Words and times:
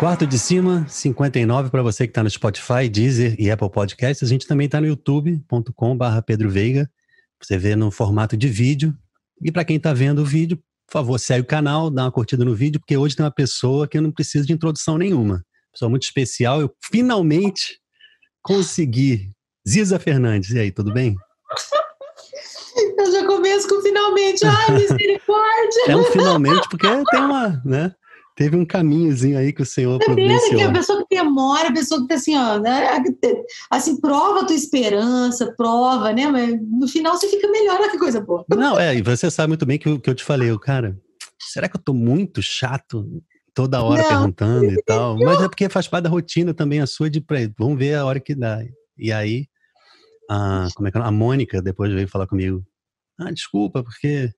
Quarto 0.00 0.26
de 0.26 0.38
cima, 0.38 0.86
59 0.88 1.68
para 1.68 1.82
você 1.82 2.06
que 2.06 2.10
está 2.10 2.22
no 2.22 2.30
Spotify, 2.30 2.88
Deezer 2.90 3.36
e 3.38 3.50
Apple 3.50 3.70
Podcasts. 3.70 4.26
A 4.26 4.32
gente 4.32 4.46
também 4.46 4.64
está 4.64 4.80
no 4.80 4.86
youtube.com.br 4.86 6.22
Pedro 6.24 6.48
Veiga. 6.48 6.90
Você 7.38 7.58
vê 7.58 7.76
no 7.76 7.90
formato 7.90 8.34
de 8.34 8.48
vídeo. 8.48 8.94
E 9.42 9.52
para 9.52 9.62
quem 9.62 9.76
está 9.76 9.92
vendo 9.92 10.22
o 10.22 10.24
vídeo, 10.24 10.56
por 10.86 10.92
favor, 10.94 11.18
segue 11.18 11.42
o 11.42 11.46
canal, 11.46 11.90
dá 11.90 12.04
uma 12.04 12.10
curtida 12.10 12.46
no 12.46 12.54
vídeo, 12.54 12.80
porque 12.80 12.96
hoje 12.96 13.14
tem 13.14 13.26
uma 13.26 13.30
pessoa 13.30 13.86
que 13.86 13.98
eu 13.98 14.00
não 14.00 14.10
preciso 14.10 14.46
de 14.46 14.54
introdução 14.54 14.96
nenhuma. 14.96 15.44
Pessoa 15.70 15.90
muito 15.90 16.04
especial. 16.04 16.62
Eu 16.62 16.74
finalmente 16.90 17.78
consegui. 18.40 19.30
Ziza 19.68 19.98
Fernandes, 19.98 20.48
e 20.52 20.60
aí, 20.60 20.72
tudo 20.72 20.94
bem? 20.94 21.14
Eu 22.98 23.12
já 23.12 23.26
começo 23.26 23.68
com 23.68 23.82
finalmente. 23.82 24.46
Ai, 24.46 24.78
misericórdia! 24.78 25.84
É 25.88 25.96
um 25.96 26.04
finalmente, 26.04 26.66
porque 26.70 26.86
tem 26.88 27.20
uma, 27.20 27.60
né? 27.66 27.94
Teve 28.36 28.56
um 28.56 28.64
caminhozinho 28.64 29.38
aí 29.38 29.52
que 29.52 29.62
o 29.62 29.66
Senhor 29.66 30.00
é 30.00 30.04
providenciou. 30.04 30.56
que 30.56 30.62
a 30.62 30.72
pessoa 30.72 31.06
que 31.06 31.16
demora, 31.16 31.68
a 31.68 31.72
pessoa 31.72 32.00
que 32.00 32.08
tá 32.08 32.14
assim, 32.14 32.36
ó, 32.36 32.58
né, 32.58 33.02
assim, 33.70 34.00
prova 34.00 34.40
a 34.40 34.46
tua 34.46 34.56
esperança, 34.56 35.52
prova, 35.56 36.12
né? 36.12 36.26
Mas 36.28 36.58
no 36.60 36.88
final 36.88 37.16
você 37.16 37.28
fica 37.28 37.50
melhor, 37.50 37.80
olha 37.80 37.90
que 37.90 37.98
coisa 37.98 38.20
boa. 38.20 38.44
Não, 38.48 38.78
é, 38.78 38.94
e 38.96 39.02
você 39.02 39.30
sabe 39.30 39.48
muito 39.48 39.66
bem 39.66 39.78
que, 39.78 39.98
que 39.98 40.10
eu 40.10 40.14
te 40.14 40.24
falei, 40.24 40.56
cara, 40.58 40.98
será 41.38 41.68
que 41.68 41.76
eu 41.76 41.82
tô 41.82 41.92
muito 41.92 42.40
chato 42.42 43.22
toda 43.52 43.82
hora 43.82 44.02
não, 44.02 44.08
perguntando 44.08 44.72
e 44.72 44.82
tal? 44.84 45.18
Mas 45.18 45.42
é 45.42 45.48
porque 45.48 45.68
faz 45.68 45.86
parte 45.86 46.04
da 46.04 46.10
rotina 46.10 46.54
também 46.54 46.80
a 46.80 46.86
sua 46.86 47.10
de, 47.10 47.22
vamos 47.58 47.78
ver 47.78 47.96
a 47.96 48.04
hora 48.06 48.20
que 48.20 48.34
dá. 48.34 48.60
E 48.96 49.12
aí, 49.12 49.46
a, 50.30 50.68
como 50.74 50.88
é 50.88 50.90
que 50.90 50.98
é? 50.98 51.00
a 51.02 51.10
Mônica 51.10 51.60
depois 51.60 51.92
veio 51.92 52.08
falar 52.08 52.26
comigo, 52.26 52.64
ah, 53.18 53.30
desculpa, 53.30 53.82
porque 53.82 54.30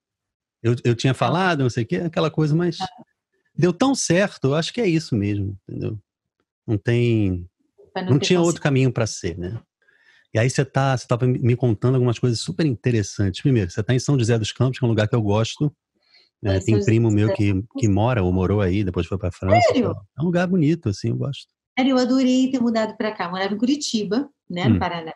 eu, 0.63 0.75
eu 0.85 0.95
tinha 0.95 1.15
falado, 1.15 1.63
não 1.63 1.71
sei 1.71 1.85
o 1.85 1.87
quê, 1.87 1.97
aquela 1.97 2.31
coisa, 2.31 2.55
mas 2.55 2.79
deu 3.55 3.73
tão 3.73 3.95
certo, 3.95 4.49
eu 4.49 4.55
acho 4.55 4.73
que 4.73 4.81
é 4.81 4.87
isso 4.87 5.15
mesmo, 5.17 5.57
entendeu? 5.69 5.99
Não 6.67 6.79
tem. 6.79 7.49
Não, 7.95 8.05
não 8.13 8.19
tinha 8.19 8.41
outro 8.41 8.63
caminho 8.63 8.93
para 8.93 9.07
ser, 9.07 9.37
né? 9.37 9.61
E 10.35 10.39
aí 10.39 10.49
você 10.49 10.65
tá, 10.65 10.97
você 10.97 11.07
tava 11.07 11.27
me 11.27 11.55
contando 11.55 11.97
algumas 11.97 12.19
coisas 12.19 12.41
super 12.41 12.65
interessantes. 12.65 13.43
Primeiro, 13.43 13.71
você 13.71 13.81
está 13.81 13.93
em 13.95 13.99
São 13.99 14.19
José 14.19 14.39
dos 14.39 14.51
Campos, 14.51 14.79
que 14.79 14.85
é 14.85 14.87
um 14.87 14.91
lugar 14.91 15.07
que 15.07 15.15
eu 15.15 15.21
gosto. 15.21 15.71
É, 16.45 16.59
tem 16.59 16.83
primo 16.85 17.11
meu 17.11 17.33
que, 17.35 17.63
que 17.79 17.87
mora 17.87 18.23
ou 18.23 18.33
morou 18.33 18.61
aí, 18.61 18.83
depois 18.83 19.07
foi 19.07 19.17
para 19.19 19.31
França. 19.31 19.61
Sério? 19.69 19.95
É 20.19 20.23
um 20.23 20.25
lugar 20.25 20.47
bonito, 20.49 20.89
assim, 20.89 21.11
eu 21.11 21.17
gosto. 21.17 21.47
Sério, 21.79 21.93
eu 21.93 21.99
adorei 21.99 22.51
ter 22.51 22.61
mudado 22.61 22.97
para 22.97 23.13
cá. 23.13 23.27
Eu 23.27 23.31
morava 23.31 23.55
em 23.55 23.59
Curitiba, 23.59 24.29
né, 24.51 24.69
no 24.69 24.77
hum. 24.77 24.79
Paraná. 24.79 25.13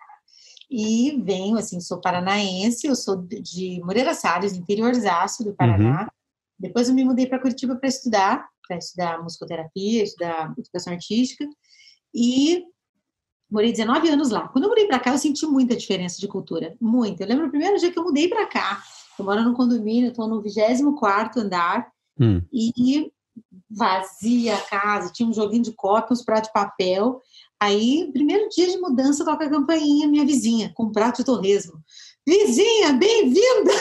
E 0.70 1.20
venho, 1.24 1.56
assim, 1.56 1.80
sou 1.80 2.00
paranaense, 2.00 2.86
eu 2.86 2.94
sou 2.94 3.22
de 3.26 3.80
Moreira 3.84 4.14
Salles, 4.14 4.54
interiorzaço 4.54 5.44
do 5.44 5.54
Paraná. 5.54 6.02
Uhum. 6.02 6.08
Depois 6.58 6.88
eu 6.88 6.94
me 6.94 7.04
mudei 7.04 7.26
para 7.26 7.38
Curitiba 7.38 7.76
para 7.76 7.88
estudar, 7.88 8.48
para 8.66 8.78
estudar 8.78 9.22
musicoterapia, 9.22 10.02
estudar 10.02 10.54
educação 10.58 10.92
artística. 10.92 11.46
E 12.14 12.64
morei 13.50 13.72
19 13.72 14.08
anos 14.08 14.30
lá. 14.30 14.48
Quando 14.48 14.64
eu 14.64 14.70
mudei 14.70 14.86
para 14.86 14.98
cá, 14.98 15.12
eu 15.12 15.18
senti 15.18 15.46
muita 15.46 15.76
diferença 15.76 16.18
de 16.20 16.26
cultura, 16.26 16.74
muito. 16.80 17.20
Eu 17.20 17.26
lembro 17.26 17.46
o 17.46 17.50
primeiro 17.50 17.78
dia 17.78 17.92
que 17.92 17.98
eu 17.98 18.04
mudei 18.04 18.28
para 18.28 18.46
cá. 18.46 18.82
Eu 19.18 19.24
moro 19.24 19.42
num 19.42 19.54
condomínio, 19.54 20.10
estou 20.10 20.28
no 20.28 20.42
24 20.42 21.40
andar 21.40 21.90
hum. 22.20 22.42
e 22.52 23.10
vazia 23.70 24.56
a 24.56 24.60
casa, 24.60 25.12
tinha 25.12 25.28
um 25.28 25.32
joguinho 25.32 25.62
de 25.62 25.72
copo, 25.72 26.12
uns 26.12 26.22
pratos 26.22 26.48
de 26.48 26.54
papel. 26.54 27.20
Aí, 27.60 28.10
primeiro 28.12 28.48
dia 28.48 28.66
de 28.66 28.78
mudança, 28.78 29.24
toca 29.24 29.44
a 29.44 29.50
campainha, 29.50 30.08
minha 30.08 30.24
vizinha, 30.24 30.72
com 30.74 30.84
um 30.84 30.92
prato 30.92 31.18
de 31.18 31.24
torresmo. 31.24 31.80
Vizinha, 32.26 32.92
bem-vinda! 32.92 33.72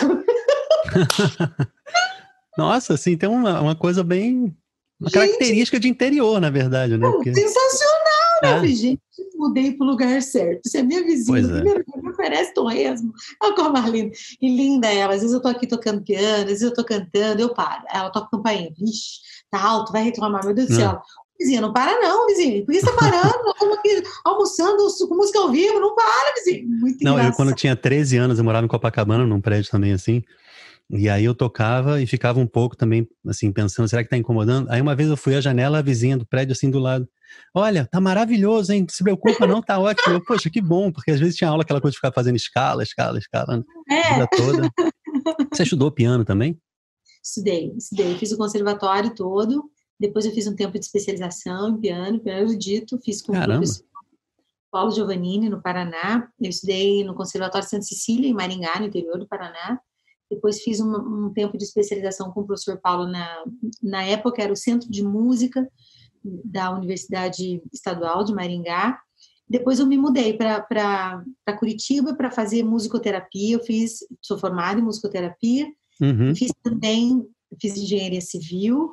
Nossa, 2.57 2.93
assim, 2.93 3.17
tem 3.17 3.29
uma, 3.29 3.61
uma 3.61 3.75
coisa 3.75 4.03
bem. 4.03 4.55
Uma 4.99 5.09
gente, 5.09 5.13
característica 5.13 5.79
de 5.79 5.89
interior, 5.89 6.39
na 6.39 6.49
verdade, 6.49 6.97
né? 6.97 7.09
Porque... 7.09 7.33
Sensacional, 7.33 8.61
né? 8.61 8.65
É. 8.65 8.67
Gente, 8.67 9.01
mudei 9.35 9.73
para 9.73 9.85
o 9.85 9.89
lugar 9.89 10.21
certo. 10.21 10.67
Se 10.67 10.77
é 10.77 10.83
minha 10.83 11.03
vizinha, 11.03 11.41
pois 11.41 11.49
é. 11.49 11.53
primeiro 11.61 11.83
me 12.01 12.09
oferece 12.09 12.53
torresmo. 12.53 13.13
Olha 13.41 13.55
como 13.55 13.73
mais 13.73 13.85
linda. 13.85 14.15
E 14.41 14.49
linda 14.55 14.87
ela. 14.87 15.13
Às 15.13 15.21
vezes 15.21 15.33
eu 15.33 15.41
tô 15.41 15.47
aqui 15.47 15.67
tocando 15.67 16.01
piano, 16.01 16.43
às 16.43 16.45
vezes 16.45 16.61
eu 16.61 16.73
tô 16.73 16.83
cantando, 16.83 17.41
eu 17.41 17.53
paro. 17.53 17.83
Ela 17.91 18.09
toca 18.09 18.29
campainha. 18.31 18.71
Vixe, 18.77 19.19
tá 19.51 19.61
alto, 19.61 19.91
vai 19.91 20.03
reclamar. 20.03 20.45
Meu 20.45 20.53
Deus 20.53 20.69
do 20.69 20.75
céu. 20.75 21.01
Vizinha, 21.37 21.59
não 21.59 21.73
para 21.73 21.99
não, 21.99 22.27
vizinha. 22.27 22.63
Por 22.63 22.71
que 22.71 22.79
você 22.79 22.85
tá 22.85 22.93
parando? 22.93 23.43
Nós 23.43 23.53
estamos 23.53 23.77
aqui 23.77 24.03
almoçando 24.23 24.87
com 25.07 25.15
música 25.15 25.39
ao 25.39 25.51
vivo. 25.51 25.79
Não 25.79 25.93
para, 25.93 26.33
vizinho. 26.37 26.67
Muito 26.67 27.03
não, 27.03 27.13
engraçado. 27.13 27.33
eu 27.33 27.35
quando 27.35 27.53
tinha 27.53 27.75
13 27.75 28.17
anos, 28.17 28.37
eu 28.37 28.43
morava 28.43 28.65
em 28.65 28.69
Copacabana, 28.69 29.25
num 29.25 29.41
prédio 29.41 29.69
também 29.69 29.91
assim. 29.91 30.23
E 30.89 31.09
aí 31.09 31.25
eu 31.25 31.33
tocava 31.33 31.99
e 32.01 32.05
ficava 32.05 32.39
um 32.39 32.45
pouco 32.45 32.75
também, 32.75 33.07
assim, 33.27 33.51
pensando, 33.51 33.87
será 33.87 34.03
que 34.03 34.09
tá 34.09 34.17
incomodando? 34.17 34.69
Aí 34.69 34.79
uma 34.79 34.95
vez 34.95 35.09
eu 35.09 35.17
fui 35.17 35.35
à 35.35 35.41
janela, 35.41 35.79
a 35.79 35.81
vizinha 35.81 36.15
do 36.15 36.27
prédio, 36.27 36.53
assim, 36.53 36.69
do 36.69 36.77
lado. 36.77 37.09
Olha, 37.53 37.87
tá 37.87 37.99
maravilhoso, 37.99 38.71
hein? 38.71 38.81
Não 38.81 38.89
se 38.89 39.03
preocupa 39.03 39.47
não, 39.47 39.61
tá 39.61 39.79
ótimo. 39.79 40.15
Eu, 40.15 40.23
Poxa, 40.23 40.49
que 40.49 40.61
bom, 40.61 40.91
porque 40.91 41.11
às 41.11 41.19
vezes 41.19 41.35
tinha 41.35 41.49
aula 41.49 41.63
aquela 41.63 41.81
coisa 41.81 41.93
de 41.93 41.97
ficar 41.97 42.11
fazendo 42.11 42.35
escala, 42.35 42.83
escala, 42.83 43.17
escala, 43.17 43.57
né? 43.57 43.63
é. 43.89 44.01
a 44.01 44.13
vida 44.13 44.27
toda. 44.35 44.69
Você 45.51 45.63
estudou 45.63 45.91
piano 45.91 46.23
também? 46.23 46.59
Estudei, 47.23 47.73
estudei. 47.75 48.15
Fiz 48.17 48.31
o 48.31 48.37
conservatório 48.37 49.15
todo. 49.15 49.69
Depois 49.99 50.25
eu 50.25 50.31
fiz 50.31 50.45
um 50.45 50.55
tempo 50.55 50.77
de 50.77 50.85
especialização 50.85 51.69
em 51.69 51.79
piano, 51.79 52.19
piano 52.19 52.41
erudito. 52.41 52.99
Fiz 53.03 53.21
com 53.21 53.33
Caramba. 53.33 53.55
o 53.55 53.57
professor 53.61 53.85
Paulo 54.71 54.91
Giovannini, 54.91 55.49
no 55.49 55.61
Paraná. 55.61 56.27
Eu 56.39 56.49
estudei 56.49 57.03
no 57.03 57.15
Conservatório 57.15 57.67
Santa 57.67 57.83
Cecília, 57.83 58.29
em 58.29 58.33
Maringá, 58.33 58.79
no 58.79 58.87
interior 58.87 59.17
do 59.17 59.27
Paraná. 59.27 59.79
Depois 60.29 60.61
fiz 60.61 60.79
um, 60.79 60.91
um, 60.95 61.33
tempo 61.33 61.57
de 61.57 61.63
especialização 61.63 62.31
com 62.31 62.41
o 62.41 62.45
professor 62.45 62.79
Paulo 62.81 63.07
na, 63.07 63.43
na 63.81 64.03
época 64.03 64.41
era 64.41 64.51
o 64.51 64.55
Centro 64.55 64.89
de 64.89 65.03
Música 65.03 65.67
da 66.23 66.71
Universidade 66.71 67.61
Estadual 67.71 68.23
de 68.23 68.33
Maringá. 68.33 68.99
Depois 69.47 69.79
eu 69.79 69.85
me 69.85 69.97
mudei 69.97 70.33
para 70.33 71.23
Curitiba 71.59 72.15
para 72.15 72.31
fazer 72.31 72.63
musicoterapia. 72.63 73.55
Eu 73.55 73.63
fiz, 73.63 73.99
sou 74.21 74.37
formada 74.37 74.79
em 74.79 74.83
musicoterapia. 74.83 75.67
Uhum. 76.01 76.35
Fiz 76.35 76.51
também, 76.63 77.23
fiz 77.61 77.77
engenharia 77.77 78.21
civil. 78.21 78.91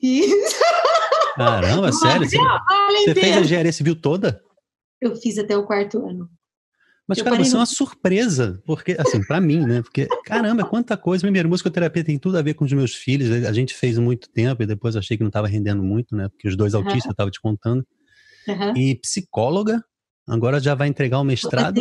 Fiz... 0.00 0.30
Caramba, 1.34 1.90
sério? 1.92 2.28
Você, 2.28 2.38
você 2.38 3.14
fez 3.14 3.36
a 3.36 3.40
engenharia 3.40 3.72
civil 3.72 4.00
toda? 4.00 4.40
Eu 5.00 5.16
fiz 5.16 5.36
até 5.38 5.56
o 5.56 5.66
quarto 5.66 6.06
ano. 6.06 6.30
Mas, 7.08 7.22
cara, 7.22 7.36
você 7.36 7.54
é 7.54 7.58
uma 7.58 7.64
surpresa, 7.64 8.62
porque, 8.66 8.94
assim, 8.98 9.24
para 9.26 9.40
mim, 9.40 9.64
né? 9.64 9.80
Porque, 9.80 10.06
caramba, 10.26 10.62
quanta 10.62 10.94
coisa. 10.94 11.22
Primeiro, 11.22 11.48
musicoterapia 11.48 12.04
tem 12.04 12.18
tudo 12.18 12.36
a 12.36 12.42
ver 12.42 12.52
com 12.52 12.66
os 12.66 12.72
meus 12.74 12.94
filhos. 12.94 13.46
A 13.46 13.52
gente 13.52 13.72
fez 13.72 13.96
muito 13.96 14.28
tempo 14.28 14.62
e 14.62 14.66
depois 14.66 14.94
achei 14.94 15.16
que 15.16 15.22
não 15.22 15.28
estava 15.28 15.48
rendendo 15.48 15.82
muito, 15.82 16.14
né? 16.14 16.28
Porque 16.28 16.46
os 16.46 16.54
dois 16.54 16.74
uhum. 16.74 16.80
autistas 16.80 17.06
eu 17.06 17.12
estava 17.12 17.30
te 17.30 17.40
contando. 17.40 17.82
Uhum. 18.46 18.76
E 18.76 18.94
psicóloga, 18.96 19.82
agora 20.28 20.60
já 20.60 20.74
vai 20.74 20.88
entregar 20.88 21.18
o 21.18 21.24
mestrado. 21.24 21.80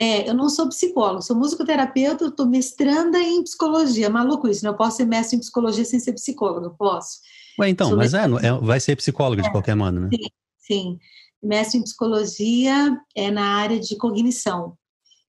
É, 0.00 0.28
eu 0.28 0.34
não 0.34 0.48
sou 0.48 0.68
psicóloga, 0.68 1.22
sou 1.22 1.36
musicoterapeuta, 1.36 2.26
estou 2.26 2.46
mestranda 2.46 3.18
em 3.18 3.44
psicologia. 3.44 4.10
Maluco 4.10 4.48
isso, 4.48 4.64
né? 4.64 4.70
Eu 4.70 4.76
posso 4.76 4.96
ser 4.96 5.04
mestre 5.04 5.36
em 5.36 5.40
psicologia 5.40 5.84
sem 5.84 6.00
ser 6.00 6.14
psicóloga, 6.14 6.70
posso. 6.70 7.18
Ué, 7.60 7.68
então, 7.68 7.88
sou 7.88 7.96
mas 7.96 8.12
é, 8.12 8.24
é, 8.24 8.52
vai 8.60 8.80
ser 8.80 8.96
psicóloga 8.96 9.42
é, 9.42 9.44
de 9.44 9.52
qualquer 9.52 9.76
maneira, 9.76 10.06
né? 10.06 10.10
Sim, 10.12 10.28
sim 10.58 10.98
mestre 11.42 11.78
em 11.78 11.82
psicologia 11.82 12.96
é 13.14 13.30
na 13.30 13.56
área 13.56 13.78
de 13.78 13.96
cognição. 13.96 14.76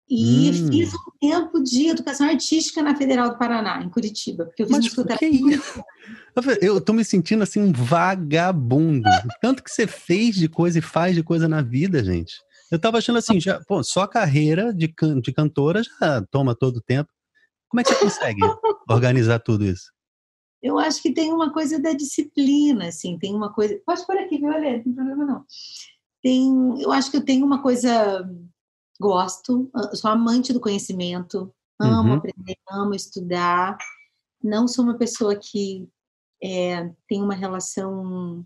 E 0.09 0.51
hum. 0.51 0.69
fiz 0.71 0.93
um 0.93 1.19
tempo 1.19 1.63
de 1.63 1.89
educação 1.89 2.29
artística 2.29 2.83
na 2.83 2.95
Federal 2.95 3.31
do 3.31 3.39
Paraná, 3.39 3.83
em 3.83 3.89
Curitiba. 3.89 4.45
Porque 4.45 4.63
eu 4.63 4.67
fiz 4.67 4.95
Mas 4.95 5.19
que 5.19 5.27
isso? 5.27 5.85
Eu 6.61 6.81
tô 6.81 6.93
me 6.93 7.05
sentindo 7.05 7.43
assim 7.43 7.61
um 7.61 7.73
vagabundo. 7.73 9.09
Tanto 9.41 9.63
que 9.63 9.71
você 9.71 9.87
fez 9.87 10.37
de 10.37 10.49
coisa 10.49 10.79
e 10.79 10.83
faz 10.83 11.15
de 11.15 11.23
coisa 11.23 11.49
na 11.49 11.63
vida, 11.63 12.05
gente. 12.05 12.35
Eu 12.71 12.79
tava 12.79 12.99
achando 12.99 13.19
assim, 13.19 13.41
já, 13.41 13.61
pô, 13.67 13.83
só 13.83 14.03
a 14.03 14.09
carreira 14.09 14.75
de, 14.75 14.89
can 14.89 15.21
de 15.21 15.33
cantora 15.33 15.83
já 15.83 16.23
toma 16.31 16.55
todo 16.55 16.79
o 16.79 16.83
tempo. 16.83 17.11
Como 17.69 17.81
é 17.81 17.85
que 17.85 17.95
você 17.95 18.01
consegue 18.01 18.41
organizar 18.89 19.39
tudo 19.39 19.65
isso? 19.65 19.93
Eu 20.63 20.79
acho 20.79 21.03
que 21.03 21.13
tem 21.13 21.33
uma 21.33 21.53
coisa 21.53 21.79
da 21.79 21.93
disciplina, 21.93 22.89
assim, 22.89 23.19
tem 23.19 23.35
uma 23.35 23.53
coisa. 23.53 23.79
Pode 23.87 24.07
por 24.07 24.17
aqui, 24.17 24.39
viu, 24.39 24.53
Alê? 24.53 24.77
Não 24.77 24.83
tem 24.83 24.95
problema 24.95 25.25
não 25.25 25.45
tem, 26.25 26.81
eu 26.81 26.91
acho 26.91 27.11
que 27.11 27.19
eu 27.19 27.25
tenho 27.25 27.45
uma 27.45 27.61
coisa, 27.61 28.27
gosto, 28.99 29.71
sou 29.93 30.11
amante 30.11 30.55
do 30.55 30.61
conhecimento, 30.61 31.55
amo 31.79 32.09
uhum. 32.09 32.15
aprender, 32.15 32.57
amo 32.71 32.95
estudar, 32.95 33.77
não 34.43 34.67
sou 34.67 34.87
uma 34.87 34.97
pessoa 34.97 35.37
que 35.37 35.87
é, 36.43 36.91
tem 37.07 37.23
uma 37.23 37.35
relação 37.35 38.43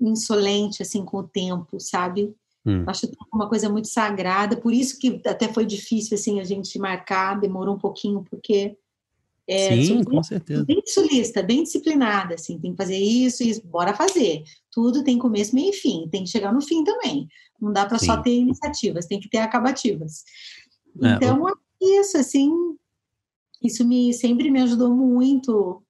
insolente 0.00 0.80
assim 0.80 1.04
com 1.04 1.16
o 1.16 1.28
tempo, 1.28 1.80
sabe? 1.80 2.32
Hum. 2.64 2.84
Acho 2.86 3.10
uma 3.34 3.48
coisa 3.48 3.68
muito 3.68 3.88
sagrada, 3.88 4.56
por 4.56 4.72
isso 4.72 4.96
que 4.96 5.20
até 5.26 5.52
foi 5.52 5.66
difícil 5.66 6.14
assim 6.14 6.38
a 6.38 6.44
gente 6.44 6.78
marcar, 6.78 7.40
demorou 7.40 7.74
um 7.74 7.80
pouquinho 7.80 8.24
porque 8.30 8.78
é, 9.52 9.82
Sim, 9.82 10.04
com 10.04 10.22
certeza. 10.22 10.64
Bem 10.64 10.82
sulista, 10.86 11.42
bem 11.42 11.62
disciplinada, 11.62 12.34
assim, 12.34 12.58
tem 12.58 12.70
que 12.72 12.76
fazer 12.76 12.96
isso 12.96 13.42
e 13.42 13.60
bora 13.62 13.94
fazer. 13.94 14.42
Tudo 14.70 15.04
tem 15.04 15.18
começo, 15.18 15.54
meio 15.54 15.70
e 15.70 15.74
fim, 15.74 16.08
tem 16.10 16.24
que 16.24 16.30
chegar 16.30 16.52
no 16.52 16.62
fim 16.62 16.82
também. 16.82 17.28
Não 17.60 17.72
dá 17.72 17.86
para 17.86 17.98
só 17.98 18.16
ter 18.16 18.34
iniciativas, 18.34 19.06
tem 19.06 19.20
que 19.20 19.28
ter 19.28 19.38
acabativas. 19.38 20.24
É, 21.02 21.12
então, 21.12 21.48
é, 21.48 21.52
isso, 21.80 22.16
assim, 22.16 22.50
isso 23.62 23.86
me 23.86 24.12
sempre 24.12 24.50
me 24.50 24.60
ajudou 24.62 24.94
muito. 24.94 25.82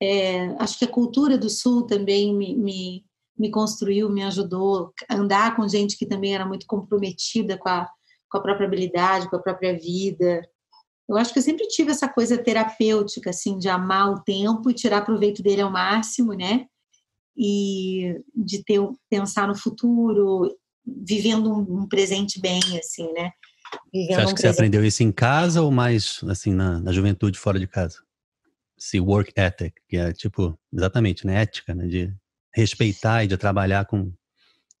É, 0.00 0.46
acho 0.58 0.78
que 0.78 0.84
a 0.84 0.90
cultura 0.90 1.38
do 1.38 1.48
Sul 1.48 1.86
também 1.86 2.34
me, 2.34 2.56
me, 2.56 3.04
me 3.38 3.50
construiu, 3.50 4.10
me 4.10 4.22
ajudou 4.24 4.92
a 5.08 5.14
andar 5.14 5.54
com 5.54 5.68
gente 5.68 5.96
que 5.96 6.06
também 6.06 6.34
era 6.34 6.46
muito 6.46 6.66
comprometida 6.66 7.56
com 7.56 7.68
a, 7.68 7.88
com 8.30 8.38
a 8.38 8.42
própria 8.42 8.66
habilidade, 8.66 9.28
com 9.30 9.36
a 9.36 9.42
própria 9.42 9.78
vida. 9.78 10.42
Eu 11.12 11.18
acho 11.18 11.32
que 11.32 11.38
eu 11.38 11.42
sempre 11.42 11.66
tive 11.68 11.90
essa 11.90 12.08
coisa 12.08 12.42
terapêutica, 12.42 13.30
assim, 13.30 13.58
de 13.58 13.68
amar 13.68 14.10
o 14.10 14.22
tempo 14.22 14.70
e 14.70 14.74
tirar 14.74 15.04
proveito 15.04 15.42
dele 15.42 15.60
ao 15.60 15.70
máximo, 15.70 16.32
né? 16.32 16.66
E 17.36 18.20
de 18.34 18.62
ter 18.64 18.80
pensar 19.10 19.46
no 19.46 19.54
futuro, 19.54 20.54
vivendo 20.86 21.52
um, 21.52 21.82
um 21.82 21.88
presente 21.88 22.40
bem, 22.40 22.60
assim, 22.78 23.12
né? 23.12 23.30
Vivendo 23.92 24.16
você 24.16 24.20
acha 24.20 24.32
um 24.32 24.34
que 24.34 24.40
presente. 24.40 24.40
você 24.40 24.48
aprendeu 24.48 24.84
isso 24.84 25.02
em 25.02 25.12
casa 25.12 25.62
ou 25.62 25.70
mais, 25.70 26.20
assim, 26.28 26.52
na, 26.52 26.80
na 26.80 26.92
juventude 26.92 27.38
fora 27.38 27.58
de 27.58 27.66
casa? 27.66 27.98
Esse 28.78 28.98
work 28.98 29.32
ethic, 29.36 29.74
que 29.88 29.96
é, 29.96 30.12
tipo, 30.12 30.58
exatamente, 30.72 31.26
né? 31.26 31.42
Ética, 31.42 31.74
né? 31.74 31.86
De 31.86 32.14
respeitar 32.54 33.24
e 33.24 33.28
de 33.28 33.36
trabalhar 33.36 33.86
com, 33.86 34.12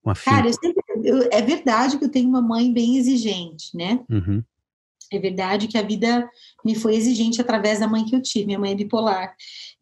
com 0.02 0.10
a 0.10 0.14
filha. 0.14 0.36
Cara, 0.36 0.48
eu 0.48 0.52
sempre, 0.52 0.82
eu, 1.04 1.28
é 1.30 1.42
verdade 1.42 1.98
que 1.98 2.04
eu 2.04 2.10
tenho 2.10 2.28
uma 2.28 2.42
mãe 2.42 2.72
bem 2.72 2.98
exigente, 2.98 3.76
né? 3.76 4.04
Uhum. 4.10 4.42
É 5.16 5.18
verdade 5.18 5.68
que 5.68 5.78
a 5.78 5.82
vida 5.82 6.28
me 6.64 6.74
foi 6.74 6.94
exigente 6.94 7.40
através 7.40 7.80
da 7.80 7.88
mãe 7.88 8.04
que 8.04 8.14
eu 8.14 8.22
tive, 8.22 8.46
minha 8.46 8.58
mãe 8.58 8.72
é 8.72 8.74
bipolar. 8.74 9.34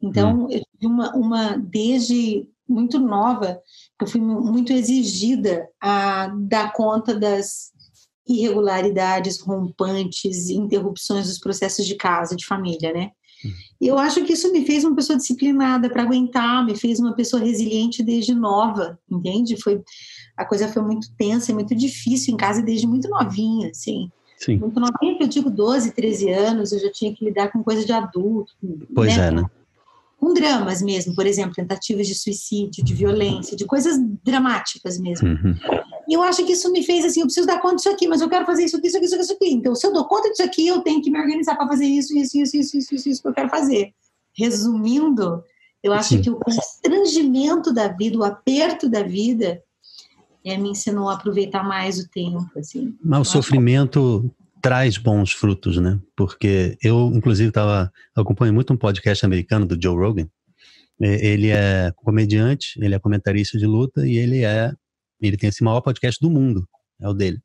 Então, 0.03 0.41
uhum. 0.41 0.51
eu 0.51 0.61
tive 0.61 0.87
uma, 0.87 1.15
uma, 1.15 1.57
desde 1.57 2.47
muito 2.69 2.99
nova, 2.99 3.61
eu 4.01 4.07
fui 4.07 4.21
muito 4.21 4.73
exigida 4.73 5.69
a 5.81 6.29
dar 6.29 6.73
conta 6.73 7.15
das 7.15 7.71
irregularidades, 8.27 9.41
rompantes, 9.41 10.49
interrupções 10.49 11.27
dos 11.27 11.39
processos 11.39 11.85
de 11.85 11.97
casa, 11.97 12.37
de 12.37 12.47
família, 12.47 12.93
né? 12.93 13.11
E 13.81 13.87
eu 13.87 13.99
acho 13.99 14.23
que 14.25 14.35
isso 14.35 14.53
me 14.53 14.67
fez 14.67 14.85
uma 14.85 14.95
pessoa 14.95 15.17
disciplinada 15.17 15.89
para 15.89 16.03
aguentar, 16.03 16.65
me 16.65 16.77
fez 16.77 17.01
uma 17.01 17.15
pessoa 17.15 17.43
resiliente 17.43 18.03
desde 18.03 18.35
nova, 18.35 18.99
entende? 19.11 19.61
Foi 19.61 19.83
a 20.37 20.45
coisa 20.45 20.69
foi 20.69 20.83
muito 20.83 21.09
tensa 21.17 21.51
e 21.51 21.55
muito 21.55 21.75
difícil 21.75 22.35
em 22.35 22.37
casa 22.37 22.63
desde 22.63 22.87
muito 22.87 23.09
novinha, 23.09 23.71
assim. 23.71 24.11
Sim. 24.41 24.57
Muito 24.57 24.81
novinha, 24.81 25.19
que 25.19 25.23
eu 25.23 25.29
digo 25.29 25.51
12, 25.51 25.93
13 25.93 26.31
anos, 26.31 26.73
eu 26.73 26.79
já 26.79 26.91
tinha 26.91 27.15
que 27.15 27.25
lidar 27.25 27.53
com 27.53 27.63
coisa 27.63 27.85
de 27.85 27.93
adulto. 27.93 28.55
Pois 28.95 29.15
né? 29.17 29.27
é, 29.27 29.31
né? 29.31 29.45
Com 30.19 30.33
dramas 30.33 30.83
mesmo, 30.83 31.15
por 31.15 31.27
exemplo, 31.27 31.55
tentativas 31.55 32.07
de 32.07 32.15
suicídio, 32.15 32.83
de 32.83 32.95
violência, 32.95 33.57
de 33.57 33.67
coisas 33.67 33.99
dramáticas 34.25 34.99
mesmo. 34.99 35.29
Uhum. 35.29 35.55
E 36.09 36.15
eu 36.15 36.23
acho 36.23 36.45
que 36.45 36.53
isso 36.53 36.73
me 36.73 36.83
fez 36.83 37.05
assim, 37.05 37.21
eu 37.21 37.27
preciso 37.27 37.47
dar 37.47 37.61
conta 37.61 37.77
disso 37.77 37.91
aqui, 37.91 38.09
mas 38.09 38.21
eu 38.21 38.29
quero 38.29 38.47
fazer 38.47 38.65
isso 38.65 38.77
aqui, 38.77 38.89
isso 38.89 38.97
aqui, 38.97 39.07
isso 39.07 39.15
aqui, 39.15 39.25
isso 39.25 39.33
aqui. 39.35 39.53
Então, 39.53 39.75
se 39.75 39.87
eu 39.87 39.93
dou 39.93 40.07
conta 40.07 40.29
disso 40.31 40.43
aqui, 40.43 40.67
eu 40.67 40.81
tenho 40.81 41.03
que 41.03 41.11
me 41.11 41.19
organizar 41.19 41.57
para 41.57 41.69
fazer 41.69 41.87
isso, 41.87 42.17
isso, 42.17 42.39
isso, 42.39 42.57
isso, 42.57 42.77
isso, 42.79 42.95
isso, 42.95 43.09
isso 43.09 43.23
que 43.23 43.29
eu 43.29 43.35
quero 43.35 43.49
fazer. 43.49 43.93
Resumindo, 44.37 45.43
eu 45.83 45.93
acho 45.93 46.11
Sim. 46.11 46.23
que 46.23 46.31
o 46.31 46.37
constrangimento 46.37 47.73
da 47.73 47.89
vida, 47.89 48.19
o 48.19 48.25
aperto 48.25 48.89
da 48.89 49.03
vida, 49.03 49.63
é, 50.45 50.57
me 50.57 50.71
ensinou 50.71 51.09
a 51.09 51.15
aproveitar 51.15 51.63
mais 51.63 51.99
o 51.99 52.09
tempo, 52.09 52.51
assim. 52.57 52.97
Mas 53.03 53.21
o 53.21 53.25
sofrimento 53.25 54.35
traz 54.61 54.99
bons 54.99 55.33
frutos, 55.33 55.79
né? 55.79 55.99
Porque 56.17 56.77
eu, 56.83 57.11
inclusive, 57.15 57.49
estava 57.49 57.91
acompanho 58.15 58.53
muito 58.53 58.73
um 58.73 58.77
podcast 58.77 59.25
americano 59.25 59.67
do 59.67 59.81
Joe 59.81 59.97
Rogan. 59.97 60.29
Ele 61.01 61.49
é 61.49 61.91
comediante, 61.97 62.79
ele 62.79 62.95
é 62.95 62.99
comentarista 62.99 63.57
de 63.57 63.67
luta 63.67 64.07
e 64.07 64.19
ele 64.19 64.45
é 64.45 64.73
ele 65.21 65.37
tem 65.37 65.49
esse 65.49 65.63
maior 65.63 65.81
podcast 65.81 66.19
do 66.21 66.31
mundo, 66.31 66.67
é 67.01 67.09
o 67.09 67.13
dele. 67.13 67.39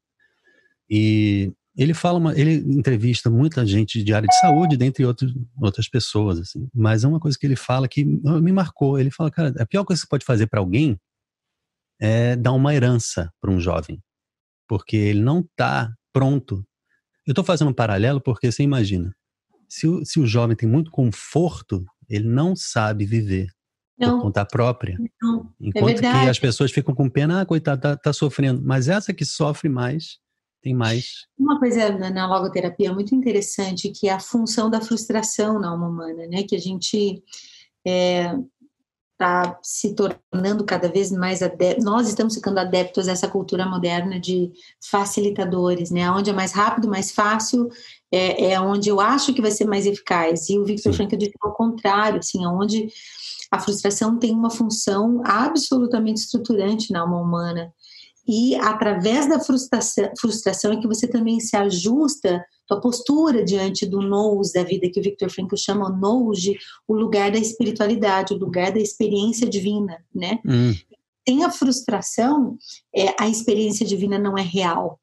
E 0.89 1.51
ele 1.77 1.93
fala, 1.93 2.19
uma, 2.19 2.39
ele 2.39 2.53
entrevista 2.53 3.29
muita 3.29 3.65
gente 3.65 4.01
de 4.01 4.13
área 4.13 4.27
de 4.27 4.39
saúde, 4.39 4.77
dentre 4.77 5.05
outros, 5.05 5.33
outras 5.61 5.89
pessoas, 5.89 6.39
assim. 6.39 6.69
Mas 6.73 7.03
é 7.03 7.07
uma 7.07 7.19
coisa 7.19 7.37
que 7.37 7.45
ele 7.45 7.55
fala 7.55 7.87
que 7.87 8.05
me 8.05 8.51
marcou. 8.51 8.97
Ele 8.97 9.11
fala, 9.11 9.29
cara, 9.29 9.53
a 9.59 9.65
pior 9.65 9.83
coisa 9.83 10.01
que 10.01 10.05
você 10.05 10.09
pode 10.09 10.25
fazer 10.25 10.47
para 10.47 10.61
alguém 10.61 10.97
é 11.99 12.35
dar 12.35 12.53
uma 12.53 12.73
herança 12.73 13.31
para 13.39 13.51
um 13.51 13.59
jovem, 13.59 14.01
porque 14.67 14.95
ele 14.95 15.21
não 15.21 15.39
está 15.39 15.91
pronto. 16.13 16.65
Eu 17.25 17.31
estou 17.31 17.43
fazendo 17.43 17.69
um 17.69 17.73
paralelo 17.73 18.21
porque 18.21 18.51
você 18.51 18.63
imagina, 18.63 19.13
se 19.67 19.87
o, 19.87 20.05
se 20.05 20.19
o 20.19 20.27
jovem 20.27 20.55
tem 20.55 20.69
muito 20.69 20.91
conforto, 20.91 21.83
ele 22.09 22.27
não 22.27 22.55
sabe 22.55 23.05
viver 23.05 23.47
não. 23.97 24.17
por 24.17 24.23
conta 24.23 24.45
própria. 24.45 24.97
Não. 25.21 25.53
É 25.61 25.69
Enquanto 25.69 26.03
é 26.03 26.11
que 26.11 26.29
as 26.29 26.39
pessoas 26.39 26.71
ficam 26.71 26.93
com 26.93 27.09
pena, 27.09 27.41
ah, 27.41 27.45
coitado, 27.45 27.81
tá, 27.81 27.97
tá, 27.97 28.13
sofrendo. 28.13 28.61
Mas 28.63 28.87
essa 28.87 29.13
que 29.13 29.25
sofre 29.25 29.69
mais, 29.69 30.19
tem 30.61 30.73
mais. 30.73 31.25
Uma 31.37 31.59
coisa 31.59 31.97
na 31.97 32.27
logoterapia 32.27 32.93
muito 32.93 33.15
interessante, 33.15 33.89
que 33.89 34.07
é 34.07 34.13
a 34.13 34.19
função 34.19 34.69
da 34.69 34.81
frustração 34.81 35.59
na 35.59 35.69
alma 35.69 35.87
humana, 35.87 36.27
né? 36.27 36.43
Que 36.43 36.55
a 36.55 36.59
gente 36.59 37.23
é, 37.85 38.35
está 39.15 39.57
se 39.63 39.95
tornando 39.95 40.65
cada 40.65 40.89
vez 40.89 41.09
mais 41.09 41.41
adeptos, 41.41 41.85
nós 41.85 42.07
estamos 42.07 42.35
ficando 42.35 42.59
adeptos 42.59 43.07
a 43.07 43.13
essa 43.13 43.29
cultura 43.29 43.65
moderna 43.65 44.19
de 44.19 44.51
facilitadores, 44.89 45.89
né? 45.89 46.11
Onde 46.11 46.29
é 46.29 46.33
mais 46.33 46.51
rápido, 46.51 46.89
mais 46.89 47.11
fácil, 47.11 47.69
é, 48.11 48.51
é 48.51 48.59
onde 48.59 48.89
eu 48.89 48.99
acho 48.99 49.33
que 49.33 49.41
vai 49.41 49.51
ser 49.51 49.65
mais 49.65 49.85
eficaz. 49.85 50.49
E 50.49 50.59
o 50.59 50.65
Victor 50.65 50.93
Frankl 50.93 51.15
disse 51.15 51.31
ao 51.41 51.53
contrário, 51.53 52.19
assim, 52.19 52.45
onde 52.45 52.89
a 53.49 53.59
frustração 53.59 54.19
tem 54.19 54.33
uma 54.33 54.49
função 54.49 55.21
absolutamente 55.23 56.19
estruturante 56.19 56.91
na 56.91 56.99
alma 56.99 57.17
humana. 57.17 57.73
E 58.27 58.55
através 58.55 59.29
da 59.29 59.39
frustração, 59.39 60.09
frustração 60.19 60.73
é 60.73 60.77
que 60.77 60.87
você 60.87 61.07
também 61.07 61.39
se 61.39 61.55
ajusta 61.55 62.43
tua 62.67 62.81
postura 62.81 63.43
diante 63.43 63.85
do 63.85 64.01
nous 64.01 64.51
da 64.51 64.63
vida 64.63 64.89
que 64.89 64.99
o 64.99 65.03
Victor 65.03 65.29
Frankl 65.29 65.55
chama 65.55 65.89
nous 65.89 66.39
de 66.39 66.57
o 66.87 66.95
lugar 66.95 67.31
da 67.31 67.37
espiritualidade, 67.37 68.33
o 68.33 68.37
lugar 68.37 68.71
da 68.71 68.79
experiência 68.79 69.47
divina, 69.47 70.03
né? 70.13 70.39
Hum. 70.45 70.73
Tem 71.23 71.43
a 71.43 71.51
frustração, 71.51 72.57
é, 72.95 73.13
a 73.19 73.29
experiência 73.29 73.85
divina 73.85 74.17
não 74.17 74.37
é 74.37 74.41
real, 74.41 74.99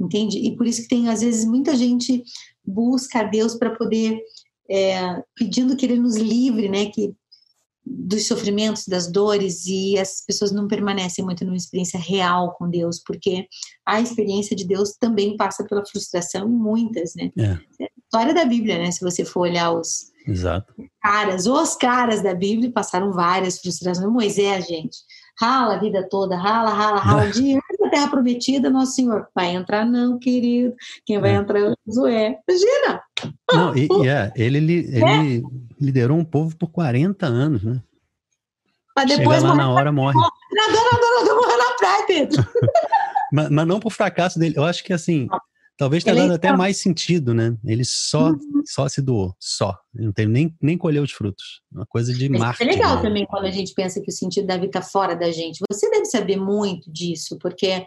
entende? 0.00 0.38
E 0.38 0.56
por 0.56 0.66
isso 0.66 0.82
que 0.82 0.88
tem 0.88 1.08
às 1.08 1.20
vezes 1.20 1.44
muita 1.44 1.76
gente 1.76 2.22
busca 2.64 3.20
a 3.20 3.24
Deus 3.24 3.54
para 3.54 3.74
poder 3.74 4.18
é, 4.70 5.22
pedindo 5.34 5.76
que 5.76 5.84
Ele 5.84 5.98
nos 5.98 6.16
livre, 6.16 6.68
né? 6.68 6.86
Que 6.86 7.14
dos 7.86 8.26
sofrimentos, 8.26 8.86
das 8.88 9.10
dores, 9.10 9.64
e 9.66 9.96
as 9.98 10.24
pessoas 10.26 10.50
não 10.50 10.66
permanecem 10.66 11.24
muito 11.24 11.44
numa 11.44 11.56
experiência 11.56 12.00
real 12.00 12.54
com 12.58 12.68
Deus, 12.68 13.00
porque 13.06 13.46
a 13.86 14.00
experiência 14.00 14.56
de 14.56 14.66
Deus 14.66 14.96
também 14.98 15.36
passa 15.36 15.64
pela 15.64 15.86
frustração, 15.86 16.48
muitas, 16.48 17.14
né? 17.14 17.30
É. 17.38 17.84
é 17.84 17.88
história 18.02 18.34
da 18.34 18.44
Bíblia, 18.44 18.78
né? 18.78 18.90
Se 18.90 19.00
você 19.00 19.24
for 19.24 19.40
olhar 19.40 19.72
os 19.72 20.10
Exato. 20.26 20.74
caras, 21.00 21.46
os 21.46 21.76
caras 21.76 22.22
da 22.22 22.34
Bíblia 22.34 22.72
passaram 22.72 23.12
várias 23.12 23.60
frustrações. 23.60 24.10
Moisés, 24.10 24.66
gente, 24.66 24.98
rala 25.40 25.74
a 25.74 25.78
vida 25.78 26.06
toda, 26.08 26.36
rala, 26.36 26.70
rala, 26.70 26.98
rala, 26.98 27.30
de 27.30 27.58
da 27.78 27.90
terra 27.90 28.08
prometida, 28.08 28.70
nosso 28.70 28.94
Senhor, 28.94 29.28
vai 29.34 29.54
entrar 29.54 29.84
não, 29.84 30.18
querido, 30.18 30.74
quem 31.04 31.18
vai 31.18 31.32
é. 31.32 31.34
entrar 31.34 31.60
é 31.60 31.70
o 31.70 31.76
Josué. 31.86 32.38
Imagina! 32.48 33.02
Não, 33.52 33.76
e, 33.76 34.08
é, 34.08 34.32
ele, 34.36 34.58
ele, 34.58 35.04
é. 35.04 35.42
liderou 35.80 36.18
um 36.18 36.24
povo 36.24 36.56
por 36.56 36.68
40 36.68 37.26
anos, 37.26 37.62
né? 37.62 37.80
Mas 38.96 39.08
depois 39.08 39.40
Chega 39.40 39.48
lá 39.48 39.54
na 39.54 39.70
hora, 39.70 39.92
morre. 39.92 40.14
Nadou, 40.14 40.84
nadou, 40.92 41.18
nadou, 41.18 41.36
morreu 41.36 41.58
na 41.58 41.76
praia, 41.76 42.06
Pedro. 42.06 42.46
mas, 43.30 43.50
mas 43.50 43.66
não 43.66 43.78
por 43.78 43.92
fracasso 43.92 44.38
dele. 44.38 44.54
Eu 44.56 44.64
acho 44.64 44.82
que 44.82 44.92
assim, 44.92 45.28
talvez 45.76 46.02
tenha 46.02 46.16
dado 46.16 46.34
até 46.34 46.54
mais 46.56 46.78
sentido, 46.78 47.34
né? 47.34 47.56
Ele 47.64 47.84
só, 47.84 48.30
uhum. 48.30 48.62
só 48.64 48.88
se 48.88 49.02
doou, 49.02 49.34
só. 49.38 49.78
Ele 49.94 50.06
não 50.06 50.12
teve 50.12 50.30
nem, 50.30 50.54
nem 50.60 50.78
colheu 50.78 51.02
os 51.02 51.12
frutos. 51.12 51.60
Uma 51.72 51.86
coisa 51.86 52.12
de 52.12 52.28
mas 52.28 52.40
marketing. 52.40 52.70
É 52.70 52.72
legal 52.72 52.96
né? 52.96 53.02
também 53.02 53.26
quando 53.26 53.44
a 53.44 53.50
gente 53.50 53.74
pensa 53.74 54.00
que 54.00 54.10
o 54.10 54.14
sentido 54.14 54.46
da 54.46 54.54
vida 54.54 54.66
está 54.66 54.82
fora 54.82 55.14
da 55.14 55.30
gente. 55.30 55.62
Você 55.70 55.90
deve 55.90 56.06
saber 56.06 56.36
muito 56.36 56.90
disso, 56.90 57.38
porque 57.40 57.86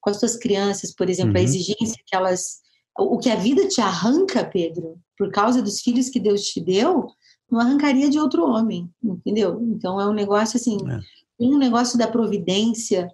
com 0.00 0.10
as 0.10 0.18
suas 0.18 0.36
crianças, 0.36 0.94
por 0.94 1.08
exemplo, 1.08 1.32
uhum. 1.32 1.40
a 1.40 1.42
exigência 1.42 2.02
que 2.06 2.14
elas 2.14 2.62
o 2.98 3.18
que 3.18 3.30
a 3.30 3.36
vida 3.36 3.66
te 3.68 3.80
arranca, 3.80 4.44
Pedro, 4.44 4.98
por 5.16 5.30
causa 5.30 5.62
dos 5.62 5.80
filhos 5.80 6.10
que 6.10 6.20
Deus 6.20 6.42
te 6.42 6.60
deu, 6.60 7.06
não 7.50 7.60
arrancaria 7.60 8.10
de 8.10 8.18
outro 8.18 8.44
homem, 8.44 8.90
entendeu? 9.02 9.60
Então 9.62 10.00
é 10.00 10.06
um 10.06 10.12
negócio 10.12 10.58
assim, 10.58 10.76
é. 10.76 11.00
tem 11.38 11.54
um 11.54 11.58
negócio 11.58 11.98
da 11.98 12.06
providência 12.06 13.08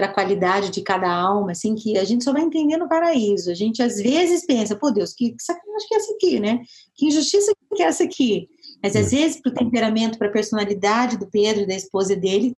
para 0.00 0.06
a 0.06 0.14
qualidade 0.14 0.70
de 0.70 0.80
cada 0.80 1.12
alma, 1.12 1.52
assim, 1.52 1.74
que 1.74 1.98
a 1.98 2.04
gente 2.04 2.24
só 2.24 2.32
vai 2.32 2.40
entender 2.40 2.78
no 2.78 2.88
paraíso. 2.88 3.50
A 3.50 3.54
gente 3.54 3.82
às 3.82 4.00
vezes 4.00 4.46
pensa, 4.46 4.74
pô 4.74 4.90
Deus, 4.90 5.12
que 5.12 5.34
sacanagem 5.38 5.88
que 5.88 5.94
é 5.94 5.98
essa 5.98 6.14
aqui, 6.14 6.40
né? 6.40 6.62
Que 6.94 7.06
injustiça 7.06 7.52
que 7.74 7.82
é 7.82 7.86
essa 7.86 8.04
aqui? 8.04 8.48
Mas 8.82 8.96
às 8.96 9.12
é. 9.12 9.16
vezes, 9.16 9.42
para 9.42 9.52
o 9.52 9.54
temperamento, 9.54 10.16
para 10.16 10.28
a 10.28 10.32
personalidade 10.32 11.18
do 11.18 11.30
Pedro 11.30 11.64
e 11.64 11.66
da 11.66 11.74
esposa 11.74 12.16
dele, 12.16 12.56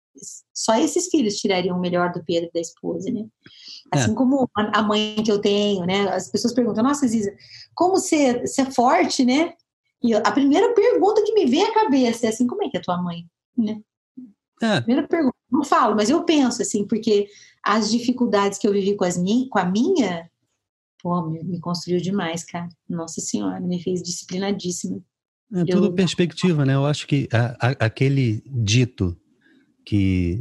só 0.54 0.76
esses 0.76 1.08
filhos 1.08 1.34
tirariam 1.34 1.76
o 1.76 1.80
melhor 1.80 2.12
do 2.12 2.24
Pedro 2.24 2.48
e 2.48 2.52
da 2.52 2.60
esposa, 2.60 3.10
né? 3.10 3.26
Assim 3.90 4.12
é. 4.12 4.14
como 4.14 4.48
a 4.54 4.82
mãe 4.82 5.16
que 5.24 5.32
eu 5.32 5.40
tenho, 5.40 5.84
né? 5.84 6.08
As 6.10 6.30
pessoas 6.30 6.54
perguntam, 6.54 6.84
nossa, 6.84 7.08
Ziza, 7.08 7.34
como 7.74 7.96
você, 7.96 8.46
você 8.46 8.62
é 8.62 8.70
forte, 8.70 9.24
né? 9.24 9.54
E 10.00 10.14
a 10.14 10.30
primeira 10.30 10.72
pergunta 10.74 11.24
que 11.24 11.34
me 11.34 11.46
vem 11.46 11.64
à 11.64 11.74
cabeça 11.74 12.26
é 12.26 12.28
assim, 12.28 12.46
como 12.46 12.62
é 12.62 12.68
que 12.68 12.76
é 12.76 12.80
tua 12.80 13.02
mãe? 13.02 13.26
Né? 13.58 13.80
É. 14.62 14.80
Primeira 14.80 15.08
pergunta, 15.08 15.34
não 15.52 15.62
falo, 15.62 15.94
mas 15.94 16.08
eu 16.08 16.24
penso 16.24 16.62
assim, 16.62 16.86
porque 16.86 17.28
as 17.62 17.90
dificuldades 17.90 18.58
que 18.58 18.66
eu 18.66 18.72
vivi 18.72 18.96
com, 18.96 19.04
as 19.04 19.18
min 19.18 19.48
com 19.48 19.58
a 19.58 19.64
minha, 19.64 20.28
pô, 21.02 21.22
me, 21.28 21.44
me 21.44 21.60
construiu 21.60 22.00
demais, 22.00 22.42
cara. 22.42 22.68
Nossa 22.88 23.20
Senhora, 23.20 23.60
me 23.60 23.80
fez 23.82 24.02
disciplinadíssima. 24.02 25.00
É 25.54 25.64
tudo 25.66 25.88
eu... 25.88 25.92
perspectiva, 25.92 26.64
né? 26.64 26.74
Eu 26.74 26.86
acho 26.86 27.06
que 27.06 27.28
a, 27.30 27.68
a, 27.68 27.70
aquele 27.86 28.42
dito 28.46 29.16
que 29.84 30.40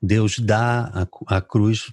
Deus 0.00 0.38
dá 0.38 1.06
a, 1.28 1.36
a 1.36 1.40
cruz 1.42 1.92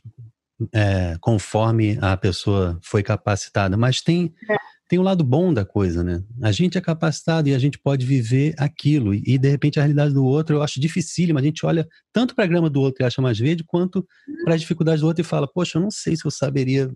é, 0.74 1.18
conforme 1.20 1.98
a 2.02 2.16
pessoa 2.16 2.80
foi 2.82 3.04
capacitada, 3.04 3.76
mas 3.76 4.02
tem 4.02 4.34
é. 4.50 4.56
Tem 4.88 5.00
o 5.00 5.02
um 5.02 5.06
lado 5.06 5.24
bom 5.24 5.54
da 5.54 5.66
coisa, 5.66 6.04
né? 6.04 6.24
A 6.42 6.52
gente 6.52 6.78
é 6.78 6.82
capacitado 6.82 7.50
e 7.50 7.56
a 7.56 7.60
gente 7.60 7.80
pode 7.80 8.06
viver 8.06 8.54
aquilo 8.58 9.14
e 9.14 9.38
de 9.38 9.50
repente 9.50 9.80
a 9.80 9.84
realidade 9.84 10.14
do 10.14 10.24
outro 10.24 10.58
eu 10.58 10.62
acho 10.62 10.80
dificílima. 10.80 11.40
A 11.40 11.44
gente 11.44 11.66
olha 11.66 11.88
tanto 12.14 12.36
para 12.36 12.44
a 12.44 12.48
grama 12.48 12.70
do 12.70 12.82
outro 12.82 13.04
e 13.04 13.06
acha 13.06 13.22
mais 13.22 13.40
verde, 13.40 13.64
quanto 13.66 14.06
para 14.44 14.54
as 14.54 14.62
dificuldades 14.62 15.02
do 15.02 15.08
outro 15.08 15.22
e 15.22 15.26
fala, 15.26 15.48
poxa, 15.52 15.78
eu 15.78 15.82
não 15.82 15.90
sei 15.90 16.16
se 16.16 16.26
eu 16.26 16.32
saberia 16.32 16.94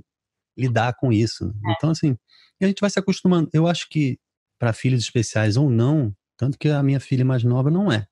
lidar 0.58 0.94
com 1.00 1.12
isso. 1.12 1.46
É. 1.46 1.72
Então 1.72 1.90
assim, 1.90 2.16
a 2.62 2.68
gente 2.68 2.80
vai 2.80 2.90
se 2.90 3.00
acostumando. 3.00 3.50
Eu 3.52 3.68
acho 3.68 3.88
que 3.90 4.20
para 4.60 4.74
filhos 4.74 5.02
especiais 5.02 5.58
ou 5.58 5.70
não, 5.70 6.14
tanto 6.38 6.60
que 6.60 6.70
a 6.70 6.84
minha 6.84 7.00
filha 7.00 7.26
mais 7.26 7.44
nova 7.44 7.72
não 7.72 7.92
é. 7.92 8.06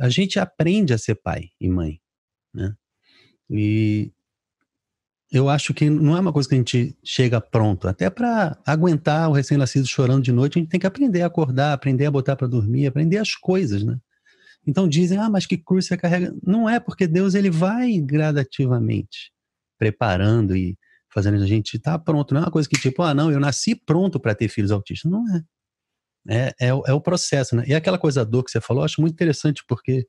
A 0.00 0.08
gente 0.08 0.38
aprende 0.38 0.94
a 0.94 0.98
ser 0.98 1.16
pai 1.16 1.50
e 1.60 1.68
mãe, 1.68 2.00
né? 2.54 2.74
E 3.50 4.12
eu 5.30 5.48
acho 5.48 5.74
que 5.74 5.90
não 5.90 6.16
é 6.16 6.20
uma 6.20 6.32
coisa 6.32 6.48
que 6.48 6.54
a 6.54 6.58
gente 6.58 6.96
chega 7.04 7.40
pronto. 7.40 7.86
Até 7.86 8.08
para 8.08 8.58
aguentar 8.64 9.28
o 9.28 9.32
recém-nascido 9.32 9.86
chorando 9.86 10.22
de 10.22 10.32
noite, 10.32 10.58
a 10.58 10.60
gente 10.60 10.70
tem 10.70 10.80
que 10.80 10.86
aprender 10.86 11.22
a 11.22 11.26
acordar, 11.26 11.72
aprender 11.72 12.06
a 12.06 12.10
botar 12.10 12.34
para 12.34 12.46
dormir, 12.46 12.86
aprender 12.86 13.18
as 13.18 13.34
coisas, 13.34 13.82
né? 13.82 13.98
Então 14.66 14.88
dizem, 14.88 15.18
ah, 15.18 15.28
mas 15.28 15.46
que 15.46 15.56
cruz 15.56 15.86
você 15.86 15.96
carrega? 15.96 16.34
Não 16.42 16.68
é, 16.68 16.80
porque 16.80 17.06
Deus 17.06 17.34
ele 17.34 17.50
vai 17.50 17.98
gradativamente 17.98 19.30
preparando 19.78 20.56
e 20.56 20.76
fazendo 21.12 21.42
a 21.42 21.46
gente 21.46 21.76
estar 21.76 21.92
tá 21.92 21.98
pronto. 21.98 22.34
Não 22.34 22.40
é 22.40 22.44
uma 22.44 22.50
coisa 22.50 22.68
que 22.68 22.78
tipo, 22.78 23.02
ah, 23.02 23.14
não, 23.14 23.30
eu 23.30 23.40
nasci 23.40 23.74
pronto 23.74 24.18
para 24.18 24.34
ter 24.34 24.48
filhos 24.48 24.70
autistas. 24.70 25.10
Não 25.10 25.24
é. 25.34 25.42
É, 26.30 26.54
é, 26.60 26.68
é, 26.68 26.92
o 26.92 27.00
processo, 27.00 27.56
né? 27.56 27.64
E 27.66 27.74
aquela 27.74 27.98
coisa 27.98 28.24
dor 28.24 28.44
que 28.44 28.50
você 28.50 28.60
falou, 28.60 28.82
eu 28.82 28.84
acho 28.84 29.00
muito 29.00 29.14
interessante, 29.14 29.64
porque 29.66 30.06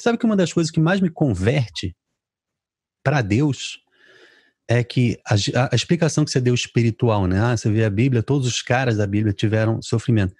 sabe 0.00 0.16
que 0.16 0.26
uma 0.26 0.36
das 0.36 0.52
coisas 0.52 0.70
que 0.70 0.78
mais 0.78 1.00
me 1.00 1.10
converte 1.10 1.96
para 3.02 3.22
Deus 3.22 3.78
é 4.68 4.84
que 4.84 5.18
a, 5.26 5.34
a, 5.34 5.68
a, 5.72 5.74
explicação 5.74 6.24
que 6.24 6.30
você 6.30 6.40
deu 6.40 6.54
espiritual, 6.54 7.26
né? 7.26 7.40
Ah, 7.40 7.56
você 7.56 7.70
vê 7.70 7.84
a 7.84 7.90
Bíblia, 7.90 8.22
todos 8.22 8.46
os 8.46 8.60
caras 8.60 8.98
da 8.98 9.06
Bíblia 9.06 9.32
tiveram 9.32 9.80
sofrimento. 9.80 10.34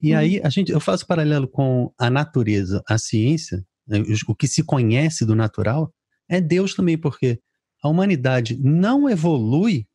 E 0.00 0.14
hum. 0.14 0.18
aí 0.18 0.40
a 0.44 0.50
gente, 0.50 0.70
eu 0.70 0.80
faço 0.80 1.06
paralelo 1.06 1.48
com 1.48 1.92
a 1.98 2.10
natureza, 2.10 2.82
a 2.86 2.98
ciência, 2.98 3.64
né? 3.88 4.02
o, 4.28 4.34
que 4.34 4.46
se 4.46 4.62
conhece 4.62 5.24
do 5.24 5.34
natural 5.34 5.92
é 6.28 6.40
Deus 6.40 6.74
também, 6.74 6.98
porque 6.98 7.40
a 7.82 7.88
humanidade 7.88 8.58
não 8.62 9.08
evolui 9.08 9.86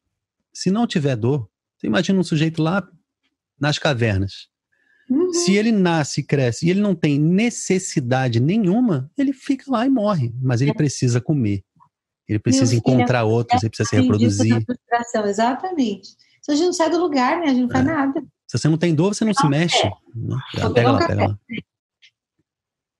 se 0.52 0.72
não 0.72 0.88
tiver 0.88 1.16
dor. 1.16 1.48
Você 1.78 1.86
imagina 1.88 2.20
um 2.20 2.24
sujeito 2.24 2.62
lá 2.62 2.86
nas 3.60 3.78
cavernas. 3.78 4.48
Uhum. 5.10 5.32
Se 5.32 5.56
ele 5.56 5.72
nasce 5.72 6.22
e 6.22 6.24
cresce 6.24 6.66
e 6.66 6.72
ele 6.72 6.82
não 6.82 6.96
tem 6.96 7.20
necessidade 7.20 8.40
nenhuma, 8.40 9.12
ele 9.16 9.32
fica 9.32 9.72
lá 9.72 9.86
e 9.86 9.90
morre. 9.90 10.34
Mas 10.42 10.62
ele 10.62 10.72
é. 10.72 10.74
precisa 10.74 11.22
comer. 11.22 11.64
Ele 12.28 12.40
precisa 12.40 12.76
encontrar 12.76 13.24
outros, 13.24 13.62
ele 13.62 13.70
precisa 13.70 13.90
se 13.90 13.96
reproduzir. 13.96 14.66
Exatamente. 15.26 16.10
Se 16.42 16.52
a 16.52 16.56
gente 16.56 16.66
não 16.66 16.74
sai 16.74 16.90
do 16.90 17.00
lugar, 17.00 17.40
né? 17.40 17.46
A 17.46 17.50
gente 17.50 17.62
não 17.62 17.70
faz 17.70 17.88
é. 17.88 17.92
nada. 17.92 18.24
Se 18.48 18.58
você 18.58 18.68
não 18.68 18.78
tem 18.78 18.94
dor, 18.94 19.14
você 19.14 19.26
não 19.26 19.34
se 19.34 19.48
mexe. 19.48 19.82
pega 20.74 20.92
lá, 20.92 21.08
pega 21.08 21.28
lá. 21.28 21.40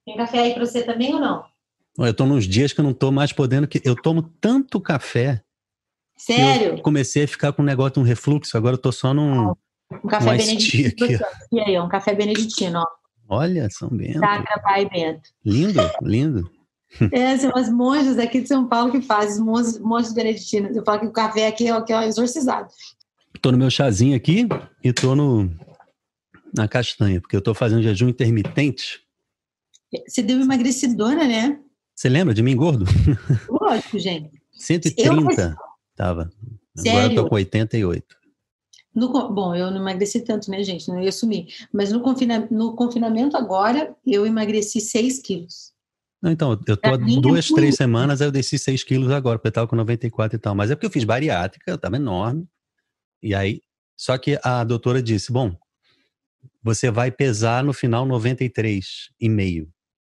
Tem 0.04 0.16
café 0.16 0.38
aí 0.38 0.54
para 0.54 0.64
você 0.64 0.82
também 0.82 1.14
ou 1.14 1.20
não? 1.20 1.44
Eu 1.98 2.14
tô 2.14 2.26
nos 2.26 2.44
dias 2.44 2.72
que 2.72 2.80
eu 2.80 2.84
não 2.84 2.92
tô 2.92 3.10
mais 3.10 3.32
podendo, 3.32 3.66
que 3.66 3.80
eu 3.84 3.96
tomo 3.96 4.22
tanto 4.22 4.80
café. 4.80 5.42
Sério? 6.16 6.80
comecei 6.80 7.24
a 7.24 7.28
ficar 7.28 7.52
com 7.52 7.62
um 7.62 7.64
negócio 7.64 7.94
de 7.94 8.00
um 8.00 8.02
refluxo, 8.02 8.56
agora 8.56 8.74
eu 8.74 8.80
tô 8.80 8.90
só 8.90 9.12
num. 9.12 9.52
Um 9.92 10.08
café 10.08 10.32
um 10.32 10.36
beneditino. 10.36 10.88
Aqui, 10.88 11.18
e 11.52 11.60
aí, 11.60 11.78
um 11.78 11.88
café 11.88 12.14
beneditino, 12.14 12.80
ó. 12.80 12.86
Olha, 13.28 13.68
São 13.70 13.88
Bento. 13.88 14.18
Sacra 14.18 14.60
Pai 14.62 14.88
Bento. 14.88 15.28
Lindo, 15.44 15.80
lindo. 16.02 16.50
É, 17.12 17.36
são 17.38 17.52
as 17.54 17.70
monjas 17.70 18.18
aqui 18.18 18.40
de 18.40 18.48
São 18.48 18.66
Paulo 18.66 18.92
que 18.92 19.00
fazem, 19.00 19.44
monjas, 19.44 19.78
monjas 19.78 20.12
beneditinas. 20.12 20.76
Eu 20.76 20.84
falo 20.84 21.00
que 21.00 21.06
o 21.06 21.12
café 21.12 21.46
aqui 21.46 21.66
é, 21.66 21.70
aqui 21.70 21.92
é 21.92 22.06
exorcizado. 22.06 22.68
Tô 23.40 23.52
no 23.52 23.58
meu 23.58 23.70
chazinho 23.70 24.16
aqui 24.16 24.48
e 24.82 24.92
tô 24.92 25.14
no, 25.14 25.50
na 26.54 26.66
castanha, 26.66 27.20
porque 27.20 27.36
eu 27.36 27.42
tô 27.42 27.54
fazendo 27.54 27.82
jejum 27.82 28.08
intermitente. 28.08 29.00
Você 30.06 30.22
deu 30.22 30.40
emagrecidora, 30.40 31.26
né? 31.26 31.60
Você 31.94 32.08
lembra 32.08 32.34
de 32.34 32.42
mim 32.42 32.56
gordo? 32.56 32.84
Lógico, 33.48 33.98
gente. 33.98 34.30
130 34.52 35.42
eu... 35.42 35.54
tava. 35.94 36.30
Sério? 36.76 36.98
Agora 36.98 37.12
eu 37.12 37.22
tô 37.22 37.28
com 37.28 37.34
88. 37.36 38.16
No, 38.94 39.08
bom, 39.30 39.54
eu 39.54 39.70
não 39.70 39.78
emagreci 39.78 40.20
tanto, 40.20 40.50
né, 40.50 40.62
gente? 40.62 40.88
Não 40.88 41.00
ia 41.00 41.12
sumir. 41.12 41.48
Mas 41.70 41.92
no, 41.92 42.00
confina, 42.00 42.48
no 42.50 42.74
confinamento 42.74 43.36
agora, 43.36 43.94
eu 44.06 44.26
emagreci 44.26 44.80
6 44.80 45.18
quilos. 45.20 45.72
Não, 46.22 46.30
então, 46.32 46.58
eu 46.66 46.76
tô 46.76 46.88
há 46.88 46.96
duas, 46.96 47.48
três 47.48 47.76
semanas, 47.76 48.20
eu 48.20 48.32
desci 48.32 48.58
6 48.58 48.82
quilos 48.82 49.10
agora, 49.10 49.38
porque 49.38 49.48
eu 49.48 49.52
tava 49.52 49.68
com 49.68 49.76
94 49.76 50.36
e 50.36 50.40
tal. 50.40 50.54
Mas 50.54 50.70
é 50.70 50.74
porque 50.74 50.86
eu 50.86 50.90
fiz 50.90 51.04
bariátrica, 51.04 51.70
eu 51.70 51.78
tava 51.78 51.96
enorme. 51.96 52.46
E 53.22 53.34
aí, 53.34 53.60
só 53.96 54.16
que 54.16 54.38
a 54.42 54.64
doutora 54.64 55.02
disse, 55.02 55.30
bom, 55.30 55.56
você 56.62 56.90
vai 56.90 57.10
pesar 57.10 57.62
no 57.62 57.72
final 57.72 58.06
93,5. 58.06 59.68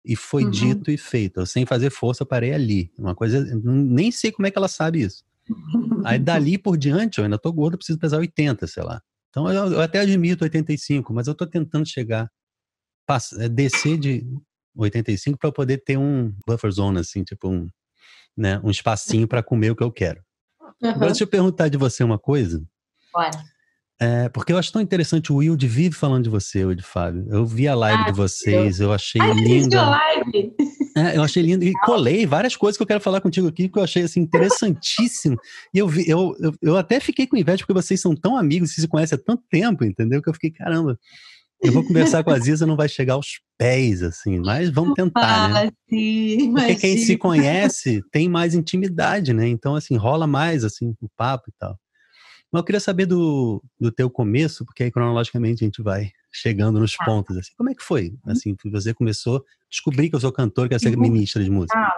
E 0.06 0.16
foi 0.16 0.46
uhum. 0.46 0.52
dito 0.52 0.90
e 0.90 0.98
feito. 0.98 1.42
Eu, 1.42 1.46
sem 1.46 1.66
fazer 1.66 1.90
força, 1.90 2.26
parei 2.26 2.54
ali. 2.54 2.92
Uma 2.98 3.14
coisa, 3.14 3.44
nem 3.64 4.12
sei 4.12 4.32
como 4.32 4.48
é 4.48 4.52
que 4.52 4.58
ela 4.58 4.68
sabe 4.68 5.02
isso. 5.02 5.24
Aí 6.06 6.18
dali 6.20 6.58
por 6.58 6.78
diante, 6.78 7.20
eu 7.20 7.26
ainda 7.26 7.38
tô 7.38 7.52
gordo, 7.52 7.78
preciso 7.78 8.00
pesar 8.00 8.18
80, 8.18 8.66
sei 8.68 8.84
lá. 8.84 9.02
Então 9.30 9.52
eu, 9.52 9.74
eu 9.74 9.82
até 9.82 10.00
admito 10.00 10.44
85, 10.44 11.14
mas 11.14 11.28
eu 11.28 11.36
tô 11.36 11.46
tentando 11.46 11.88
chegar, 11.88 12.32
passar, 13.06 13.44
é, 13.44 13.50
descer 13.50 13.98
de 13.98 14.26
85 14.84 15.38
para 15.38 15.52
poder 15.52 15.78
ter 15.80 15.98
um 15.98 16.34
buffer 16.48 16.72
zone, 16.72 17.00
assim, 17.00 17.24
tipo 17.24 17.50
um, 17.50 17.68
né, 18.36 18.60
um 18.64 18.70
espacinho 18.70 19.28
para 19.28 19.44
comer 19.44 19.72
o 19.72 19.76
que 19.76 19.84
eu 19.84 19.92
quero. 19.92 20.22
Uhum. 20.82 20.90
Agora, 20.90 21.08
deixa 21.08 21.24
eu 21.24 21.28
perguntar 21.28 21.68
de 21.68 21.78
você 21.78 22.04
uma 22.04 22.18
coisa. 22.18 22.64
Bora. 23.14 23.32
É, 24.02 24.30
porque 24.30 24.54
eu 24.54 24.58
acho 24.58 24.72
tão 24.72 24.82
interessante 24.82 25.30
o 25.30 25.38
Wilde 25.38 25.68
vive 25.68 25.94
falando 25.94 26.24
de 26.24 26.30
você, 26.30 26.64
o 26.64 26.74
de 26.74 26.82
Fábio. 26.82 27.28
Eu 27.30 27.46
vi 27.46 27.68
a 27.68 27.76
live 27.76 28.04
ah, 28.04 28.06
de 28.06 28.14
vocês, 28.14 28.80
eu 28.80 28.94
achei 28.94 29.20
Ai, 29.20 29.34
linda. 29.34 29.82
A 29.82 29.90
live. 29.90 30.54
É, 30.96 31.18
eu 31.18 31.24
achei 31.24 31.44
lindo 31.44 31.66
e 31.66 31.74
colei 31.86 32.26
várias 32.26 32.56
coisas 32.56 32.78
que 32.78 32.84
eu 32.84 32.88
quero 32.88 33.02
falar 33.02 33.20
contigo 33.20 33.48
aqui 33.48 33.68
que 33.68 33.78
eu 33.78 33.84
achei 33.84 34.04
assim 34.04 34.22
interessantíssimo. 34.22 35.38
e 35.74 35.78
eu 35.78 35.88
vi, 35.88 36.10
eu, 36.10 36.34
eu, 36.40 36.54
eu, 36.62 36.78
até 36.78 37.00
fiquei 37.02 37.28
com 37.28 37.36
inveja 37.36 37.60
porque 37.60 37.74
vocês 37.74 38.00
são 38.00 38.16
tão 38.16 38.38
amigos, 38.38 38.72
vocês 38.72 38.84
se 38.84 38.88
conhecem 38.88 39.18
há 39.18 39.22
tanto 39.22 39.44
tempo, 39.50 39.84
entendeu? 39.84 40.22
Que 40.22 40.30
eu 40.30 40.34
fiquei, 40.34 40.52
caramba, 40.52 40.98
eu 41.62 41.74
vou 41.74 41.84
conversar 41.86 42.24
com 42.24 42.32
a 42.32 42.40
Ziza, 42.40 42.66
não 42.66 42.78
vai 42.78 42.88
chegar 42.88 43.16
aos 43.16 43.42
pés, 43.58 44.02
assim, 44.02 44.40
mas 44.40 44.70
vamos 44.70 44.94
tentar, 44.94 45.50
né? 45.50 45.72
Sim, 45.90 46.54
Porque 46.54 46.76
quem 46.76 46.98
se 46.98 47.18
conhece 47.18 48.02
tem 48.12 48.30
mais 48.30 48.56
intimidade, 48.56 49.34
né? 49.34 49.48
Então, 49.48 49.76
assim, 49.76 49.98
rola 49.98 50.26
mais, 50.26 50.64
assim, 50.64 50.96
o 51.02 51.10
papo 51.10 51.50
e 51.50 51.54
tal. 51.60 51.78
Mas 52.52 52.62
eu 52.62 52.66
queria 52.66 52.80
saber 52.80 53.06
do, 53.06 53.62
do 53.80 53.92
teu 53.92 54.10
começo, 54.10 54.66
porque 54.66 54.84
aí 54.84 54.92
cronologicamente 54.92 55.64
a 55.64 55.68
gente 55.68 55.82
vai 55.82 56.12
chegando 56.32 56.80
nos 56.80 56.96
tá. 56.96 57.04
pontos, 57.04 57.36
assim. 57.36 57.52
Como 57.58 57.70
é 57.70 57.76
que 57.76 57.84
foi? 57.84 58.10
Uhum. 58.26 58.32
Assim, 58.32 58.56
você 58.72 58.94
começou, 58.94 59.44
descobri 59.70 60.10
que 60.10 60.16
eu 60.16 60.20
sou 60.20 60.32
cantor, 60.32 60.70
que 60.70 60.80
ser 60.80 60.96
uhum. 60.96 61.02
ministra 61.02 61.44
de 61.44 61.50
música. 61.50 61.78
Ah, 61.78 61.94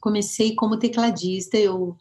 comecei 0.00 0.54
como 0.54 0.78
tecladista, 0.78 1.58
eu, 1.58 1.96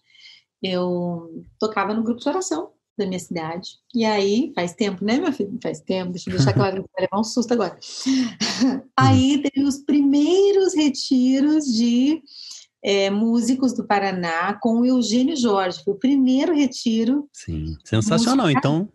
eu 0.62 1.44
tocava 1.60 1.94
no 1.94 2.04
grupo 2.04 2.22
de 2.22 2.30
oração 2.30 2.72
da 3.02 3.08
minha 3.08 3.20
cidade. 3.20 3.72
E 3.94 4.06
aí, 4.06 4.52
faz 4.56 4.74
tempo, 4.74 5.04
né, 5.04 5.18
meu 5.18 5.34
filho? 5.34 5.58
Faz 5.62 5.82
tempo, 5.82 6.12
deixa 6.12 6.30
eu 6.30 6.36
deixar 6.36 6.54
claro, 6.54 6.86
vai 6.96 7.06
levar 7.06 7.20
um 7.20 7.24
susto 7.24 7.54
agora. 7.54 7.78
aí 8.96 9.42
teve 9.42 9.66
os 9.66 9.80
primeiros 9.80 10.76
retiros 10.76 11.66
de 11.66 12.22
é, 12.84 13.10
músicos 13.10 13.74
do 13.74 13.86
Paraná 13.86 14.54
com 14.60 14.80
o 14.80 14.86
Eugênio 14.86 15.36
Jorge. 15.36 15.84
Foi 15.84 15.94
o 15.94 16.00
primeiro 16.00 16.54
retiro. 16.54 17.28
Sim, 17.32 17.76
sensacional. 17.84 18.50
Então. 18.50 18.90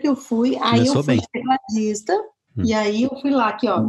Que 0.00 0.08
eu 0.08 0.16
fui. 0.16 0.56
Aí 0.60 0.86
eu 0.86 1.02
fui 1.02 1.18
tecladista. 1.32 2.14
Hum. 2.56 2.62
E 2.64 2.74
aí 2.74 3.04
eu 3.04 3.16
fui 3.20 3.30
lá, 3.30 3.48
aqui, 3.48 3.66
ó. 3.68 3.80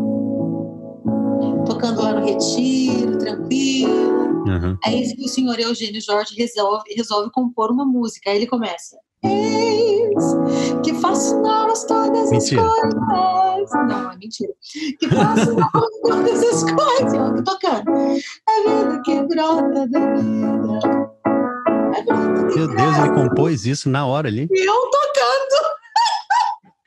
Tocando 1.66 2.01
lá 2.01 2.13
no 2.13 2.25
retiro, 2.25 3.18
tranquilo. 3.18 4.22
Uhum. 4.48 4.78
Aí 4.84 5.13
o 5.20 5.28
senhor 5.28 5.60
Eugênio 5.60 6.01
Jorge 6.01 6.36
resolve, 6.36 6.94
resolve 6.96 7.32
compor 7.32 7.72
uma 7.72 7.86
música. 7.86 8.30
Aí 8.30 8.38
ele 8.38 8.48
começa. 8.48 8.98
Que 10.84 10.94
faço 10.96 11.40
novas 11.42 11.84
todas 11.86 12.32
mentira. 12.32 12.62
as 12.63 12.70
coisas. 12.70 13.72
Não, 13.88 14.12
é 14.12 14.18
mentira. 14.18 14.54
Que 15.00 15.08
faço 15.10 15.54
novas 15.56 16.00
todas 16.04 16.44
as 16.44 16.63
coisas. 16.72 17.13
Eu 17.13 17.44
tocando. 17.44 17.92
É 17.92 18.62
vida 18.63 19.01
que 19.04 19.24
brota 19.24 19.88
da 19.88 20.00
vida. 20.16 20.80
É 21.94 22.04
Meu 22.56 22.68
Deus, 22.68 22.98
ele 22.98 23.13
compôs 23.13 23.66
isso 23.66 23.90
na 23.90 24.06
hora 24.06 24.28
ali. 24.28 24.48
Eu 24.51 24.90
tocando. 24.90 25.82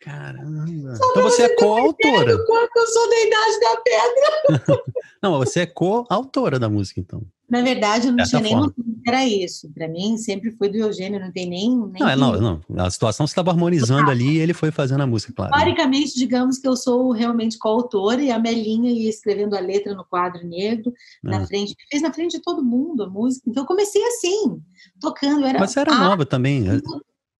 Caramba. 0.03 0.97
Só 0.97 1.11
então 1.11 1.23
você 1.23 1.43
é 1.45 1.57
coautora. 1.57 2.45
Quanto 2.47 2.76
eu 2.76 2.87
sou 2.87 3.09
da 3.09 3.21
idade 3.21 3.61
da 3.61 3.76
pedra. 3.81 4.85
Não, 5.23 5.38
você 5.38 5.61
é 5.61 5.67
coautora 5.67 6.59
da 6.59 6.69
música, 6.69 7.00
então. 7.00 7.23
Na 7.49 7.61
verdade, 7.61 8.09
eu 8.09 8.13
não 8.13 8.25
tinha 8.25 8.41
nem 8.41 8.57
noção 8.57 8.73
que 8.73 9.09
era 9.09 9.27
isso. 9.27 9.71
Para 9.73 9.87
mim, 9.87 10.17
sempre 10.17 10.51
foi 10.53 10.69
do 10.71 10.77
Eugênio, 10.77 11.21
não 11.21 11.31
tem 11.31 11.49
nem. 11.49 11.77
nem 11.77 12.01
não, 12.01 12.09
é, 12.09 12.17
não, 12.17 12.61
não, 12.69 12.85
a 12.85 12.91
situação 12.91 13.25
estava 13.25 13.51
harmonizando 13.51 14.11
ali 14.11 14.37
e 14.37 14.39
ele 14.39 14.55
foi 14.55 14.71
fazendo 14.71 15.03
a 15.03 15.07
música, 15.07 15.33
claro. 15.33 15.55
Historicamente, 15.55 16.15
digamos 16.15 16.59
que 16.59 16.67
eu 16.67 16.75
sou 16.75 17.13
realmente 17.13 17.59
coautora 17.59 18.23
e 18.23 18.31
a 18.31 18.39
Melinha 18.39 18.91
ia 18.91 19.11
escrevendo 19.11 19.55
a 19.55 19.61
letra 19.61 19.95
no 19.95 20.05
quadro 20.05 20.47
negro, 20.47 20.93
na 21.23 21.43
ah. 21.43 21.47
frente, 21.47 21.77
fez 21.91 22.03
na 22.03 22.13
frente 22.13 22.39
de 22.39 22.43
todo 22.43 22.65
mundo 22.65 23.05
a 23.05 23.11
música. 23.11 23.49
Então, 23.49 23.63
eu 23.63 23.67
comecei 23.67 24.03
assim, 24.07 24.61
tocando. 24.99 25.45
Era 25.45 25.61
Mas 25.61 25.71
você 25.71 25.81
era 25.81 25.93
a... 25.93 25.99
nova 25.99 26.25
também. 26.25 26.63
Né? 26.63 26.81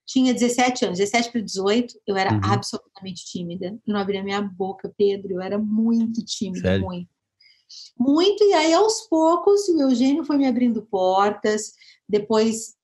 Tinha 0.06 0.34
17 0.34 0.84
anos, 0.84 0.99
17 0.99 1.32
para 1.32 1.40
18, 1.40 1.94
eu 2.06 2.14
era 2.14 2.34
uhum. 2.34 2.40
absolutamente 2.42 3.25
tímida. 3.25 3.68
Eu 3.87 3.94
não 3.94 4.00
abria 4.00 4.23
minha 4.23 4.42
boca, 4.42 4.92
Pedro, 4.99 5.32
eu 5.32 5.40
era 5.40 5.58
muito 5.58 6.23
tímida, 6.23 6.61
Sério? 6.61 6.84
muito 6.84 7.08
muito, 7.98 8.42
e 8.44 8.52
aí 8.52 8.72
aos 8.72 9.02
poucos 9.02 9.68
o 9.68 9.80
Eugênio 9.80 10.24
foi 10.24 10.36
me 10.36 10.46
abrindo 10.46 10.82
portas. 10.82 11.72
Depois 12.08 12.74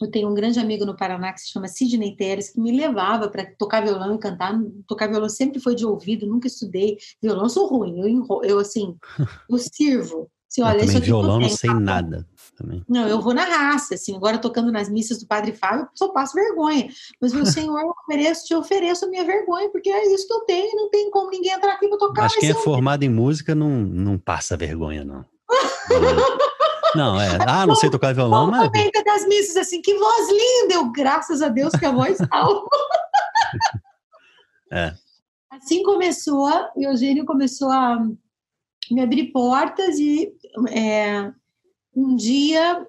eu 0.00 0.10
tenho 0.10 0.28
um 0.28 0.34
grande 0.34 0.58
amigo 0.60 0.84
no 0.84 0.96
Paraná 0.96 1.32
que 1.32 1.40
se 1.40 1.48
chama 1.48 1.68
Sidney 1.68 2.16
Teres, 2.16 2.50
que 2.50 2.60
me 2.60 2.70
levava 2.70 3.28
para 3.28 3.46
tocar 3.56 3.82
violão 3.82 4.14
e 4.14 4.18
cantar. 4.18 4.58
Tocar 4.86 5.08
violão 5.08 5.28
sempre 5.28 5.60
foi 5.60 5.74
de 5.74 5.86
ouvido, 5.86 6.26
nunca 6.26 6.46
estudei. 6.46 6.98
Violão 7.22 7.48
sou 7.48 7.66
ruim, 7.66 7.98
eu, 7.98 8.42
eu 8.42 8.58
assim, 8.58 8.96
eu 9.48 9.58
sirvo. 9.58 10.30
Assim, 10.50 10.62
olha, 10.62 10.82
eu 10.82 10.86
também 10.86 11.00
violão 11.00 11.40
não 11.40 11.48
sei 11.48 11.72
nada. 11.74 12.26
Também. 12.56 12.82
Não, 12.88 13.06
eu 13.06 13.20
vou 13.20 13.34
na 13.34 13.44
raça, 13.44 13.94
assim, 13.94 14.16
agora 14.16 14.38
tocando 14.38 14.72
nas 14.72 14.88
missas 14.88 15.18
do 15.18 15.26
Padre 15.26 15.52
Fábio, 15.52 15.88
só 15.94 16.08
passo 16.08 16.34
vergonha. 16.34 16.88
Mas, 17.20 17.34
meu 17.34 17.44
Senhor, 17.46 17.78
eu 17.78 17.94
ofereço, 18.02 18.46
te 18.46 18.54
ofereço 18.54 19.04
a 19.04 19.08
minha 19.08 19.24
vergonha, 19.24 19.68
porque 19.70 19.90
é 19.90 20.12
isso 20.14 20.26
que 20.26 20.32
eu 20.32 20.40
tenho, 20.40 20.74
não 20.74 20.88
tem 20.88 21.10
como 21.10 21.30
ninguém 21.30 21.52
entrar 21.52 21.74
aqui 21.74 21.86
para 21.86 21.98
tocar. 21.98 22.22
Mas 22.22 22.36
quem 22.36 22.50
é 22.50 22.54
formado 22.54 23.02
em 23.02 23.10
música 23.10 23.54
não, 23.54 23.68
não 23.68 24.18
passa 24.18 24.56
vergonha, 24.56 25.04
não. 25.04 25.24
Não, 26.94 27.20
é. 27.20 27.36
Ah, 27.46 27.66
não 27.66 27.74
sei 27.74 27.90
tocar 27.90 28.14
violão, 28.14 28.50
mas. 28.50 28.68
Comenta 28.68 29.04
das 29.04 29.26
missas 29.26 29.56
assim, 29.56 29.82
que 29.82 29.92
voz 29.98 30.28
linda! 30.30 30.74
Eu, 30.76 30.90
graças 30.90 31.42
a 31.42 31.48
Deus, 31.48 31.74
que 31.74 31.84
a 31.84 31.90
voz 31.90 32.16
salva. 32.16 32.66
é. 34.72 34.94
Assim 35.50 35.82
começou, 35.82 36.48
o 36.74 36.82
Eugênio 36.82 37.26
começou 37.26 37.68
a 37.70 37.98
me 38.90 39.02
abrir 39.02 39.30
portas 39.30 39.98
e 39.98 40.32
é, 40.70 41.30
um 41.96 42.14
dia 42.14 42.86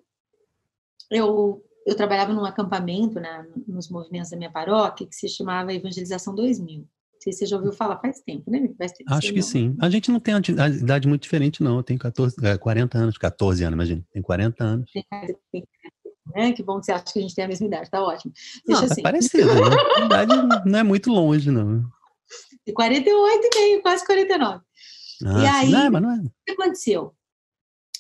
eu, 1.10 1.64
eu 1.86 1.96
trabalhava 1.96 2.34
num 2.34 2.44
acampamento 2.44 3.20
né, 3.20 3.48
nos 3.66 3.90
movimentos 3.90 4.30
da 4.30 4.38
minha 4.38 4.52
paróquia 4.52 5.08
que 5.08 5.16
se 5.16 5.30
chamava 5.30 5.74
Evangelização 5.74 6.36
2000. 6.36 6.80
Não 6.80 6.88
sei 7.22 7.34
se 7.34 7.40
você 7.40 7.46
já 7.48 7.56
ouviu 7.56 7.74
falar 7.74 7.98
faz 8.00 8.22
tempo, 8.22 8.52
né? 8.52 8.70
Faz 8.78 8.92
tempo, 8.92 9.12
Acho 9.12 9.30
que 9.30 9.40
não. 9.40 9.42
sim. 9.42 9.76
A 9.82 9.90
gente 9.90 10.12
não 10.12 10.20
tem 10.20 10.36
a 10.36 10.68
idade 10.68 11.08
muito 11.08 11.24
diferente, 11.24 11.64
não. 11.64 11.78
Eu 11.78 11.84
tenho 11.84 11.98
14, 11.98 12.36
40 12.60 12.98
é, 12.98 13.02
anos, 13.02 13.18
14 13.18 13.64
anos, 13.64 13.74
imagina. 13.74 14.06
Tem 14.12 14.22
40 14.22 14.64
anos. 14.64 14.92
né? 16.36 16.52
Que 16.52 16.62
bom 16.62 16.80
que 16.80 16.86
você 16.86 16.92
acha 16.92 17.06
que 17.12 17.18
a 17.18 17.22
gente 17.22 17.34
tem 17.34 17.46
a 17.46 17.48
mesma 17.48 17.66
idade, 17.66 17.90
tá 17.90 18.04
ótimo. 18.04 18.32
Deixa 18.68 18.82
não, 18.82 18.88
tá 18.88 18.94
assim. 18.94 19.02
parecido. 19.02 19.48
Né? 19.48 19.62
A 19.96 20.06
idade 20.06 20.34
não 20.66 20.80
é 20.80 20.84
muito 20.84 21.10
longe, 21.10 21.50
não. 21.50 21.84
De 22.66 22.74
48 22.74 23.48
e 23.52 23.60
meio, 23.60 23.82
quase 23.82 24.06
49. 24.06 24.62
Ah, 25.26 25.42
e 25.42 25.46
aí, 25.48 25.72
não, 25.72 25.92
mas 25.92 26.02
não 26.02 26.12
é. 26.12 26.18
o 26.20 26.32
que 26.46 26.52
aconteceu? 26.52 27.17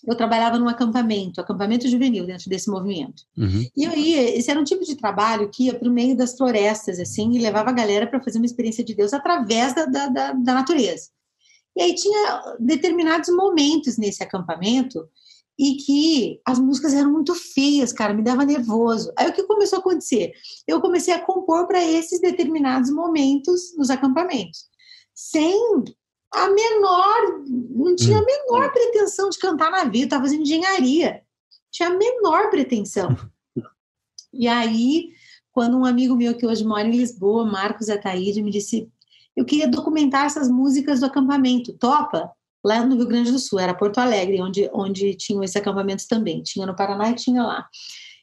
Eu 0.07 0.15
trabalhava 0.15 0.57
num 0.57 0.69
acampamento, 0.69 1.41
acampamento 1.41 1.87
juvenil, 1.89 2.25
dentro 2.25 2.49
desse 2.49 2.69
movimento. 2.69 3.23
Uhum. 3.37 3.67
E 3.75 3.83
eu 3.83 3.93
ia, 3.93 4.37
esse 4.37 4.49
era 4.49 4.59
um 4.59 4.63
tipo 4.63 4.85
de 4.85 4.95
trabalho 4.95 5.49
que 5.49 5.65
ia 5.65 5.77
para 5.77 5.89
o 5.89 5.91
meio 5.91 6.15
das 6.15 6.37
florestas, 6.37 6.99
assim, 6.99 7.33
e 7.33 7.39
levava 7.39 7.69
a 7.69 7.73
galera 7.73 8.07
para 8.07 8.23
fazer 8.23 8.37
uma 8.37 8.45
experiência 8.45 8.83
de 8.83 8.95
Deus 8.95 9.13
através 9.13 9.75
da, 9.75 9.85
da, 9.85 10.07
da, 10.07 10.31
da 10.31 10.53
natureza. 10.53 11.09
E 11.75 11.81
aí 11.81 11.93
tinha 11.93 12.55
determinados 12.59 13.29
momentos 13.29 13.97
nesse 13.97 14.23
acampamento 14.23 15.07
e 15.59 15.75
que 15.75 16.39
as 16.45 16.59
músicas 16.59 16.93
eram 16.93 17.11
muito 17.11 17.33
feias, 17.33 17.91
cara, 17.91 18.13
me 18.13 18.23
dava 18.23 18.45
nervoso. 18.45 19.11
Aí 19.17 19.29
o 19.29 19.33
que 19.33 19.43
começou 19.43 19.77
a 19.77 19.79
acontecer? 19.79 20.31
Eu 20.67 20.79
comecei 20.79 21.13
a 21.13 21.19
compor 21.19 21.67
para 21.67 21.83
esses 21.83 22.21
determinados 22.21 22.91
momentos 22.91 23.75
nos 23.75 23.89
acampamentos, 23.89 24.65
sem 25.13 25.83
a 26.33 26.49
menor, 26.49 27.41
não 27.47 27.95
tinha 27.95 28.17
a 28.17 28.21
hum. 28.21 28.25
menor 28.25 28.71
pretensão 28.71 29.29
de 29.29 29.39
cantar 29.39 29.71
na 29.71 29.85
vida, 29.85 30.05
estava 30.05 30.23
fazendo 30.23 30.41
engenharia, 30.41 31.21
tinha 31.71 31.89
a 31.89 31.93
menor 31.97 32.49
pretensão. 32.49 33.15
E 34.33 34.47
aí, 34.47 35.13
quando 35.51 35.75
um 35.75 35.85
amigo 35.85 36.15
meu 36.15 36.35
que 36.35 36.45
hoje 36.45 36.63
mora 36.63 36.87
em 36.87 36.91
Lisboa, 36.91 37.43
Marcos 37.43 37.89
Ataíde, 37.89 38.43
me 38.43 38.51
disse: 38.51 38.87
Eu 39.35 39.43
queria 39.43 39.67
documentar 39.67 40.25
essas 40.25 40.47
músicas 40.47 40.99
do 40.99 41.07
acampamento, 41.07 41.73
topa? 41.73 42.31
Lá 42.63 42.85
no 42.85 42.95
Rio 42.95 43.07
Grande 43.07 43.31
do 43.31 43.39
Sul, 43.39 43.57
era 43.57 43.73
Porto 43.73 43.97
Alegre, 43.97 44.39
onde, 44.41 44.69
onde 44.73 45.15
tinham 45.15 45.41
esses 45.41 45.55
acampamentos 45.55 46.05
também. 46.05 46.43
Tinha 46.43 46.67
no 46.67 46.75
Paraná 46.75 47.09
e 47.09 47.15
tinha 47.15 47.41
lá. 47.41 47.65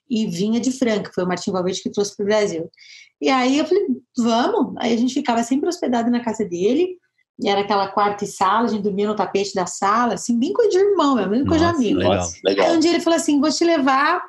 E 0.09 0.27
vinha 0.27 0.61
de 0.61 0.71
Franca, 0.71 1.11
foi 1.13 1.25
o 1.25 1.27
Martim 1.27 1.51
Valverde 1.51 1.83
que 1.83 1.91
trouxe 1.91 2.15
para 2.15 2.23
o 2.23 2.27
Brasil. 2.27 2.71
E 3.21 3.29
aí 3.29 3.59
eu 3.59 3.65
falei: 3.65 3.87
Vamos. 4.17 4.75
Aí 4.79 4.93
a 4.93 4.97
gente 4.97 5.15
ficava 5.15 5.43
sempre 5.43 5.69
hospedado 5.69 6.11
na 6.11 6.23
casa 6.23 6.45
dele 6.45 6.99
e 7.41 7.49
era 7.49 7.63
aquela 7.63 7.89
quarta 7.89 8.25
e 8.25 8.29
sala, 8.29 8.67
a 8.67 8.71
gente 8.71 8.83
dormia 8.83 9.09
no 9.09 9.17
tapete 9.17 9.55
da 9.55 9.67
sala, 9.67 10.15
assim, 10.15 10.39
bem 10.39 10.53
coisa 10.53 10.71
de 10.71 10.79
irmão, 10.79 11.19
é 11.19 11.27
mesmo 11.27 11.47
coisa 11.47 11.67
de 11.67 11.75
amigo. 11.75 11.99
Legal, 11.99 12.29
legal. 12.45 12.67
Aí 12.67 12.77
um 12.77 12.81
dia 12.81 12.91
ele 12.91 13.01
falou 13.01 13.19
assim: 13.19 13.41
vou 13.41 13.51
te 13.51 13.65
levar 13.65 14.23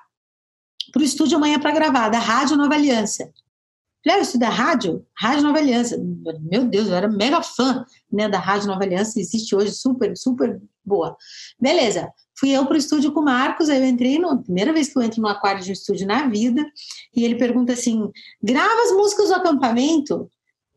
para 0.92 1.02
o 1.02 1.06
estúdio 1.06 1.38
amanhã 1.38 1.60
para 1.60 1.72
gravar, 1.72 2.10
da 2.10 2.20
Rádio 2.20 2.58
Nova 2.58 2.74
Aliança. 2.74 3.30
Falei, 4.04 4.20
ah, 4.20 4.22
isso 4.22 4.38
da 4.38 4.50
rádio? 4.50 5.04
Rádio 5.18 5.44
Nova 5.44 5.58
Aliança. 5.58 5.98
Meu 6.42 6.66
Deus, 6.66 6.88
eu 6.88 6.94
era 6.94 7.08
mega 7.08 7.42
fã 7.42 7.84
né, 8.12 8.30
da 8.30 8.38
Rádio 8.38 8.68
Nova 8.68 8.84
Aliança, 8.84 9.20
existe 9.20 9.56
hoje, 9.56 9.72
super, 9.72 10.16
super 10.16 10.62
boa. 10.86 11.18
Beleza, 11.60 12.08
fui 12.40 12.52
eu 12.52 12.66
para 12.68 12.76
o 12.76 12.78
estúdio 12.78 13.12
com 13.12 13.22
o 13.22 13.26
Marcos, 13.26 13.68
aí 13.68 13.80
eu 13.80 13.86
entrei, 13.86 14.20
no, 14.20 14.44
primeira 14.44 14.72
vez 14.72 14.94
que 14.94 14.98
eu 14.98 15.02
entro 15.02 15.22
no 15.22 15.28
aquário 15.28 15.64
de 15.64 15.72
um 15.72 15.74
estúdio 15.74 16.06
na 16.06 16.28
vida, 16.28 16.64
e 17.16 17.26
ele 17.26 17.36
pergunta 17.36 17.74
assim, 17.74 18.12
grava 18.42 18.84
as 18.84 18.92
músicas 18.92 19.30
do 19.30 19.36
acampamento? 19.36 20.30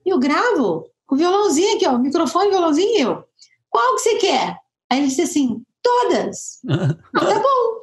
E 0.07 0.11
eu 0.11 0.19
gravo 0.19 0.87
com 1.09 1.15
o 1.15 1.19
violãozinho 1.19 1.75
aqui, 1.75 1.89
ó, 1.89 1.99
microfone, 1.99 2.51
violãozinho 2.51 2.97
e 2.97 3.01
eu. 3.01 3.25
Qual 3.71 3.97
que 3.97 4.03
você 4.03 4.17
quer? 4.17 4.57
Aí 4.91 4.99
ele 4.99 5.09
disse 5.09 5.23
assim, 5.23 5.63
todas. 5.83 6.61
tá 7.13 7.41
bom, 7.41 7.79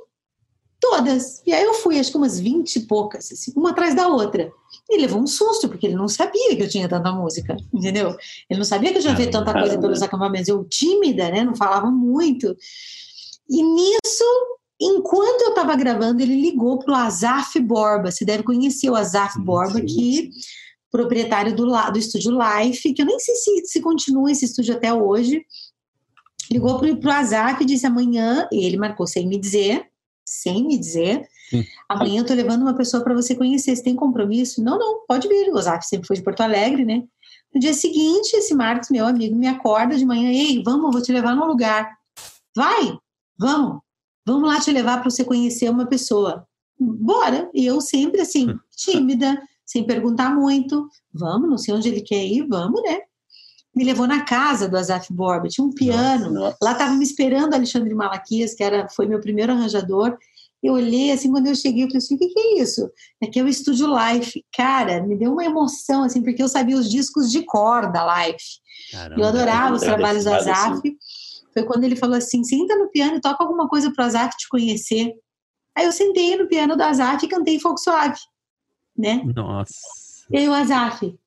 todas. 0.79 1.41
E 1.45 1.51
aí 1.51 1.63
eu 1.63 1.73
fui, 1.73 1.99
acho 1.99 2.11
que 2.11 2.17
umas 2.17 2.39
20 2.39 2.75
e 2.75 2.79
poucas, 2.81 3.31
assim, 3.31 3.51
uma 3.55 3.71
atrás 3.71 3.95
da 3.95 4.07
outra. 4.07 4.51
E 4.87 4.97
levou 5.01 5.19
um 5.19 5.25
susto, 5.25 5.67
porque 5.67 5.87
ele 5.87 5.95
não 5.95 6.07
sabia 6.07 6.55
que 6.55 6.61
eu 6.61 6.69
tinha 6.69 6.87
tanta 6.87 7.11
música, 7.11 7.57
entendeu? 7.73 8.15
Ele 8.47 8.59
não 8.59 8.65
sabia 8.65 8.91
que 8.91 8.99
eu 8.99 9.01
já 9.01 9.13
vi 9.15 9.27
tanta 9.29 9.51
coisa 9.51 9.79
pelos 9.79 10.03
acampamentos. 10.03 10.47
Eu, 10.47 10.63
tímida, 10.63 11.29
né? 11.31 11.43
Não 11.43 11.55
falava 11.55 11.89
muito. 11.89 12.55
E 13.49 13.63
nisso, 13.63 14.23
enquanto 14.79 15.41
eu 15.41 15.49
estava 15.49 15.75
gravando, 15.75 16.21
ele 16.21 16.39
ligou 16.39 16.77
para 16.77 16.93
o 16.93 16.95
Azaf 16.95 17.59
Borba. 17.59 18.11
Você 18.11 18.23
deve 18.23 18.43
conhecer 18.43 18.91
o 18.91 18.95
Azaf 18.95 19.39
Borba, 19.39 19.81
que 19.81 20.29
proprietário 20.95 21.53
do, 21.53 21.65
do 21.65 21.99
estúdio 21.99 22.31
Life, 22.31 22.93
que 22.93 23.01
eu 23.01 23.05
nem 23.05 23.19
sei 23.19 23.35
se, 23.35 23.65
se 23.65 23.81
continua 23.81 24.31
esse 24.31 24.45
estúdio 24.45 24.75
até 24.75 24.93
hoje, 24.93 25.45
ligou 26.49 26.79
para 26.79 26.89
o 26.89 27.11
Azaf 27.11 27.61
e 27.61 27.65
disse 27.65 27.85
amanhã, 27.85 28.47
e 28.51 28.65
ele 28.65 28.77
marcou 28.77 29.05
sem 29.05 29.27
me 29.27 29.37
dizer, 29.37 29.87
sem 30.23 30.65
me 30.65 30.77
dizer, 30.77 31.27
amanhã 31.89 32.19
eu 32.19 32.21
estou 32.21 32.35
levando 32.35 32.61
uma 32.61 32.75
pessoa 32.75 33.03
para 33.03 33.13
você 33.13 33.35
conhecer, 33.35 33.75
você 33.75 33.83
tem 33.83 33.95
compromisso? 33.95 34.63
Não, 34.63 34.79
não, 34.79 35.05
pode 35.05 35.27
vir, 35.27 35.51
o 35.51 35.57
Azaf 35.57 35.85
sempre 35.85 36.07
foi 36.07 36.15
de 36.15 36.23
Porto 36.23 36.41
Alegre, 36.41 36.85
né? 36.85 37.03
No 37.53 37.59
dia 37.59 37.73
seguinte, 37.73 38.33
esse 38.33 38.55
Marcos, 38.55 38.89
meu 38.89 39.05
amigo, 39.05 39.35
me 39.35 39.47
acorda 39.47 39.97
de 39.97 40.05
manhã, 40.05 40.29
ei, 40.29 40.63
vamos, 40.63 40.91
vou 40.91 41.01
te 41.01 41.11
levar 41.11 41.35
num 41.35 41.45
lugar. 41.45 41.89
Vai, 42.55 42.97
vamos, 43.37 43.81
vamos 44.25 44.47
lá 44.47 44.61
te 44.61 44.71
levar 44.71 45.01
para 45.01 45.09
você 45.09 45.25
conhecer 45.25 45.69
uma 45.69 45.85
pessoa. 45.85 46.47
Bora! 46.79 47.49
E 47.53 47.65
eu 47.65 47.81
sempre 47.81 48.21
assim, 48.21 48.47
tímida, 48.75 49.41
sem 49.65 49.83
perguntar 49.83 50.29
muito. 50.29 50.87
Vamos, 51.11 51.49
não 51.49 51.57
sei 51.57 51.73
onde 51.73 51.89
ele 51.89 52.01
quer 52.01 52.23
ir, 52.23 52.47
vamos, 52.47 52.81
né? 52.83 52.99
Me 53.75 53.83
levou 53.83 54.07
na 54.07 54.23
casa 54.23 54.69
do 54.69 54.77
Azaf 54.77 55.11
Borba, 55.11 55.49
tinha 55.49 55.65
um 55.65 55.73
piano. 55.73 56.31
Nossa. 56.31 56.57
Lá 56.61 56.71
estava 56.73 56.93
me 56.93 57.03
esperando 57.03 57.53
Alexandre 57.53 57.93
Malaquias, 57.93 58.53
que 58.53 58.63
era, 58.63 58.87
foi 58.87 59.05
meu 59.05 59.19
primeiro 59.19 59.51
arranjador. 59.51 60.17
Eu 60.63 60.73
olhei 60.73 61.11
assim, 61.11 61.29
quando 61.29 61.47
eu 61.47 61.55
cheguei, 61.55 61.83
eu 61.83 61.87
falei 61.87 61.97
assim: 61.97 62.15
o 62.15 62.17
que, 62.17 62.27
que 62.27 62.39
é 62.39 62.61
isso? 62.61 62.89
Aqui 63.21 63.39
é 63.39 63.43
o 63.43 63.47
Estúdio 63.47 63.87
Life. 63.87 64.45
Cara, 64.55 65.03
me 65.03 65.17
deu 65.17 65.33
uma 65.33 65.43
emoção, 65.43 66.03
assim, 66.03 66.21
porque 66.21 66.41
eu 66.41 66.47
sabia 66.47 66.77
os 66.77 66.89
discos 66.89 67.29
de 67.29 67.43
cor 67.43 67.91
da 67.91 68.27
Life. 68.27 68.45
Caramba, 68.91 69.21
eu 69.21 69.27
adorava 69.27 69.75
os 69.75 69.81
trabalhos 69.81 70.23
do 70.23 70.33
Azaf. 70.33 70.77
Assim. 70.77 70.95
Foi 71.53 71.63
quando 71.63 71.83
ele 71.83 71.97
falou 71.97 72.15
assim: 72.15 72.43
senta 72.43 72.77
no 72.77 72.89
piano 72.89 73.17
e 73.17 73.21
toca 73.21 73.43
alguma 73.43 73.67
coisa 73.67 73.91
para 73.91 74.05
o 74.05 74.07
Azaf 74.07 74.37
te 74.37 74.47
conhecer. 74.47 75.13
Aí 75.77 75.85
eu 75.85 75.91
sentei 75.91 76.37
no 76.37 76.47
piano 76.47 76.77
do 76.77 76.81
Azaf 76.81 77.25
e 77.25 77.27
cantei 77.29 77.59
Fogo 77.59 77.77
Suave 77.77 78.17
né? 78.97 79.21
Nossa. 79.35 79.75
E 80.31 80.37
aí 80.37 80.49
o 80.49 80.53
Azaf, 80.53 81.17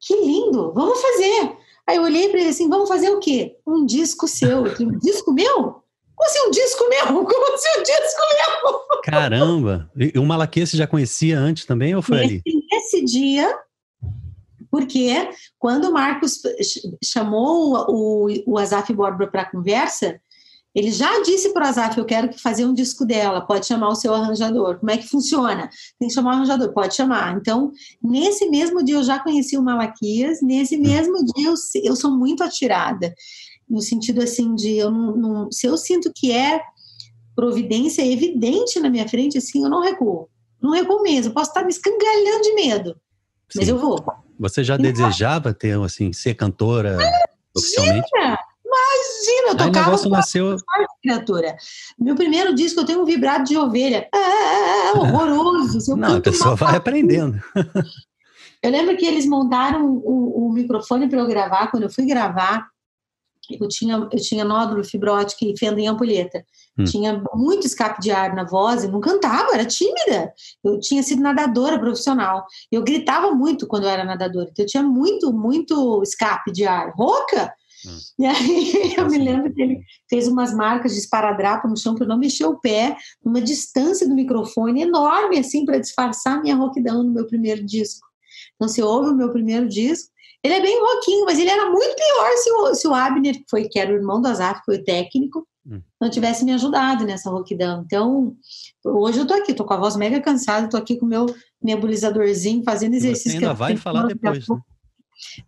que 0.00 0.16
lindo, 0.20 0.72
vamos 0.72 1.00
fazer. 1.00 1.56
Aí 1.86 1.96
eu 1.96 2.02
olhei 2.02 2.28
para 2.28 2.40
ele 2.40 2.48
assim, 2.48 2.68
vamos 2.68 2.88
fazer 2.88 3.10
o 3.10 3.20
quê? 3.20 3.56
Um 3.66 3.84
disco 3.84 4.26
seu. 4.26 4.70
Falei, 4.70 4.86
um 4.86 4.98
disco 4.98 5.32
meu? 5.32 5.82
Como 6.16 6.28
assim 6.28 6.46
um 6.46 6.50
disco 6.50 6.88
meu? 6.88 7.06
Como 7.24 7.54
assim 7.54 7.80
um 7.80 7.82
disco 7.82 8.22
meu? 8.32 9.00
Caramba! 9.02 9.90
E 9.96 10.18
o 10.18 10.24
Malaquias 10.24 10.70
você 10.70 10.76
já 10.76 10.86
conhecia 10.86 11.38
antes 11.38 11.66
também 11.66 11.94
ou 11.94 12.02
foi 12.02 12.18
nesse, 12.18 12.42
ali? 12.46 12.66
Nesse 12.70 13.04
dia, 13.04 13.58
porque 14.70 15.30
quando 15.58 15.84
o 15.84 15.92
Marcos 15.92 16.40
chamou 17.02 17.86
o, 17.88 18.26
o 18.46 18.58
Azaf 18.58 18.92
Borba 18.92 19.26
para 19.26 19.42
a 19.42 19.50
conversa, 19.50 20.20
Ele 20.74 20.90
já 20.90 21.22
disse 21.22 21.52
para 21.52 21.66
o 21.66 21.68
Azaf, 21.68 21.96
eu 21.96 22.04
quero 22.04 22.32
fazer 22.36 22.64
um 22.64 22.74
disco 22.74 23.06
dela, 23.06 23.40
pode 23.40 23.64
chamar 23.64 23.90
o 23.90 23.94
seu 23.94 24.12
arranjador. 24.12 24.80
Como 24.80 24.90
é 24.90 24.98
que 24.98 25.06
funciona? 25.06 25.70
Tem 26.00 26.08
que 26.08 26.14
chamar 26.14 26.32
o 26.32 26.34
arranjador, 26.34 26.72
pode 26.72 26.96
chamar. 26.96 27.36
Então, 27.36 27.70
nesse 28.02 28.48
mesmo 28.50 28.82
dia 28.82 28.96
eu 28.96 29.04
já 29.04 29.20
conheci 29.20 29.56
o 29.56 29.62
Malaquias, 29.62 30.42
nesse 30.42 30.76
mesmo 30.76 31.24
dia 31.24 31.48
eu, 31.48 31.54
eu 31.84 31.94
sou 31.94 32.10
muito 32.10 32.42
atirada, 32.42 33.14
no 33.70 33.80
sentido 33.80 34.20
assim 34.20 34.54
de, 34.56 34.76
eu 34.76 34.90
não, 34.90 35.16
não, 35.16 35.52
se 35.52 35.66
eu 35.66 35.76
sinto 35.76 36.12
que 36.12 36.32
é 36.32 36.60
providência 37.36 38.04
evidente 38.04 38.80
na 38.80 38.90
minha 38.90 39.08
frente, 39.08 39.38
assim, 39.38 39.62
eu 39.62 39.70
não 39.70 39.80
recuo. 39.80 40.28
Não 40.60 40.72
recuo 40.72 41.02
mesmo, 41.02 41.32
posso 41.32 41.50
estar 41.50 41.62
me 41.62 41.70
escangalhando 41.70 42.42
de 42.42 42.54
medo, 42.54 42.96
mas 43.54 43.68
eu 43.68 43.78
vou. 43.78 43.98
Você 44.40 44.64
já 44.64 44.76
desejava 44.76 45.54
ter, 45.54 45.78
assim, 45.80 46.12
ser 46.12 46.34
cantora 46.34 46.98
oficialmente? 47.56 48.08
Imagina, 48.74 49.48
eu 49.48 49.56
tocava. 49.56 49.64
Aí 49.64 49.82
o 49.82 49.84
negócio 49.84 50.10
nasceu. 50.10 50.56
Criatura. 51.02 51.56
Meu 51.98 52.14
primeiro 52.14 52.54
disco 52.54 52.80
eu 52.80 52.86
tenho 52.86 53.02
um 53.02 53.04
vibrado 53.04 53.44
de 53.44 53.56
ovelha. 53.56 54.08
Ah, 54.12 54.92
horroroso. 54.98 55.96
Não, 55.96 56.16
a 56.16 56.20
pessoa 56.20 56.56
vai 56.56 56.76
aprendendo. 56.76 57.40
Eu 58.62 58.70
lembro 58.70 58.96
que 58.96 59.04
eles 59.04 59.26
montaram 59.26 59.86
o, 59.86 60.46
o 60.48 60.52
microfone 60.52 61.08
para 61.08 61.20
eu 61.20 61.26
gravar. 61.26 61.70
Quando 61.70 61.82
eu 61.82 61.90
fui 61.90 62.06
gravar, 62.06 62.66
eu 63.50 63.68
tinha, 63.68 64.08
eu 64.10 64.18
tinha 64.18 64.44
nódulo 64.44 64.82
fibrótico 64.82 65.44
e 65.44 65.56
fenda 65.58 65.80
em 65.80 65.86
ampulheta. 65.86 66.44
Hum. 66.78 66.84
Tinha 66.84 67.22
muito 67.34 67.66
escape 67.66 68.00
de 68.00 68.10
ar 68.10 68.34
na 68.34 68.44
voz 68.44 68.84
e 68.84 68.88
não 68.88 69.00
cantava, 69.00 69.52
era 69.52 69.64
tímida. 69.64 70.32
Eu 70.64 70.80
tinha 70.80 71.02
sido 71.02 71.22
nadadora 71.22 71.78
profissional. 71.78 72.46
Eu 72.70 72.82
gritava 72.82 73.30
muito 73.32 73.66
quando 73.66 73.84
eu 73.84 73.90
era 73.90 74.04
nadadora. 74.04 74.48
Então 74.50 74.64
eu 74.64 74.68
tinha 74.68 74.82
muito, 74.82 75.32
muito 75.32 76.02
escape 76.02 76.50
de 76.50 76.64
ar. 76.64 76.92
Rouca! 76.96 77.52
Hum. 77.86 77.98
E 78.18 78.26
aí 78.26 78.94
eu 78.96 79.08
me 79.08 79.18
lembro 79.18 79.52
que 79.52 79.60
ele 79.60 79.80
fez 80.08 80.28
umas 80.28 80.54
marcas 80.54 80.92
de 80.92 80.98
esparadrapo 80.98 81.68
no 81.68 81.76
chão 81.76 81.94
para 81.94 82.04
eu 82.04 82.08
não 82.08 82.18
mexer 82.18 82.44
o 82.44 82.58
pé, 82.58 82.96
numa 83.24 83.40
distância 83.40 84.08
do 84.08 84.14
microfone 84.14 84.82
enorme, 84.82 85.38
assim, 85.38 85.64
para 85.64 85.78
disfarçar 85.78 86.42
minha 86.42 86.56
rouquidão 86.56 87.02
no 87.02 87.12
meu 87.12 87.26
primeiro 87.26 87.64
disco. 87.64 88.06
Então, 88.54 88.68
se 88.68 88.82
ouve 88.82 89.10
o 89.10 89.16
meu 89.16 89.30
primeiro 89.30 89.68
disco, 89.68 90.12
ele 90.42 90.54
é 90.54 90.60
bem 90.60 90.78
rouquinho, 90.78 91.24
mas 91.24 91.38
ele 91.38 91.48
era 91.48 91.70
muito 91.70 91.96
pior 91.96 92.36
se 92.36 92.50
o, 92.52 92.74
se 92.74 92.88
o 92.88 92.94
Abner, 92.94 93.34
que, 93.34 93.44
foi, 93.48 93.66
que 93.66 93.78
era 93.78 93.90
o 93.90 93.96
irmão 93.96 94.20
do 94.20 94.28
Azaf, 94.28 94.60
foi 94.64 94.76
o 94.76 94.84
técnico, 94.84 95.46
hum. 95.66 95.80
não 96.00 96.10
tivesse 96.10 96.44
me 96.44 96.52
ajudado 96.52 97.04
nessa 97.04 97.30
rouquidão. 97.30 97.82
Então, 97.86 98.36
hoje 98.84 99.20
eu 99.20 99.26
tô 99.26 99.34
aqui, 99.34 99.54
tô 99.54 99.64
com 99.64 99.72
a 99.72 99.78
voz 99.78 99.96
mega 99.96 100.20
cansada, 100.20 100.68
tô 100.68 100.76
aqui 100.76 100.98
com 100.98 101.06
o 101.06 101.08
meu 101.08 101.26
nebulizadorzinho, 101.62 102.62
fazendo 102.62 102.94
exercício. 102.94 103.32
Você 103.32 103.36
ainda 103.38 103.54
vai 103.54 103.76
falar 103.76 104.06
depois, 104.06 104.46
né? 104.46 104.56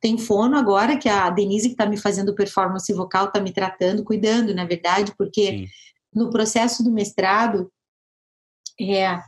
Tem 0.00 0.16
fono 0.18 0.56
agora, 0.56 0.96
que 0.96 1.08
a 1.08 1.28
Denise, 1.30 1.68
que 1.68 1.74
está 1.74 1.86
me 1.86 1.96
fazendo 1.96 2.34
performance 2.34 2.92
vocal, 2.92 3.26
está 3.26 3.40
me 3.40 3.52
tratando, 3.52 4.04
cuidando, 4.04 4.54
na 4.54 4.64
verdade, 4.64 5.12
porque 5.16 5.46
Sim. 5.46 5.66
no 6.14 6.30
processo 6.30 6.82
do 6.82 6.90
mestrado, 6.90 7.70
é, 8.80 9.20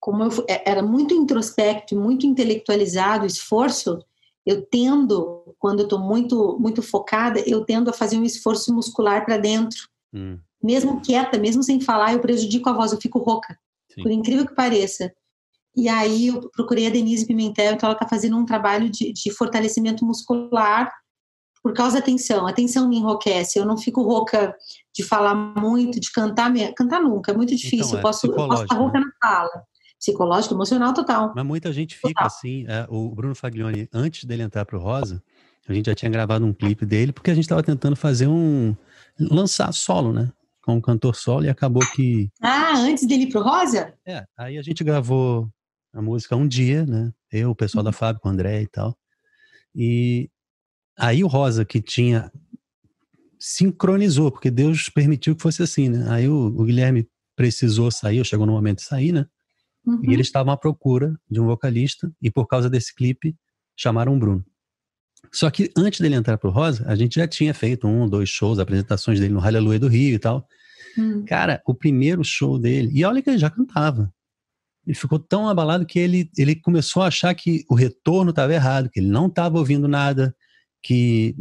como 0.00 0.24
eu, 0.24 0.44
é, 0.48 0.70
era 0.70 0.82
muito 0.82 1.14
introspecto, 1.14 1.96
muito 1.96 2.26
intelectualizado 2.26 3.24
o 3.24 3.26
esforço, 3.26 3.98
eu 4.46 4.64
tendo, 4.64 5.54
quando 5.58 5.80
eu 5.80 5.84
estou 5.84 5.98
muito, 5.98 6.58
muito 6.58 6.82
focada, 6.82 7.40
eu 7.40 7.64
tendo 7.64 7.90
a 7.90 7.92
fazer 7.92 8.16
um 8.16 8.24
esforço 8.24 8.74
muscular 8.74 9.24
para 9.24 9.36
dentro. 9.36 9.88
Hum. 10.12 10.38
Mesmo 10.62 11.02
quieta, 11.02 11.38
mesmo 11.38 11.62
sem 11.62 11.80
falar, 11.80 12.14
eu 12.14 12.20
prejudico 12.20 12.68
a 12.68 12.72
voz, 12.72 12.92
eu 12.92 13.00
fico 13.00 13.18
rouca. 13.18 13.58
Sim. 13.92 14.02
Por 14.02 14.10
incrível 14.10 14.46
que 14.46 14.54
pareça. 14.54 15.12
E 15.78 15.88
aí 15.88 16.26
eu 16.26 16.50
procurei 16.50 16.88
a 16.88 16.90
Denise 16.90 17.24
Pimentel, 17.24 17.74
então 17.74 17.88
ela 17.88 17.96
está 17.96 18.08
fazendo 18.08 18.36
um 18.36 18.44
trabalho 18.44 18.90
de, 18.90 19.12
de, 19.12 19.30
fortalecimento 19.30 20.04
muscular 20.04 20.92
por 21.62 21.72
causa 21.72 22.00
da 22.00 22.04
tensão. 22.04 22.48
A 22.48 22.52
tensão 22.52 22.88
me 22.88 22.96
enrouquece, 22.96 23.60
eu 23.60 23.64
não 23.64 23.76
fico 23.76 24.02
rouca 24.02 24.52
de 24.92 25.04
falar 25.04 25.36
muito, 25.36 26.00
de 26.00 26.10
cantar, 26.10 26.52
cantar 26.76 27.00
nunca, 27.00 27.30
é 27.30 27.36
muito 27.36 27.54
então, 27.54 27.62
difícil. 27.62 27.86
Então, 27.86 27.98
é 27.98 28.00
eu, 28.00 28.02
posso, 28.02 28.26
eu 28.26 28.34
posso 28.34 28.62
estar 28.64 28.74
rouca 28.74 28.98
né? 28.98 29.06
na 29.06 29.28
fala. 29.28 29.62
Psicológico, 30.00 30.54
emocional, 30.54 30.92
total. 30.92 31.32
Mas 31.34 31.46
muita 31.46 31.72
gente 31.72 31.94
fica 31.94 32.08
total. 32.08 32.26
assim. 32.26 32.64
É, 32.66 32.84
o 32.88 33.14
Bruno 33.14 33.36
Faglione, 33.36 33.88
antes 33.92 34.24
dele 34.24 34.42
entrar 34.42 34.64
para 34.64 34.76
o 34.76 34.80
Rosa, 34.80 35.22
a 35.68 35.72
gente 35.72 35.86
já 35.86 35.94
tinha 35.94 36.10
gravado 36.10 36.44
um 36.44 36.52
clipe 36.52 36.84
dele, 36.84 37.12
porque 37.12 37.30
a 37.30 37.34
gente 37.34 37.44
estava 37.44 37.62
tentando 37.62 37.94
fazer 37.94 38.26
um. 38.26 38.74
lançar 39.18 39.72
solo, 39.72 40.12
né? 40.12 40.32
Com 40.62 40.74
um 40.74 40.80
cantor 40.80 41.14
solo, 41.14 41.44
e 41.44 41.48
acabou 41.48 41.82
que. 41.94 42.28
Ah, 42.42 42.78
antes 42.78 43.06
dele 43.06 43.24
ir 43.24 43.28
pro 43.28 43.42
Rosa? 43.42 43.94
É, 44.04 44.24
aí 44.36 44.58
a 44.58 44.62
gente 44.62 44.82
gravou 44.82 45.48
a 45.92 46.02
música 46.02 46.36
um 46.36 46.46
dia, 46.46 46.84
né? 46.86 47.12
Eu, 47.30 47.50
o 47.50 47.54
pessoal 47.54 47.82
da 47.82 47.90
uhum. 47.90 47.94
Fábio, 47.94 48.20
o 48.24 48.28
André 48.28 48.62
e 48.62 48.66
tal. 48.66 48.96
E 49.74 50.30
aí 50.98 51.22
o 51.22 51.26
Rosa, 51.26 51.64
que 51.64 51.80
tinha. 51.80 52.30
sincronizou, 53.38 54.30
porque 54.30 54.50
Deus 54.50 54.88
permitiu 54.88 55.36
que 55.36 55.42
fosse 55.42 55.62
assim, 55.62 55.88
né? 55.88 56.06
Aí 56.08 56.28
o, 56.28 56.46
o 56.46 56.64
Guilherme 56.64 57.08
precisou 57.36 57.90
sair, 57.90 58.24
chegou 58.24 58.46
no 58.46 58.52
momento 58.52 58.78
de 58.78 58.84
sair, 58.84 59.12
né? 59.12 59.26
Uhum. 59.86 60.00
E 60.04 60.12
eles 60.12 60.26
estavam 60.26 60.52
à 60.52 60.56
procura 60.56 61.14
de 61.30 61.40
um 61.40 61.46
vocalista, 61.46 62.12
e 62.20 62.30
por 62.30 62.46
causa 62.46 62.68
desse 62.68 62.94
clipe, 62.94 63.36
chamaram 63.76 64.16
o 64.16 64.18
Bruno. 64.18 64.44
Só 65.32 65.50
que 65.50 65.70
antes 65.76 66.00
dele 66.00 66.14
entrar 66.14 66.36
pro 66.38 66.50
Rosa, 66.50 66.84
a 66.86 66.94
gente 66.94 67.16
já 67.16 67.26
tinha 67.26 67.54
feito 67.54 67.86
um, 67.86 68.08
dois 68.08 68.28
shows, 68.28 68.58
apresentações 68.58 69.20
dele 69.20 69.34
no 69.34 69.40
Aleluia 69.40 69.78
do 69.78 69.88
Rio 69.88 70.14
e 70.14 70.18
tal. 70.18 70.46
Hum. 70.96 71.24
Cara, 71.24 71.62
o 71.66 71.74
primeiro 71.74 72.24
show 72.24 72.58
dele, 72.58 72.90
e 72.92 73.04
olha 73.04 73.22
que 73.22 73.30
ele 73.30 73.38
já 73.38 73.50
cantava 73.50 74.12
ele 74.88 74.94
ficou 74.94 75.18
tão 75.18 75.46
abalado 75.46 75.84
que 75.84 75.98
ele, 75.98 76.30
ele 76.36 76.56
começou 76.56 77.02
a 77.02 77.08
achar 77.08 77.34
que 77.34 77.62
o 77.68 77.74
retorno 77.74 78.30
estava 78.30 78.54
errado, 78.54 78.88
que 78.88 79.00
ele 79.00 79.08
não 79.08 79.26
estava 79.26 79.58
ouvindo 79.58 79.86
nada, 79.86 80.34
que 80.82 81.36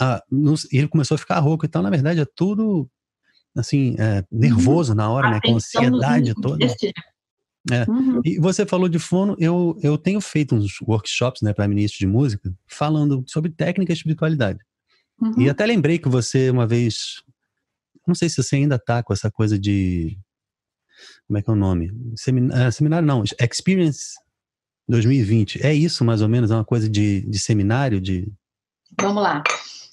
ah, 0.00 0.22
não, 0.32 0.54
ele 0.72 0.88
começou 0.88 1.14
a 1.14 1.18
ficar 1.18 1.38
rouco 1.40 1.66
e 1.66 1.68
tal. 1.68 1.82
Na 1.82 1.90
verdade, 1.90 2.20
é 2.20 2.26
tudo 2.34 2.90
assim, 3.54 3.96
é, 3.98 4.24
nervoso 4.32 4.94
na 4.94 5.10
hora, 5.10 5.30
né? 5.30 5.40
Com 5.44 5.56
ansiedade 5.56 6.34
toda. 6.40 6.64
É. 7.70 7.84
Uhum. 7.86 8.22
E 8.24 8.38
você 8.38 8.64
falou 8.64 8.88
de 8.88 8.98
fono, 8.98 9.36
eu, 9.38 9.78
eu 9.82 9.98
tenho 9.98 10.22
feito 10.22 10.54
uns 10.54 10.80
workshops 10.80 11.42
né, 11.42 11.52
para 11.52 11.68
ministros 11.68 11.98
de 11.98 12.06
música 12.06 12.50
falando 12.66 13.22
sobre 13.26 13.50
técnica 13.50 13.92
e 13.92 13.94
espiritualidade. 13.94 14.58
Uhum. 15.20 15.38
E 15.38 15.50
até 15.50 15.66
lembrei 15.66 15.98
que 15.98 16.08
você 16.08 16.48
uma 16.48 16.66
vez, 16.66 17.22
não 18.08 18.14
sei 18.14 18.30
se 18.30 18.42
você 18.42 18.56
ainda 18.56 18.78
tá 18.78 19.02
com 19.02 19.12
essa 19.12 19.30
coisa 19.30 19.58
de 19.58 20.18
como 21.30 21.38
é 21.38 21.42
que 21.42 21.48
é 21.48 21.52
o 21.52 21.56
nome? 21.56 21.92
Seminário, 22.16 22.68
uh, 22.68 22.72
seminário 22.72 23.06
não, 23.06 23.22
Experience 23.22 24.16
2020. 24.88 25.64
É 25.64 25.72
isso, 25.72 26.04
mais 26.04 26.22
ou 26.22 26.28
menos? 26.28 26.50
É 26.50 26.56
uma 26.56 26.64
coisa 26.64 26.88
de, 26.88 27.20
de 27.20 27.38
seminário? 27.38 28.00
De... 28.00 28.32
Vamos 29.00 29.22
lá. 29.22 29.40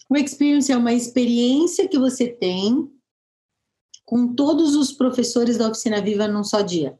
O 0.09 0.17
Experience 0.17 0.71
é 0.71 0.75
uma 0.75 0.93
experiência 0.93 1.87
que 1.87 1.99
você 1.99 2.27
tem 2.27 2.89
com 4.03 4.33
todos 4.33 4.75
os 4.75 4.91
professores 4.91 5.59
da 5.59 5.69
Oficina 5.69 6.01
Viva 6.01 6.27
num 6.27 6.43
só 6.43 6.61
dia. 6.61 6.97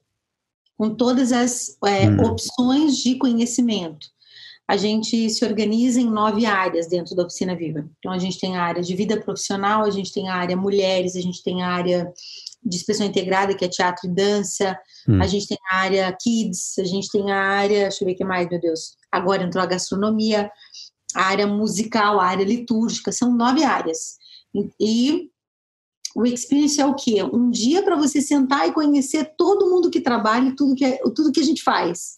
Com 0.77 0.93
todas 0.93 1.31
as 1.31 1.75
é, 1.83 2.07
hum. 2.07 2.21
opções 2.21 2.97
de 2.97 3.15
conhecimento. 3.15 4.05
A 4.67 4.77
gente 4.77 5.31
se 5.31 5.43
organiza 5.43 5.99
em 5.99 6.11
nove 6.11 6.45
áreas 6.45 6.85
dentro 6.85 7.15
da 7.15 7.23
Oficina 7.23 7.55
Viva. 7.55 7.89
Então, 7.97 8.11
a 8.11 8.19
gente 8.19 8.37
tem 8.37 8.55
a 8.55 8.61
área 8.61 8.83
de 8.83 8.95
vida 8.95 9.19
profissional, 9.19 9.83
a 9.83 9.89
gente 9.89 10.13
tem 10.13 10.29
a 10.29 10.35
área 10.35 10.55
mulheres, 10.55 11.15
a 11.15 11.21
gente 11.21 11.41
tem 11.41 11.63
a 11.63 11.69
área 11.69 12.13
de 12.63 12.75
expressão 12.75 13.05
integrada, 13.05 13.55
que 13.55 13.63
é 13.63 13.67
teatro 13.67 14.09
e 14.09 14.13
dança, 14.13 14.77
hum. 15.07 15.21
a 15.21 15.27
gente 15.27 15.47
tem 15.47 15.57
a 15.71 15.75
área 15.75 16.17
kids, 16.19 16.77
a 16.79 16.83
gente 16.83 17.09
tem 17.09 17.31
a 17.31 17.39
área, 17.39 17.83
deixa 17.83 18.03
eu 18.03 18.07
ver 18.07 18.13
o 18.13 18.17
que 18.17 18.25
mais, 18.25 18.49
meu 18.49 18.59
Deus, 18.59 18.95
agora 19.11 19.43
entrou 19.43 19.63
a 19.63 19.67
gastronomia, 19.67 20.49
a 21.15 21.23
área 21.23 21.47
musical, 21.47 22.19
a 22.19 22.25
área 22.25 22.43
litúrgica, 22.43 23.11
são 23.11 23.35
nove 23.35 23.63
áreas. 23.63 24.17
E, 24.79 25.29
o 26.15 26.25
experience 26.25 26.81
é 26.81 26.85
o 26.85 26.95
quê? 26.95 27.23
Um 27.23 27.51
dia 27.51 27.83
para 27.83 27.95
você 27.95 28.21
sentar 28.21 28.67
e 28.67 28.71
conhecer 28.71 29.33
todo 29.37 29.69
mundo 29.69 29.89
que 29.89 30.01
trabalha 30.01 30.49
e 30.49 30.55
tudo 30.55 30.75
que, 30.75 30.83
é, 30.83 30.97
tudo 31.15 31.31
que 31.31 31.39
a 31.39 31.43
gente 31.43 31.63
faz. 31.63 32.17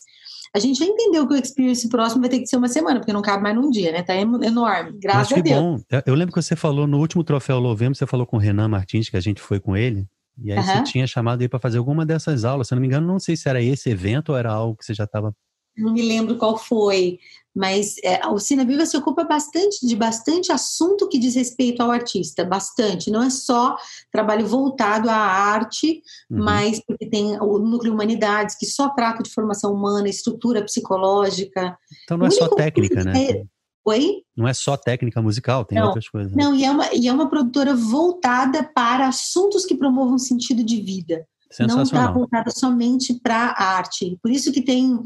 A 0.56 0.60
gente 0.60 0.80
já 0.80 0.86
entendeu 0.86 1.28
que 1.28 1.34
o 1.34 1.38
experience 1.38 1.88
próximo 1.90 2.22
vai 2.22 2.30
ter 2.30 2.40
que 2.40 2.48
ser 2.48 2.58
uma 2.58 2.68
semana, 2.68 3.00
porque 3.00 3.14
não 3.14 3.22
cabe 3.22 3.44
mais 3.44 3.56
num 3.56 3.70
dia, 3.70 3.92
né? 3.92 4.02
Tá 4.02 4.16
enorme, 4.16 4.98
graças 5.00 5.38
a 5.38 5.42
Deus. 5.42 5.62
Bom. 5.62 5.78
Eu 6.06 6.16
lembro 6.16 6.34
que 6.34 6.42
você 6.42 6.56
falou 6.56 6.88
no 6.88 6.98
último 6.98 7.24
troféu 7.24 7.60
Louvemos, 7.60 7.98
você 7.98 8.08
falou 8.08 8.26
com 8.26 8.38
o 8.38 8.40
Renan 8.40 8.68
Martins, 8.68 9.10
que 9.10 9.18
a 9.18 9.22
gente 9.22 9.42
foi 9.42 9.60
com 9.60 9.78
ele, 9.78 10.08
e 10.44 10.52
aí 10.52 10.58
uhum. 10.58 10.64
você 10.64 10.84
tinha 10.84 11.08
chamado 11.08 11.42
ele 11.42 11.50
para 11.50 11.60
fazer 11.60 11.78
alguma 11.78 12.06
dessas 12.06 12.46
aulas. 12.46 12.68
Se 12.68 12.74
eu 12.74 12.78
não 12.78 12.82
me 12.82 12.88
engano, 12.88 13.08
não 13.08 13.20
sei 13.20 13.36
se 13.36 13.50
era 13.50 13.62
esse 13.62 13.90
evento 13.90 14.30
ou 14.30 14.38
era 14.38 14.52
algo 14.52 14.78
que 14.78 14.86
você 14.86 14.94
já 14.94 15.04
estava. 15.04 15.34
Não 15.78 15.94
me 15.94 16.02
lembro 16.02 16.38
qual 16.38 16.58
foi, 16.58 17.20
mas 17.56 17.96
é, 18.04 18.22
a 18.22 18.32
Oficina 18.32 18.66
Viva 18.66 18.86
se 18.86 18.98
ocupa 18.98 19.24
bastante 19.24 19.86
de 19.86 19.96
bastante 19.96 20.52
assunto 20.52 21.08
que 21.08 21.18
diz 21.18 21.36
respeito 21.36 21.82
ao 21.82 21.92
artista, 21.92 22.44
bastante. 22.44 23.10
Não 23.10 23.24
é 23.24 23.30
só 23.30 23.78
trabalho 24.12 24.46
voltado 24.46 25.10
à 25.10 25.16
arte, 25.16 26.02
uhum. 26.30 26.44
mas 26.44 26.82
porque 26.86 27.06
tem 27.06 27.40
o 27.40 27.60
núcleo 27.60 27.94
humanidades 27.94 28.58
que 28.58 28.66
só 28.66 28.90
trata 28.90 29.24
de 29.24 29.30
formação 29.30 29.74
humana, 29.74 30.10
estrutura 30.10 30.64
psicológica. 30.64 31.78
Então 32.04 32.18
não 32.18 32.26
é 32.26 32.32
só 32.32 32.48
técnica, 32.50 33.04
né? 33.04 33.26
É, 33.26 33.44
Oi? 33.86 34.24
Não 34.36 34.48
é 34.48 34.54
só 34.54 34.78
técnica 34.78 35.22
musical, 35.22 35.66
tem 35.66 35.78
não, 35.78 35.88
outras 35.88 36.08
coisas. 36.08 36.32
Né? 36.34 36.44
Não, 36.44 36.56
e 36.56 36.64
é, 36.64 36.72
uma, 36.72 36.94
e 36.94 37.08
é 37.08 37.14
uma 37.14 37.30
produtora 37.30 37.74
voltada 37.76 38.64
para 38.64 39.08
assuntos 39.08 39.66
que 39.66 39.76
promovam 39.76 40.18
sentido 40.18 40.64
de 40.64 40.82
vida. 40.82 41.26
Não 41.62 41.82
está 41.82 42.12
voltada 42.12 42.52
somente 42.52 43.20
para 43.22 43.56
arte. 43.58 44.18
Por 44.22 44.30
isso 44.30 44.52
que 44.52 44.62
tem 44.62 45.00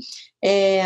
é, 0.44 0.84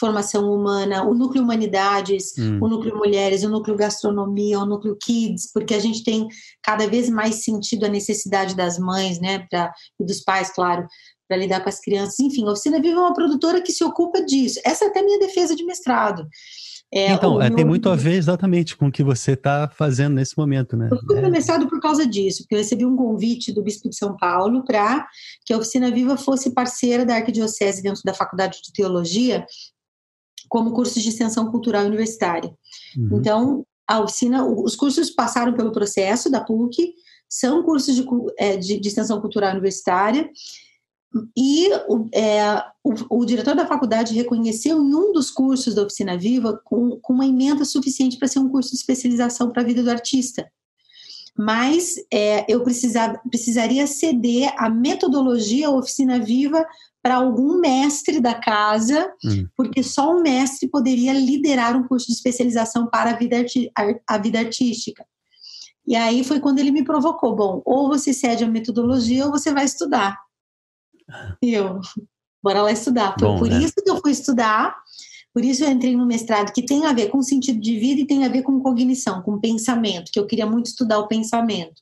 formação 0.00 0.52
humana, 0.52 1.04
o 1.04 1.14
núcleo 1.14 1.44
humanidades, 1.44 2.32
hum. 2.38 2.58
o 2.60 2.68
núcleo 2.68 2.96
mulheres, 2.96 3.44
o 3.44 3.50
núcleo 3.50 3.76
gastronomia, 3.76 4.58
o 4.58 4.66
núcleo 4.66 4.96
kids, 4.96 5.52
porque 5.52 5.74
a 5.74 5.78
gente 5.78 6.02
tem 6.02 6.26
cada 6.62 6.88
vez 6.88 7.10
mais 7.10 7.44
sentido 7.44 7.84
a 7.84 7.88
necessidade 7.88 8.56
das 8.56 8.78
mães, 8.78 9.20
né, 9.20 9.46
pra, 9.50 9.72
e 10.00 10.04
dos 10.04 10.22
pais, 10.22 10.50
claro, 10.50 10.88
para 11.28 11.36
lidar 11.36 11.60
com 11.60 11.68
as 11.68 11.78
crianças. 11.78 12.18
Enfim, 12.18 12.48
a 12.48 12.52
Oficina 12.52 12.80
Viva 12.80 12.98
é 12.98 13.02
uma 13.02 13.14
produtora 13.14 13.60
que 13.60 13.72
se 13.72 13.84
ocupa 13.84 14.24
disso. 14.24 14.58
Essa 14.64 14.86
é 14.86 14.88
até 14.88 15.02
minha 15.02 15.18
defesa 15.20 15.54
de 15.54 15.64
mestrado. 15.64 16.26
É, 16.92 17.12
então, 17.12 17.40
é, 17.40 17.48
tem 17.48 17.64
muito 17.64 17.88
a 17.88 17.94
ver 17.94 18.14
exatamente 18.14 18.76
com 18.76 18.88
o 18.88 18.92
que 18.92 19.04
você 19.04 19.32
está 19.32 19.68
fazendo 19.68 20.14
nesse 20.14 20.36
momento, 20.36 20.76
né? 20.76 20.88
Eu 20.90 20.98
fui 20.98 21.18
é. 21.18 21.30
mestrado 21.30 21.68
por 21.68 21.80
causa 21.80 22.04
disso, 22.04 22.42
porque 22.42 22.56
eu 22.56 22.58
recebi 22.58 22.84
um 22.84 22.96
convite 22.96 23.52
do 23.52 23.62
Bispo 23.62 23.88
de 23.88 23.96
São 23.96 24.16
Paulo 24.16 24.64
para 24.64 25.06
que 25.46 25.52
a 25.52 25.58
Oficina 25.58 25.90
Viva 25.90 26.16
fosse 26.16 26.52
parceira 26.52 27.06
da 27.06 27.14
Arquidiocese 27.14 27.82
dentro 27.82 28.02
da 28.04 28.12
Faculdade 28.12 28.60
de 28.60 28.72
Teologia 28.72 29.46
como 30.48 30.72
curso 30.72 31.00
de 31.00 31.08
extensão 31.08 31.48
cultural 31.48 31.86
universitária. 31.86 32.52
Uhum. 32.96 33.18
Então, 33.18 33.66
a 33.86 34.00
oficina, 34.00 34.44
os 34.44 34.74
cursos 34.74 35.10
passaram 35.10 35.54
pelo 35.54 35.70
processo 35.70 36.28
da 36.28 36.40
PUC, 36.40 36.92
são 37.28 37.62
cursos 37.62 37.94
de, 37.94 38.04
é, 38.36 38.56
de, 38.56 38.80
de 38.80 38.88
extensão 38.88 39.20
cultural 39.20 39.52
universitária, 39.52 40.28
e 41.36 41.68
é, 42.14 42.62
o, 42.84 43.18
o, 43.18 43.24
diretor 43.24 43.56
da 43.56 43.66
faculdade 43.66 44.14
reconheceu 44.14 44.78
em 44.78 44.94
um 44.94 45.12
dos 45.12 45.30
cursos 45.30 45.74
da 45.74 45.82
Oficina 45.82 46.16
Viva 46.16 46.60
com, 46.64 46.98
com 47.00 47.12
uma 47.12 47.26
emenda 47.26 47.64
suficiente 47.64 48.16
para 48.16 48.28
ser 48.28 48.38
um 48.38 48.48
curso 48.48 48.70
de 48.70 48.76
especialização 48.76 49.50
para 49.50 49.62
a 49.62 49.64
vida 49.64 49.82
do 49.82 49.90
artista. 49.90 50.48
Mas 51.36 51.94
é, 52.12 52.44
eu 52.52 52.62
precisava, 52.62 53.20
precisaria 53.28 53.86
ceder 53.86 54.52
a 54.56 54.70
metodologia 54.70 55.70
Oficina 55.70 56.20
Viva 56.20 56.64
para 57.02 57.16
algum 57.16 57.58
mestre 57.58 58.20
da 58.20 58.34
casa, 58.34 59.10
hum. 59.24 59.48
porque 59.56 59.82
só 59.82 60.12
um 60.12 60.22
mestre 60.22 60.68
poderia 60.68 61.12
liderar 61.12 61.76
um 61.76 61.88
curso 61.88 62.06
de 62.06 62.12
especialização 62.12 62.86
para 62.86 63.10
a 63.10 63.16
vida, 63.16 63.36
a 64.06 64.18
vida 64.18 64.38
artística. 64.38 65.04
E 65.86 65.96
aí 65.96 66.22
foi 66.22 66.38
quando 66.38 66.58
ele 66.58 66.70
me 66.70 66.84
provocou: 66.84 67.34
bom, 67.34 67.62
ou 67.64 67.88
você 67.88 68.12
cede 68.12 68.44
a 68.44 68.48
metodologia 68.48 69.24
ou 69.24 69.32
você 69.32 69.52
vai 69.52 69.64
estudar. 69.64 70.18
E 71.42 71.54
eu, 71.54 71.80
bora 72.42 72.62
lá 72.62 72.72
estudar. 72.72 73.14
Foi 73.18 73.28
Bom, 73.28 73.38
por 73.38 73.48
né? 73.48 73.58
isso 73.58 73.74
que 73.74 73.90
eu 73.90 74.00
fui 74.00 74.12
estudar, 74.12 74.76
por 75.32 75.44
isso 75.44 75.64
eu 75.64 75.70
entrei 75.70 75.96
no 75.96 76.06
mestrado, 76.06 76.52
que 76.52 76.64
tem 76.64 76.86
a 76.86 76.92
ver 76.92 77.08
com 77.08 77.22
sentido 77.22 77.60
de 77.60 77.78
vida 77.78 78.00
e 78.00 78.06
tem 78.06 78.24
a 78.24 78.28
ver 78.28 78.42
com 78.42 78.60
cognição, 78.60 79.22
com 79.22 79.38
pensamento, 79.38 80.10
que 80.12 80.18
eu 80.18 80.26
queria 80.26 80.46
muito 80.46 80.66
estudar 80.66 80.98
o 80.98 81.08
pensamento. 81.08 81.80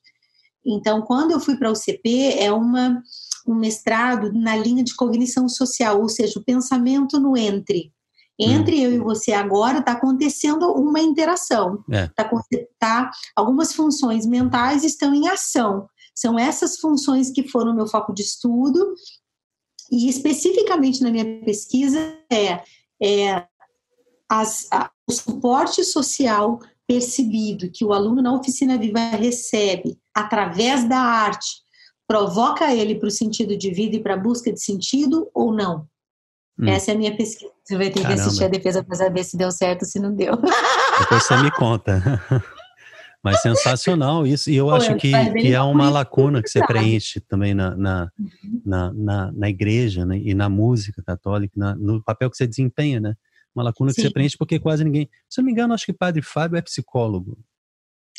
Então, 0.67 1.01
quando 1.03 1.31
eu 1.31 1.41
fui 1.41 1.57
para 1.57 1.71
o 1.71 1.75
CP, 1.75 2.35
é 2.39 2.53
uma, 2.53 3.03
um 3.47 3.55
mestrado 3.55 4.33
na 4.33 4.57
linha 4.57 4.85
de 4.85 4.95
cognição 4.95 5.49
social, 5.49 6.01
ou 6.01 6.09
seja, 6.09 6.39
o 6.39 6.45
pensamento 6.45 7.19
no 7.19 7.37
entre. 7.37 7.93
Entre 8.39 8.77
hum. 8.77 8.83
eu 8.83 8.93
e 8.93 8.99
você 8.99 9.33
agora 9.33 9.79
está 9.79 9.93
acontecendo 9.93 10.71
uma 10.73 11.01
interação. 11.01 11.83
É. 11.91 12.07
Tá, 12.09 12.31
tá, 12.79 13.11
algumas 13.35 13.73
funções 13.73 14.27
mentais 14.27 14.85
estão 14.85 15.15
em 15.15 15.27
ação. 15.29 15.89
São 16.19 16.37
essas 16.37 16.81
funções 16.81 17.31
que 17.31 17.47
foram 17.47 17.73
meu 17.73 17.87
foco 17.87 18.13
de 18.13 18.23
estudo, 18.23 18.93
e 19.89 20.09
especificamente 20.09 21.01
na 21.01 21.13
minha 21.13 21.45
pesquisa 21.45 21.99
é, 22.29 22.61
é 23.01 23.47
as, 24.29 24.67
a, 24.73 24.91
o 25.09 25.13
suporte 25.13 25.85
social 25.85 26.59
percebido 26.89 27.71
que 27.71 27.85
o 27.85 27.93
aluno 27.93 28.21
na 28.21 28.35
oficina 28.35 28.77
viva 28.77 28.99
recebe 29.11 29.97
através 30.13 30.89
da 30.89 30.99
arte 30.99 31.63
provoca 32.05 32.75
ele 32.75 32.97
para 32.97 33.07
o 33.07 33.13
sentido 33.13 33.57
de 33.57 33.71
vida 33.71 33.95
e 33.95 34.03
para 34.03 34.15
a 34.15 34.19
busca 34.19 34.53
de 34.53 34.61
sentido 34.61 35.31
ou 35.33 35.53
não? 35.53 35.87
Hum. 36.59 36.67
Essa 36.67 36.91
é 36.91 36.95
a 36.95 36.99
minha 36.99 37.17
pesquisa. 37.17 37.53
Você 37.63 37.77
vai 37.77 37.91
ter 37.91 38.03
Caramba. 38.03 38.15
que 38.15 38.21
assistir 38.23 38.45
a 38.45 38.49
defesa 38.49 38.83
para 38.83 38.97
saber 38.97 39.23
se 39.23 39.37
deu 39.37 39.53
certo 39.53 39.83
ou 39.83 39.89
se 39.89 40.01
não 40.01 40.13
deu. 40.13 40.35
Depois 40.99 41.23
você 41.23 41.37
me 41.37 41.51
conta. 41.53 42.03
Mas 43.23 43.43
sensacional 43.43 44.27
isso. 44.27 44.51
E 44.51 44.57
eu 44.57 44.67
Pô, 44.67 44.75
acho 44.75 44.95
que, 44.97 45.11
que 45.11 45.53
é 45.53 45.61
uma 45.61 45.91
lacuna 45.91 46.43
que 46.43 46.49
você 46.49 46.65
preenche 46.65 47.21
também 47.21 47.53
na, 47.53 47.77
na, 47.77 48.13
uhum. 48.19 48.63
na, 48.65 48.93
na, 48.93 49.33
na, 49.33 49.49
igreja 49.49 50.07
né? 50.07 50.19
e 50.19 50.35
na 50.35 50.49
música 50.49 51.03
católica, 51.03 51.53
na, 51.57 51.75
no 51.75 52.03
papel 52.03 52.31
que 52.31 52.37
você 52.37 52.47
desempenha, 52.47 53.01
né? 53.01 53.15
Uma 53.55 53.65
lacuna 53.65 53.91
Sim. 53.91 53.97
que 53.97 54.03
você 54.03 54.11
preenche 54.11 54.37
porque 54.39 54.59
quase 54.59 54.85
ninguém. 54.85 55.11
Se 55.29 55.41
eu 55.41 55.43
não 55.43 55.47
me 55.47 55.53
engano, 55.53 55.75
acho 55.75 55.85
que 55.85 55.93
Padre 55.93 56.23
Fábio 56.23 56.57
é 56.57 56.63
psicólogo. 56.63 57.37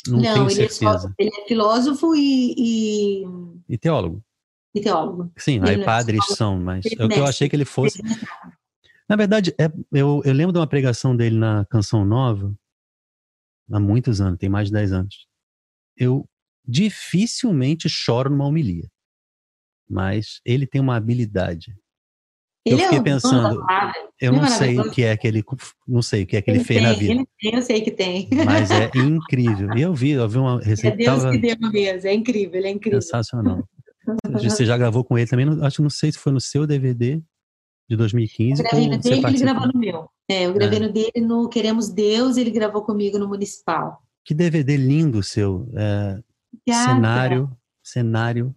Não, 0.06 0.16
não 0.16 0.22
tenho 0.22 0.50
ele, 0.50 0.64
é 0.64 0.68
certeza. 0.68 1.14
É, 1.18 1.24
ele 1.24 1.30
é 1.34 1.48
filósofo 1.48 2.14
e, 2.14 2.54
e. 2.56 3.24
E, 3.68 3.78
teólogo. 3.78 4.22
E 4.74 4.80
teólogo. 4.80 5.32
Sim, 5.36 5.56
ele 5.56 5.70
aí 5.70 5.80
é 5.80 5.84
padres 5.84 6.24
são, 6.36 6.58
mas 6.60 6.84
é 6.86 7.04
o 7.04 7.08
que 7.08 7.18
eu 7.18 7.26
achei 7.26 7.48
que 7.48 7.56
ele 7.56 7.64
fosse. 7.64 8.02
Na 9.08 9.16
verdade, 9.16 9.54
é, 9.58 9.70
eu, 9.92 10.22
eu 10.24 10.32
lembro 10.32 10.52
de 10.52 10.58
uma 10.58 10.66
pregação 10.66 11.16
dele 11.16 11.36
na 11.36 11.64
Canção 11.64 12.04
Nova, 12.04 12.54
há 13.70 13.80
muitos 13.80 14.20
anos, 14.20 14.38
tem 14.38 14.48
mais 14.48 14.68
de 14.68 14.72
10 14.74 14.92
anos. 14.92 15.26
Eu 15.96 16.28
dificilmente 16.66 17.88
choro 17.88 18.30
numa 18.30 18.46
homilia. 18.46 18.88
Mas 19.88 20.40
ele 20.44 20.66
tem 20.66 20.80
uma 20.80 20.96
habilidade. 20.96 21.74
Ele 22.64 22.74
eu 22.76 22.78
fiquei 22.78 22.98
é 22.98 23.00
um 23.00 23.04
pensando, 23.04 23.64
eu 24.20 24.32
não 24.32 24.46
sei 24.46 24.78
o 24.78 24.90
que 24.90 25.02
é 25.02 25.16
que 25.16 25.26
ele, 25.26 25.42
não 25.88 26.02
sei 26.02 26.24
o 26.24 26.26
que 26.26 26.36
é 26.36 26.42
que 26.42 26.50
ele, 26.50 26.58
ele 26.58 26.64
fez 26.64 26.78
tem, 26.78 26.88
na 26.88 26.94
vida. 26.94 27.12
Ele 27.12 27.26
tem, 27.40 27.54
eu 27.54 27.62
sei 27.62 27.80
que 27.80 27.90
tem. 27.90 28.28
Mas 28.44 28.70
é 28.70 28.90
incrível. 28.94 29.74
E 29.76 29.80
eu 29.80 29.94
vi, 29.94 30.10
eu 30.10 30.28
vi 30.28 30.38
uma 30.38 30.60
receita. 30.60 30.94
É 30.94 31.06
Deus 31.06 31.22
tava... 31.22 31.32
que 31.32 31.38
deu 31.38 31.70
mesmo, 31.72 32.08
é 32.08 32.14
incrível, 32.14 32.60
ele 32.60 32.68
é 32.68 32.70
incrível. 32.70 33.00
Sensacional. 33.00 33.66
Você 34.42 34.66
já 34.66 34.76
gravou 34.76 35.02
com 35.02 35.16
ele 35.16 35.26
também, 35.26 35.46
acho 35.62 35.76
que 35.76 35.82
não 35.82 35.90
sei 35.90 36.12
se 36.12 36.18
foi 36.18 36.32
no 36.32 36.40
seu 36.40 36.66
DVD 36.66 37.20
de 37.88 37.96
2015. 37.96 38.62
Eu 38.62 38.68
gravei 38.68 38.88
no 38.88 38.98
dele, 38.98 39.26
ele 39.26 39.38
gravou 39.38 39.66
no 39.66 39.80
meu. 39.80 40.10
É, 40.30 40.46
eu 40.46 40.54
gravei 40.54 40.78
é. 40.78 40.82
no 40.82 40.92
dele 40.92 41.20
no 41.20 41.48
Queremos 41.48 41.88
Deus, 41.88 42.36
ele 42.36 42.50
gravou 42.50 42.82
comigo 42.82 43.18
no 43.18 43.26
Municipal. 43.26 44.00
Que 44.24 44.32
DVD 44.32 44.76
lindo 44.76 45.22
seu. 45.22 45.68
É, 45.74 46.20
cenário, 46.68 47.50
cenário, 47.82 48.54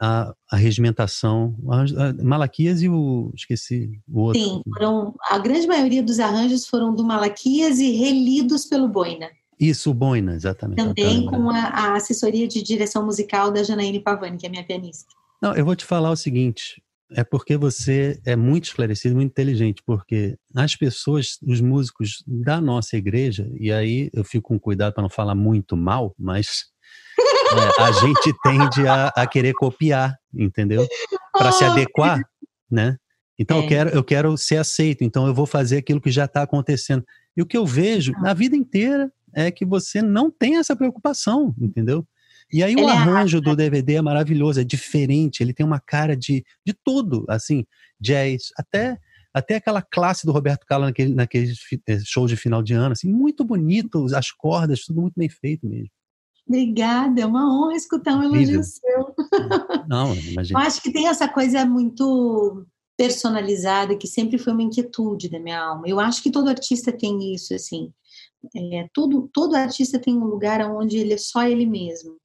a, 0.00 0.34
a 0.50 0.56
regimentação, 0.56 1.54
a, 1.68 2.08
a, 2.08 2.12
Malaquias 2.24 2.82
e 2.82 2.88
o. 2.88 3.30
esqueci 3.36 4.00
o 4.08 4.20
outro. 4.20 4.42
Sim, 4.42 4.62
foram, 4.72 5.14
a 5.28 5.38
grande 5.38 5.66
maioria 5.66 6.02
dos 6.02 6.18
arranjos 6.18 6.66
foram 6.66 6.94
do 6.94 7.04
Malaquias 7.04 7.78
e 7.78 7.92
relidos 7.92 8.64
pelo 8.64 8.88
Boina. 8.88 9.28
Isso, 9.60 9.90
o 9.90 9.94
Boina, 9.94 10.34
exatamente. 10.34 10.78
Também 10.78 11.26
com 11.26 11.50
a, 11.50 11.60
a, 11.60 11.94
assessoria 11.94 12.48
de 12.48 12.62
direção 12.62 13.04
musical 13.04 13.52
da 13.52 13.62
Janaíne 13.62 14.00
Pavani, 14.00 14.38
que 14.38 14.46
é 14.46 14.48
minha 14.48 14.64
pianista. 14.64 15.12
Não, 15.40 15.54
eu 15.54 15.64
vou 15.64 15.76
te 15.76 15.84
falar 15.84 16.10
o 16.10 16.16
seguinte: 16.16 16.82
é 17.12 17.24
porque 17.24 17.56
você 17.56 18.20
é 18.24 18.36
muito 18.36 18.64
esclarecido, 18.64 19.14
muito 19.14 19.30
inteligente, 19.30 19.82
porque 19.84 20.36
as 20.54 20.76
pessoas, 20.76 21.38
os 21.42 21.60
músicos 21.60 22.22
da 22.26 22.60
nossa 22.60 22.96
igreja, 22.96 23.50
e 23.58 23.72
aí 23.72 24.10
eu 24.12 24.24
fico 24.24 24.48
com 24.48 24.60
cuidado 24.60 24.94
para 24.94 25.02
não 25.02 25.10
falar 25.10 25.34
muito 25.34 25.76
mal, 25.76 26.14
mas 26.18 26.66
é, 27.78 27.82
a 27.82 27.92
gente 27.92 28.32
tende 28.42 28.86
a, 28.86 29.08
a, 29.08 29.26
querer 29.26 29.54
copiar, 29.54 30.16
entendeu? 30.32 30.86
Para 31.32 31.52
se 31.52 31.64
adequar, 31.64 32.20
né? 32.70 32.96
Então 33.38 33.58
é. 33.58 33.64
eu, 33.64 33.68
quero, 33.68 33.90
eu 33.90 34.04
quero 34.04 34.36
ser 34.36 34.58
aceito, 34.58 35.02
então 35.02 35.26
eu 35.26 35.34
vou 35.34 35.46
fazer 35.46 35.78
aquilo 35.78 36.00
que 36.00 36.10
já 36.10 36.26
está 36.26 36.42
acontecendo. 36.42 37.04
E 37.36 37.42
o 37.42 37.46
que 37.46 37.56
eu 37.56 37.66
vejo 37.66 38.12
na 38.20 38.34
vida 38.34 38.54
inteira 38.54 39.10
é 39.34 39.50
que 39.50 39.64
você 39.64 40.02
não 40.02 40.30
tem 40.30 40.56
essa 40.56 40.76
preocupação, 40.76 41.54
entendeu? 41.58 42.06
E 42.52 42.62
aí 42.62 42.72
ele 42.72 42.82
o 42.82 42.88
é 42.88 42.92
arranjo 42.92 43.40
do 43.40 43.54
DVD 43.54 43.94
é 43.94 44.02
maravilhoso, 44.02 44.60
é 44.60 44.64
diferente, 44.64 45.42
ele 45.42 45.54
tem 45.54 45.64
uma 45.64 45.80
cara 45.80 46.16
de, 46.16 46.44
de 46.66 46.74
tudo, 46.84 47.24
assim, 47.28 47.64
jazz, 48.00 48.48
até 48.56 48.98
até 49.32 49.54
aquela 49.54 49.80
classe 49.80 50.26
do 50.26 50.32
Roberto 50.32 50.66
Carlos 50.66 50.88
naquele, 50.88 51.14
naquele 51.14 51.52
eh, 51.86 51.98
show 52.04 52.26
de 52.26 52.36
final 52.36 52.62
de 52.62 52.74
ano, 52.74 52.92
assim, 52.92 53.08
muito 53.08 53.44
bonito, 53.44 54.04
as 54.14 54.32
cordas, 54.32 54.84
tudo 54.84 55.00
muito 55.00 55.14
bem 55.16 55.28
feito 55.28 55.66
mesmo. 55.68 55.88
Obrigada, 56.48 57.20
é 57.20 57.26
uma 57.26 57.46
honra 57.48 57.76
escutar 57.76 58.16
um 58.16 58.24
elogio 58.24 58.60
seu. 58.64 59.14
Não, 59.88 60.12
imagina. 60.16 60.58
Eu 60.58 60.66
acho 60.66 60.82
que 60.82 60.92
tem 60.92 61.06
essa 61.06 61.28
coisa 61.28 61.64
muito 61.64 62.66
personalizada 62.96 63.96
que 63.96 64.08
sempre 64.08 64.36
foi 64.36 64.52
uma 64.52 64.64
inquietude 64.64 65.30
da 65.30 65.38
minha 65.38 65.60
alma. 65.60 65.84
Eu 65.86 66.00
acho 66.00 66.20
que 66.22 66.30
todo 66.30 66.48
artista 66.48 66.92
tem 66.92 67.32
isso, 67.32 67.54
assim. 67.54 67.92
É, 68.54 68.88
todo, 68.92 69.30
todo 69.32 69.54
artista 69.54 69.98
tem 69.98 70.16
um 70.16 70.24
lugar 70.24 70.60
onde 70.70 70.98
ele 70.98 71.14
é 71.14 71.18
só 71.18 71.44
ele 71.44 71.66
mesmo. 71.66 72.16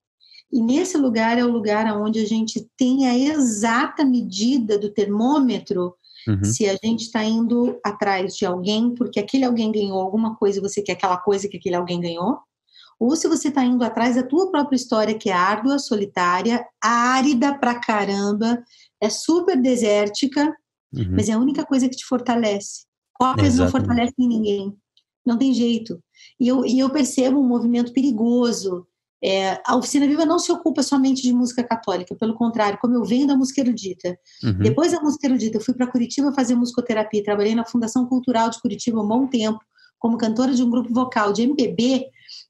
E 0.55 0.61
nesse 0.61 0.97
lugar 0.97 1.37
é 1.37 1.43
o 1.43 1.51
lugar 1.51 1.85
onde 1.97 2.21
a 2.21 2.25
gente 2.25 2.65
tem 2.77 3.09
a 3.09 3.17
exata 3.17 4.05
medida 4.05 4.79
do 4.79 4.89
termômetro 4.89 5.93
uhum. 6.25 6.45
se 6.45 6.65
a 6.65 6.77
gente 6.81 7.01
está 7.01 7.21
indo 7.25 7.77
atrás 7.83 8.37
de 8.37 8.45
alguém 8.45 8.95
porque 8.95 9.19
aquele 9.19 9.43
alguém 9.43 9.69
ganhou 9.69 9.99
alguma 9.99 10.33
coisa 10.37 10.57
e 10.59 10.61
você 10.61 10.81
quer 10.81 10.93
aquela 10.93 11.17
coisa 11.17 11.49
que 11.49 11.57
aquele 11.57 11.75
alguém 11.75 11.99
ganhou, 11.99 12.39
ou 12.97 13.17
se 13.17 13.27
você 13.27 13.49
está 13.49 13.65
indo 13.65 13.83
atrás 13.83 14.15
da 14.15 14.23
tua 14.23 14.49
própria 14.49 14.77
história 14.77 15.17
que 15.17 15.29
é 15.29 15.33
árdua, 15.33 15.77
solitária, 15.77 16.65
árida 16.81 17.53
pra 17.59 17.77
caramba, 17.77 18.63
é 19.01 19.09
super 19.09 19.61
desértica, 19.61 20.55
uhum. 20.93 21.15
mas 21.17 21.27
é 21.27 21.33
a 21.33 21.37
única 21.37 21.65
coisa 21.65 21.89
que 21.89 21.97
te 21.97 22.05
fortalece. 22.05 22.85
Cópias 23.13 23.57
não 23.57 23.69
fortalecem 23.69 24.25
ninguém, 24.25 24.73
não 25.25 25.37
tem 25.37 25.53
jeito. 25.53 26.01
E 26.39 26.47
eu, 26.47 26.65
e 26.65 26.79
eu 26.79 26.89
percebo 26.89 27.41
um 27.41 27.47
movimento 27.47 27.91
perigoso 27.91 28.87
É, 29.27 29.59
a 29.65 29.75
Oficina 29.75 30.07
Viva 30.07 30.23
não 30.23 30.37
se 30.37 30.51
ocupa 30.51 30.83
somente 30.83 31.23
de 31.23 31.33
música 31.33 31.63
católica, 31.63 32.13
pelo 32.13 32.35
contrário, 32.35 32.77
como 32.79 32.93
eu 32.93 33.03
venho 33.03 33.25
da 33.25 33.35
música 33.35 33.61
erudita. 33.61 34.15
Uhum. 34.43 34.59
Depois 34.59 34.91
da 34.91 35.01
música 35.01 35.25
erudita, 35.25 35.57
eu 35.57 35.61
fui 35.61 35.73
para 35.73 35.87
Curitiba 35.87 36.31
fazer 36.31 36.53
musicoterapia, 36.53 37.23
trabalhei 37.23 37.55
na 37.55 37.65
Fundação 37.65 38.05
Cultural 38.05 38.51
de 38.51 38.61
Curitiba 38.61 39.01
um 39.01 39.07
bom 39.07 39.25
tempo, 39.25 39.57
como 39.97 40.15
cantora 40.15 40.53
de 40.53 40.61
um 40.61 40.69
grupo 40.69 40.93
vocal 40.93 41.33
de 41.33 41.41
MPB. 41.41 42.05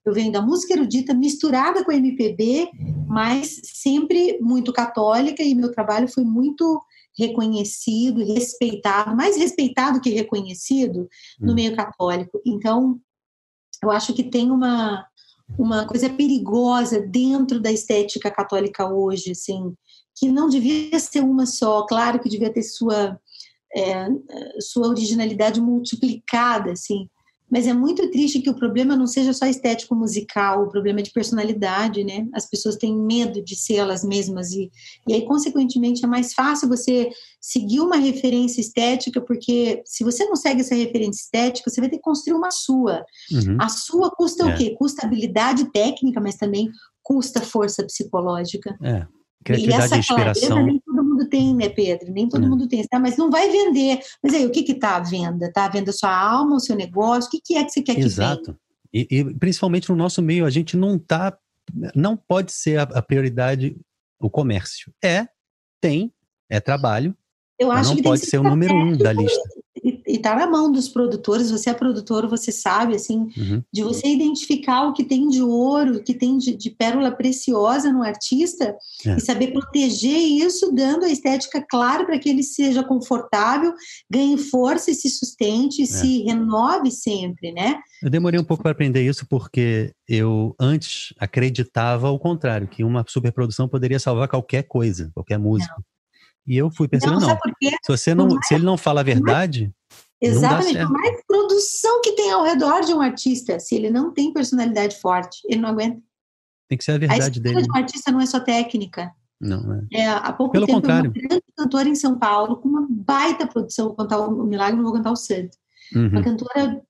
Eu 0.05 0.13
venho 0.13 0.33
da 0.33 0.41
música 0.41 0.73
erudita 0.73 1.13
misturada 1.13 1.81
com 1.85 1.93
MPB, 1.93 2.69
mas 3.07 3.61
sempre 3.63 4.37
muito 4.41 4.73
católica, 4.73 5.41
e 5.41 5.55
meu 5.55 5.71
trabalho 5.71 6.09
foi 6.09 6.25
muito 6.25 6.83
reconhecido 7.17 8.21
e 8.21 8.33
respeitado, 8.33 9.15
mais 9.15 9.37
respeitado 9.37 10.01
que 10.01 10.09
reconhecido 10.09 11.07
no 11.39 11.49
uhum. 11.49 11.55
meio 11.55 11.73
católico. 11.73 12.41
Então, 12.45 12.99
eu 13.81 13.89
acho 13.89 14.13
que 14.13 14.23
tem 14.23 14.51
uma 14.51 15.05
uma 15.57 15.85
coisa 15.85 16.09
perigosa 16.09 16.99
dentro 16.99 17.59
da 17.59 17.71
estética 17.71 18.31
católica 18.31 18.87
hoje, 18.91 19.31
assim, 19.31 19.73
que 20.17 20.29
não 20.29 20.49
devia 20.49 20.99
ser 20.99 21.21
uma 21.21 21.45
só, 21.45 21.85
claro 21.85 22.19
que 22.19 22.29
devia 22.29 22.51
ter 22.51 22.63
sua, 22.63 23.19
é, 23.75 24.07
sua 24.59 24.87
originalidade 24.87 25.61
multiplicada, 25.61 26.71
assim, 26.71 27.07
mas 27.49 27.67
é 27.67 27.73
muito 27.73 28.09
triste 28.09 28.39
que 28.39 28.49
o 28.49 28.55
problema 28.55 28.95
não 28.95 29.05
seja 29.05 29.31
só 29.31 29.45
estético 29.45 29.95
musical, 29.95 30.63
o 30.63 30.69
problema 30.69 30.99
é 30.99 31.03
de 31.03 31.11
personalidade, 31.11 32.03
né? 32.03 32.27
As 32.33 32.49
pessoas 32.49 32.75
têm 32.75 32.97
medo 32.97 33.43
de 33.43 33.55
ser 33.55 33.75
elas 33.75 34.03
mesmas 34.03 34.51
e, 34.51 34.71
e 35.07 35.13
aí, 35.13 35.25
consequentemente, 35.25 36.03
é 36.03 36.07
mais 36.07 36.33
fácil 36.33 36.67
você 36.67 37.09
seguir 37.39 37.79
uma 37.79 37.97
referência 37.97 38.59
estética, 38.59 39.21
porque 39.21 39.81
se 39.85 40.03
você 40.03 40.25
não 40.25 40.35
segue 40.35 40.61
essa 40.61 40.73
referência 40.73 41.21
estética, 41.21 41.69
você 41.69 41.79
vai 41.79 41.89
ter 41.89 41.97
que 41.97 42.03
construir 42.03 42.35
uma 42.35 42.49
sua. 42.49 43.05
Uhum. 43.31 43.57
A 43.59 43.69
sua 43.69 44.09
custa 44.09 44.49
é. 44.49 44.53
o 44.53 44.57
quê? 44.57 44.75
Custa 44.77 45.05
habilidade 45.05 45.71
técnica, 45.71 46.19
mas 46.19 46.35
também 46.35 46.69
custa 47.03 47.41
força 47.41 47.83
psicológica. 47.83 48.75
É. 48.81 49.05
Criatividade 49.43 49.81
e 49.81 49.85
essa 49.85 49.97
inspiração. 49.97 50.47
Clareza 50.47 50.65
nem 50.65 50.79
todo 50.79 50.84
mundo 51.15 51.29
tem, 51.29 51.55
né, 51.55 51.69
Pedro? 51.69 52.11
Nem 52.11 52.27
todo 52.27 52.45
é. 52.45 52.47
mundo 52.47 52.67
tem, 52.67 52.83
tá? 52.83 52.99
mas 52.99 53.17
não 53.17 53.29
vai 53.31 53.49
vender. 53.49 53.99
Mas 54.21 54.33
aí, 54.33 54.45
o 54.45 54.51
que 54.51 54.71
está 54.71 54.97
à 54.97 54.99
venda? 54.99 55.47
Está 55.47 55.65
à 55.65 55.69
venda 55.69 55.91
a 55.91 55.93
sua 55.93 56.15
alma, 56.15 56.55
o 56.55 56.59
seu 56.59 56.75
negócio? 56.75 57.27
O 57.27 57.31
que, 57.31 57.41
que 57.41 57.55
é 57.55 57.63
que 57.63 57.71
você 57.71 57.81
quer 57.81 57.95
que 57.95 58.01
Exato. 58.01 58.57
E, 58.93 59.07
e, 59.09 59.33
principalmente 59.35 59.89
no 59.89 59.95
nosso 59.95 60.21
meio, 60.21 60.45
a 60.45 60.49
gente 60.49 60.77
não 60.77 60.97
tá. 60.97 61.37
Não 61.95 62.15
pode 62.15 62.51
ser 62.51 62.79
a, 62.79 62.83
a 62.83 63.01
prioridade 63.01 63.75
o 64.19 64.29
comércio. 64.29 64.93
É, 65.03 65.27
tem, 65.81 66.13
é 66.49 66.59
trabalho. 66.59 67.15
Eu 67.59 67.71
acho 67.71 67.89
não 67.89 67.97
que 67.97 68.03
pode 68.03 68.25
ser 68.25 68.37
o 68.37 68.43
número 68.43 68.73
um 68.73 68.97
da 68.97 69.11
lista 69.11 69.64
e 70.07 70.17
tá 70.17 70.35
na 70.35 70.47
mão 70.47 70.71
dos 70.71 70.87
produtores, 70.87 71.51
você 71.51 71.69
é 71.69 71.73
produtor, 71.73 72.27
você 72.27 72.51
sabe, 72.51 72.95
assim, 72.95 73.29
uhum. 73.37 73.63
de 73.71 73.83
você 73.83 74.07
identificar 74.07 74.87
o 74.87 74.93
que 74.93 75.03
tem 75.03 75.27
de 75.27 75.41
ouro, 75.41 75.97
o 75.97 76.03
que 76.03 76.13
tem 76.13 76.37
de, 76.37 76.55
de 76.55 76.69
pérola 76.69 77.11
preciosa 77.11 77.91
no 77.91 78.03
artista 78.03 78.75
é. 79.05 79.15
e 79.15 79.19
saber 79.19 79.51
proteger 79.51 80.17
isso, 80.17 80.71
dando 80.71 81.05
a 81.05 81.09
estética 81.09 81.65
clara 81.67 82.05
para 82.05 82.19
que 82.19 82.29
ele 82.29 82.43
seja 82.43 82.83
confortável, 82.83 83.73
ganhe 84.09 84.37
força 84.37 84.91
e 84.91 84.95
se 84.95 85.09
sustente, 85.09 85.81
e 85.81 85.83
é. 85.83 85.87
se 85.87 86.23
renove 86.23 86.91
sempre, 86.91 87.51
né? 87.51 87.77
Eu 88.01 88.09
demorei 88.09 88.39
um 88.39 88.43
pouco 88.43 88.63
para 88.63 88.71
aprender 88.71 89.05
isso 89.05 89.25
porque 89.27 89.91
eu 90.07 90.55
antes 90.59 91.13
acreditava 91.19 92.09
o 92.09 92.19
contrário, 92.19 92.67
que 92.67 92.83
uma 92.83 93.03
superprodução 93.07 93.67
poderia 93.67 93.99
salvar 93.99 94.27
qualquer 94.27 94.63
coisa, 94.63 95.11
qualquer 95.13 95.39
música. 95.39 95.73
Não. 95.75 95.83
E 96.47 96.55
eu 96.57 96.69
fui 96.69 96.87
pensando, 96.87 97.19
não, 97.19 97.27
não 97.27 97.37
se, 97.37 97.77
você 97.87 98.13
não, 98.13 98.29
se 98.43 98.53
ele 98.53 98.63
não 98.63 98.77
fala 98.77 99.01
a 99.01 99.03
verdade, 99.03 99.71
Exatamente. 100.21 100.79
Por 100.79 100.91
mais 100.91 101.25
produção 101.27 102.01
que 102.01 102.13
tem 102.13 102.31
ao 102.31 102.43
redor 102.43 102.81
de 102.81 102.93
um 102.93 103.01
artista, 103.01 103.59
se 103.59 103.75
ele 103.75 103.89
não 103.89 104.11
tem 104.11 104.33
personalidade 104.33 104.99
forte, 104.99 105.41
ele 105.45 105.61
não 105.61 105.69
aguenta. 105.69 106.01
Tem 106.67 106.77
que 106.77 106.83
ser 106.83 106.93
a 106.93 106.97
verdade 106.97 107.39
a 107.39 107.41
dele. 107.41 107.57
A 107.57 107.61
de 107.61 107.71
um 107.71 107.75
artista 107.75 108.11
não 108.11 108.21
é 108.21 108.25
só 108.25 108.39
técnica. 108.39 109.11
Não, 109.39 109.73
é. 109.91 110.01
é 110.01 110.07
há 110.07 110.31
pouco 110.31 110.53
Pelo 110.53 110.65
tempo, 110.65 110.79
contrário. 110.79 111.11
uma 111.11 111.27
grande 111.27 111.43
cantora 111.55 111.89
em 111.89 111.95
São 111.95 112.17
Paulo, 112.17 112.57
com 112.57 112.69
uma 112.69 112.87
baita 112.89 113.45
produção, 113.45 113.87
vou 113.87 113.95
cantar 113.95 114.19
o 114.19 114.45
Milagre, 114.45 114.77
não 114.77 114.83
vou 114.83 114.93
cantar 114.93 115.11
o 115.11 115.15
Santo. 115.15 115.57
Uhum. 115.93 116.07
Uma 116.07 116.23
cantora 116.23 116.81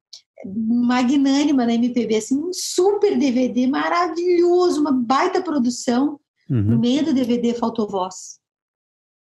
magnânima 0.45 1.65
na 1.65 1.73
MPB, 1.73 2.17
assim, 2.17 2.37
um 2.37 2.53
super 2.53 3.17
DVD 3.17 3.65
maravilhoso, 3.67 4.79
uma 4.79 4.91
baita 4.91 5.41
produção. 5.41 6.19
Uhum. 6.49 6.61
No 6.61 6.79
meio 6.79 7.03
do 7.03 7.13
DVD 7.13 7.55
faltou 7.55 7.89
voz. 7.89 8.39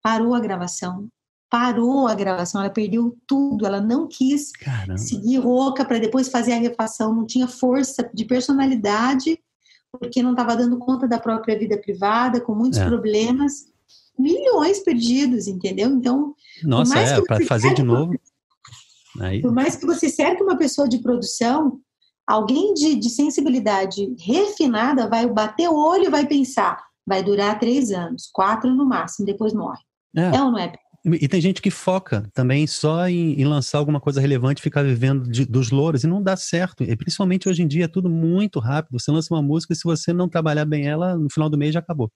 Parou 0.02 0.34
a 0.34 0.40
gravação 0.40 1.08
parou 1.54 2.08
a 2.08 2.16
gravação, 2.16 2.60
ela 2.60 2.68
perdeu 2.68 3.16
tudo, 3.28 3.64
ela 3.64 3.80
não 3.80 4.08
quis 4.08 4.50
Caramba. 4.50 4.98
seguir 4.98 5.36
rouca 5.36 5.84
para 5.84 6.00
depois 6.00 6.26
fazer 6.26 6.52
a 6.52 6.58
refação, 6.58 7.14
não 7.14 7.24
tinha 7.24 7.46
força 7.46 8.10
de 8.12 8.24
personalidade, 8.24 9.38
porque 9.92 10.20
não 10.20 10.32
estava 10.32 10.56
dando 10.56 10.76
conta 10.78 11.06
da 11.06 11.16
própria 11.16 11.56
vida 11.56 11.78
privada, 11.78 12.40
com 12.40 12.56
muitos 12.56 12.80
é. 12.80 12.84
problemas, 12.84 13.66
milhões 14.18 14.80
perdidos, 14.80 15.46
entendeu? 15.46 15.90
Então, 15.90 16.34
nossa, 16.64 16.98
é 16.98 17.22
para 17.22 17.46
fazer 17.46 17.72
de 17.72 17.84
novo. 17.84 18.12
Aí... 19.20 19.40
Por 19.40 19.52
mais 19.52 19.76
que 19.76 19.86
você 19.86 20.08
cerque 20.08 20.42
uma 20.42 20.58
pessoa 20.58 20.88
de 20.88 20.98
produção, 20.98 21.78
alguém 22.26 22.74
de, 22.74 22.96
de 22.96 23.08
sensibilidade 23.08 24.12
refinada 24.18 25.08
vai 25.08 25.24
bater 25.28 25.68
o 25.68 25.76
olho 25.76 26.06
e 26.06 26.10
vai 26.10 26.26
pensar, 26.26 26.82
vai 27.06 27.22
durar 27.22 27.60
três 27.60 27.92
anos, 27.92 28.28
quatro 28.32 28.74
no 28.74 28.84
máximo, 28.84 29.24
depois 29.24 29.52
morre. 29.54 29.82
É, 30.16 30.36
é 30.36 30.42
ou 30.42 30.50
não 30.50 30.58
é? 30.58 30.72
E 31.04 31.28
tem 31.28 31.38
gente 31.38 31.60
que 31.60 31.70
foca 31.70 32.30
também 32.32 32.66
só 32.66 33.06
em, 33.06 33.38
em 33.38 33.44
lançar 33.44 33.76
alguma 33.76 34.00
coisa 34.00 34.22
relevante, 34.22 34.62
ficar 34.62 34.82
vivendo 34.82 35.28
de, 35.30 35.44
dos 35.44 35.70
louros, 35.70 36.02
e 36.02 36.06
não 36.06 36.22
dá 36.22 36.34
certo. 36.34 36.82
E 36.82 36.96
principalmente 36.96 37.46
hoje 37.46 37.62
em 37.62 37.66
dia 37.66 37.84
é 37.84 37.88
tudo 37.88 38.08
muito 38.08 38.58
rápido. 38.58 38.98
Você 38.98 39.10
lança 39.10 39.34
uma 39.34 39.42
música 39.42 39.74
e 39.74 39.76
se 39.76 39.84
você 39.84 40.14
não 40.14 40.30
trabalhar 40.30 40.64
bem 40.64 40.86
ela, 40.86 41.14
no 41.14 41.30
final 41.30 41.50
do 41.50 41.58
mês 41.58 41.74
já 41.74 41.80
acabou. 41.80 42.10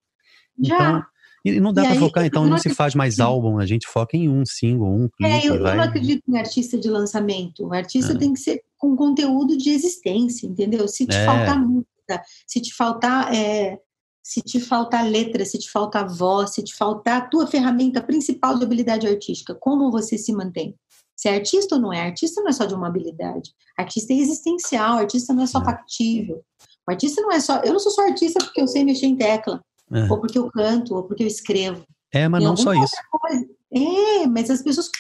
Já. 0.59 0.75
Então, 0.75 1.03
e 1.45 1.61
não 1.61 1.73
dá 1.73 1.83
para 1.83 1.97
focar, 1.97 2.25
então 2.25 2.47
não 2.47 2.59
se 2.59 2.75
faz 2.75 2.95
mais 2.95 3.21
álbum, 3.21 3.59
a 3.59 3.67
gente 3.67 3.87
foca 3.87 4.17
em 4.17 4.29
um 4.29 4.45
single, 4.45 4.93
um 4.93 5.09
clipe. 5.09 5.33
É, 5.33 5.47
eu, 5.47 5.63
vai... 5.63 5.77
não 5.77 5.85
acredito 5.85 6.23
em 6.29 6.37
artista 6.37 6.79
de 6.79 6.89
lançamento. 6.89 7.67
O 7.67 7.73
artista 7.73 8.13
é. 8.13 8.17
tem 8.17 8.33
que 8.33 8.41
ser 8.41 8.63
com 8.77 8.97
conteúdo 8.97 9.57
de 9.57 9.71
existência, 9.71 10.47
entendeu? 10.47 10.89
Se 10.89 11.07
te 11.07 11.17
é. 11.17 11.25
faltar 11.25 11.61
música, 11.61 12.23
se 12.47 12.61
te 12.61 12.75
faltar 12.75 13.33
é, 13.33 13.79
se 14.29 14.43
te 14.43 14.61
faltar 14.61 15.09
letra, 15.09 15.43
se 15.43 15.57
te 15.57 15.71
faltar 15.71 16.07
voz, 16.07 16.51
se 16.51 16.63
te 16.63 16.75
faltar 16.77 17.23
a 17.23 17.27
tua 17.27 17.47
ferramenta 17.47 18.03
principal 18.03 18.59
de 18.59 18.65
habilidade 18.65 19.07
artística, 19.07 19.55
como 19.55 19.91
você 19.91 20.19
se 20.19 20.35
mantém? 20.35 20.75
Se 21.17 21.31
é 21.31 21.37
artista 21.37 21.77
ou 21.77 21.81
não 21.81 21.91
é? 21.91 22.03
Artista 22.03 22.43
não 22.43 22.51
é 22.51 22.53
só 22.53 22.67
de 22.67 22.75
uma 22.75 22.89
habilidade. 22.89 23.55
Artista 23.75 24.13
é 24.13 24.17
existencial, 24.17 24.99
artista 24.99 25.33
não 25.33 25.45
é 25.45 25.47
só 25.47 25.63
é. 25.63 25.65
factível. 25.65 26.45
O 26.87 26.91
artista 26.91 27.23
não 27.23 27.33
é 27.33 27.41
só. 27.41 27.63
Eu 27.63 27.73
não 27.73 27.81
sou 27.81 27.91
só 27.91 28.03
artista 28.03 28.45
porque 28.45 28.61
eu 28.61 28.69
sei 28.69 28.85
mexer 28.85 29.07
em 29.07 29.17
tecla, 29.17 29.65
é. 29.91 30.03
ou 30.13 30.21
porque 30.21 30.39
eu 30.39 30.51
canto, 30.51 30.95
ou 30.95 31.05
porque 31.05 31.23
eu 31.23 31.27
escrevo. 31.27 31.83
É, 32.13 32.29
mas 32.29 32.45
não 32.45 32.55
só 32.55 32.75
isso. 32.75 32.97
Coisa. 33.11 33.49
É, 33.73 34.27
mas 34.27 34.51
as 34.51 34.61
pessoas 34.61 34.91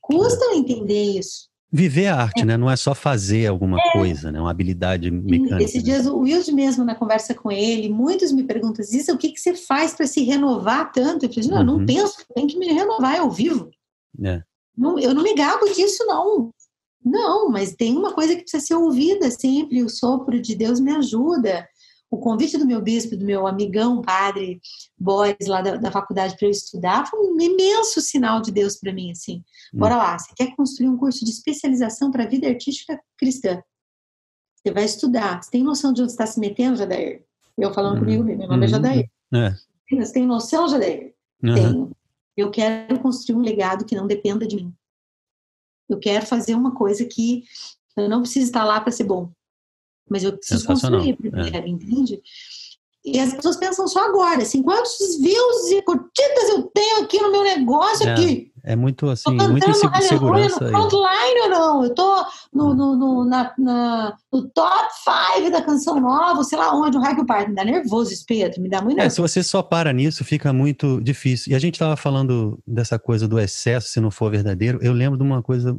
custam 0.00 0.54
entender 0.54 1.18
isso. 1.18 1.50
Viver 1.76 2.06
a 2.06 2.22
arte, 2.22 2.42
é. 2.42 2.44
né? 2.44 2.56
Não 2.56 2.70
é 2.70 2.76
só 2.76 2.94
fazer 2.94 3.48
alguma 3.48 3.80
é. 3.80 3.90
coisa, 3.90 4.30
né? 4.30 4.40
Uma 4.40 4.52
habilidade 4.52 5.10
mecânica. 5.10 5.60
Esses 5.60 5.82
né? 5.82 5.90
dias 5.90 6.06
o 6.06 6.18
Wilde 6.18 6.52
mesmo, 6.52 6.84
na 6.84 6.94
conversa 6.94 7.34
com 7.34 7.50
ele, 7.50 7.88
muitos 7.88 8.30
me 8.30 8.44
perguntam, 8.44 8.84
Isa, 8.84 9.12
o 9.12 9.18
que, 9.18 9.32
que 9.32 9.40
você 9.40 9.56
faz 9.56 9.92
para 9.92 10.06
se 10.06 10.22
renovar 10.22 10.92
tanto? 10.92 11.26
Eu 11.26 11.32
falei, 11.32 11.50
não, 11.50 11.58
uhum. 11.58 11.64
não 11.80 11.84
penso, 11.84 12.24
tem 12.32 12.46
que 12.46 12.56
me 12.56 12.68
renovar 12.68 13.18
ao 13.18 13.28
vivo. 13.28 13.70
É. 14.22 14.40
Não, 14.78 15.00
eu 15.00 15.12
não 15.12 15.24
me 15.24 15.34
gabo 15.34 15.66
disso, 15.74 16.04
não. 16.06 16.52
Não, 17.04 17.48
mas 17.48 17.74
tem 17.74 17.96
uma 17.96 18.12
coisa 18.12 18.36
que 18.36 18.42
precisa 18.42 18.64
ser 18.64 18.74
ouvida 18.74 19.28
sempre, 19.32 19.82
o 19.82 19.88
sopro 19.88 20.40
de 20.40 20.54
Deus 20.54 20.78
me 20.78 20.92
ajuda 20.92 21.68
o 22.14 22.18
convite 22.18 22.56
do 22.56 22.66
meu 22.66 22.80
bispo, 22.80 23.16
do 23.16 23.24
meu 23.24 23.46
amigão, 23.46 24.00
padre 24.00 24.60
Boris, 24.96 25.46
lá 25.46 25.60
da, 25.60 25.76
da 25.76 25.90
faculdade 25.90 26.36
para 26.36 26.46
eu 26.46 26.50
estudar, 26.50 27.06
foi 27.06 27.20
um 27.20 27.40
imenso 27.40 28.00
sinal 28.00 28.40
de 28.40 28.52
Deus 28.52 28.76
para 28.76 28.92
mim, 28.92 29.10
assim. 29.10 29.42
Hum. 29.74 29.80
Bora 29.80 29.96
lá, 29.96 30.18
você 30.18 30.32
quer 30.36 30.54
construir 30.54 30.88
um 30.88 30.96
curso 30.96 31.24
de 31.24 31.30
especialização 31.30 32.10
para 32.10 32.24
a 32.24 32.28
vida 32.28 32.46
artística 32.46 33.00
cristã? 33.18 33.60
Você 34.56 34.72
vai 34.72 34.84
estudar. 34.84 35.42
Você 35.42 35.50
tem 35.50 35.62
noção 35.62 35.92
de 35.92 36.02
onde 36.02 36.12
está 36.12 36.24
se 36.24 36.38
metendo, 36.38 36.76
Jadair? 36.76 37.24
Eu 37.58 37.72
falando 37.74 37.94
uhum. 37.94 38.00
comigo 38.00 38.24
meu 38.24 38.48
nome 38.48 38.64
é 38.64 38.68
Jadair. 38.68 39.10
É. 39.34 39.54
Você 39.96 40.12
tem 40.12 40.26
noção, 40.26 40.68
Jadair? 40.68 41.14
Uhum. 41.42 41.54
Tenho. 41.54 41.96
Eu 42.36 42.50
quero 42.50 42.98
construir 43.00 43.36
um 43.36 43.42
legado 43.42 43.84
que 43.84 43.94
não 43.94 44.06
dependa 44.06 44.46
de 44.46 44.56
mim. 44.56 44.72
Eu 45.88 45.98
quero 45.98 46.26
fazer 46.26 46.54
uma 46.54 46.74
coisa 46.74 47.04
que 47.04 47.44
eu 47.96 48.08
não 48.08 48.22
preciso 48.22 48.46
estar 48.46 48.64
lá 48.64 48.80
para 48.80 48.90
ser 48.90 49.04
bom 49.04 49.30
mas 50.08 50.24
eu 50.24 50.36
preciso 50.36 50.66
construir 50.66 51.16
primeiro, 51.16 51.56
é. 51.56 51.68
entende? 51.68 52.20
E 53.04 53.20
as 53.20 53.34
pessoas 53.34 53.58
pensam 53.58 53.86
só 53.86 54.08
agora, 54.08 54.40
assim, 54.40 54.62
quantos 54.62 54.96
views 55.20 55.70
e 55.70 55.82
curtidas 55.82 56.48
eu 56.48 56.62
tenho 56.74 57.04
aqui 57.04 57.20
no 57.20 57.30
meu 57.30 57.42
negócio 57.42 58.08
é, 58.08 58.12
aqui? 58.12 58.50
É 58.62 58.74
muito 58.74 59.10
assim, 59.10 59.30
muito 59.30 59.68
insegurança. 59.68 60.64
No 60.64 60.70
frontline 60.70 61.40
ou 61.42 61.50
não? 61.50 61.84
Eu 61.84 61.94
tô 61.94 62.24
no, 62.50 62.72
é. 62.72 62.74
no, 62.74 62.96
no, 62.96 63.24
na, 63.26 63.52
na, 63.58 64.16
no 64.32 64.48
top 64.48 64.88
5 65.36 65.50
da 65.50 65.60
canção 65.60 66.00
nova, 66.00 66.42
sei 66.44 66.56
lá 66.56 66.74
onde, 66.74 66.96
o 66.96 67.00
Raio 67.00 67.26
Park. 67.26 67.48
Me 67.48 67.54
dá 67.54 67.62
nervoso 67.62 68.10
esse 68.10 68.24
Pedro, 68.24 68.62
me 68.62 68.70
dá 68.70 68.80
muito 68.80 68.96
nervoso. 68.96 69.06
É, 69.06 69.14
se 69.14 69.20
você 69.20 69.42
só 69.42 69.62
para 69.62 69.92
nisso, 69.92 70.24
fica 70.24 70.50
muito 70.50 70.98
difícil. 71.02 71.52
E 71.52 71.54
a 71.54 71.58
gente 71.58 71.74
estava 71.74 71.98
falando 71.98 72.58
dessa 72.66 72.98
coisa 72.98 73.28
do 73.28 73.38
excesso, 73.38 73.88
se 73.88 74.00
não 74.00 74.10
for 74.10 74.30
verdadeiro. 74.30 74.78
Eu 74.80 74.94
lembro 74.94 75.18
de 75.18 75.24
uma 75.24 75.42
coisa 75.42 75.76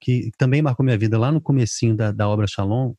que 0.00 0.30
também 0.38 0.62
marcou 0.62 0.82
minha 0.82 0.96
vida 0.96 1.18
lá 1.18 1.30
no 1.30 1.40
comecinho 1.40 1.94
da, 1.94 2.10
da 2.10 2.26
obra 2.26 2.46
Shalom, 2.46 2.94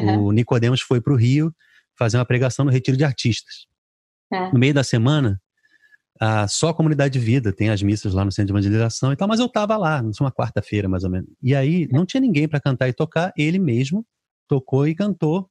Uhum. 0.00 0.26
O 0.26 0.32
Nicodemos 0.32 0.80
foi 0.80 1.00
para 1.00 1.12
o 1.12 1.16
Rio 1.16 1.54
fazer 1.98 2.16
uma 2.16 2.24
pregação 2.24 2.64
no 2.64 2.70
retiro 2.70 2.96
de 2.96 3.04
artistas. 3.04 3.66
É. 4.32 4.52
No 4.52 4.58
meio 4.58 4.74
da 4.74 4.84
semana, 4.84 5.40
a, 6.20 6.46
só 6.48 6.68
a 6.68 6.74
comunidade 6.74 7.18
de 7.18 7.24
vida 7.24 7.52
tem 7.52 7.70
as 7.70 7.82
missas 7.82 8.12
lá 8.12 8.24
no 8.24 8.32
centro 8.32 8.52
de 8.52 8.52
evangelização 8.52 9.12
e 9.12 9.16
tal, 9.16 9.28
mas 9.28 9.40
eu 9.40 9.46
estava 9.46 9.76
lá, 9.76 10.02
uma 10.20 10.32
quarta-feira 10.32 10.88
mais 10.88 11.04
ou 11.04 11.10
menos. 11.10 11.30
E 11.42 11.54
aí 11.54 11.88
não 11.90 12.04
tinha 12.04 12.20
ninguém 12.20 12.48
para 12.48 12.60
cantar 12.60 12.88
e 12.88 12.92
tocar, 12.92 13.32
ele 13.36 13.58
mesmo 13.58 14.04
tocou 14.48 14.86
e 14.86 14.94
cantou. 14.94 15.48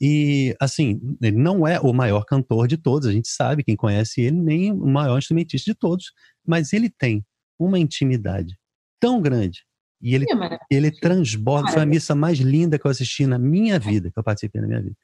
E 0.00 0.54
assim, 0.60 1.00
ele 1.22 1.36
não 1.36 1.66
é 1.66 1.78
o 1.80 1.92
maior 1.92 2.24
cantor 2.24 2.66
de 2.66 2.76
todos, 2.76 3.08
a 3.08 3.12
gente 3.12 3.28
sabe, 3.28 3.62
quem 3.62 3.76
conhece 3.76 4.20
ele, 4.20 4.36
nem 4.36 4.72
o 4.72 4.86
maior 4.86 5.18
instrumentista 5.18 5.70
de 5.70 5.78
todos, 5.78 6.12
mas 6.44 6.72
ele 6.72 6.90
tem 6.90 7.24
uma 7.58 7.78
intimidade 7.78 8.56
tão 8.98 9.20
grande 9.20 9.64
e 10.00 10.14
ele, 10.14 10.26
é 10.30 10.58
ele 10.70 10.90
transborda. 10.90 11.70
Foi 11.70 11.82
a 11.82 11.86
missa 11.86 12.14
mais 12.14 12.38
linda 12.38 12.78
que 12.78 12.86
eu 12.86 12.90
assisti 12.90 13.26
na 13.26 13.38
minha 13.38 13.78
vida, 13.78 14.10
que 14.10 14.18
eu 14.18 14.22
participei 14.22 14.60
na 14.60 14.66
minha 14.66 14.82
vida. 14.82 14.96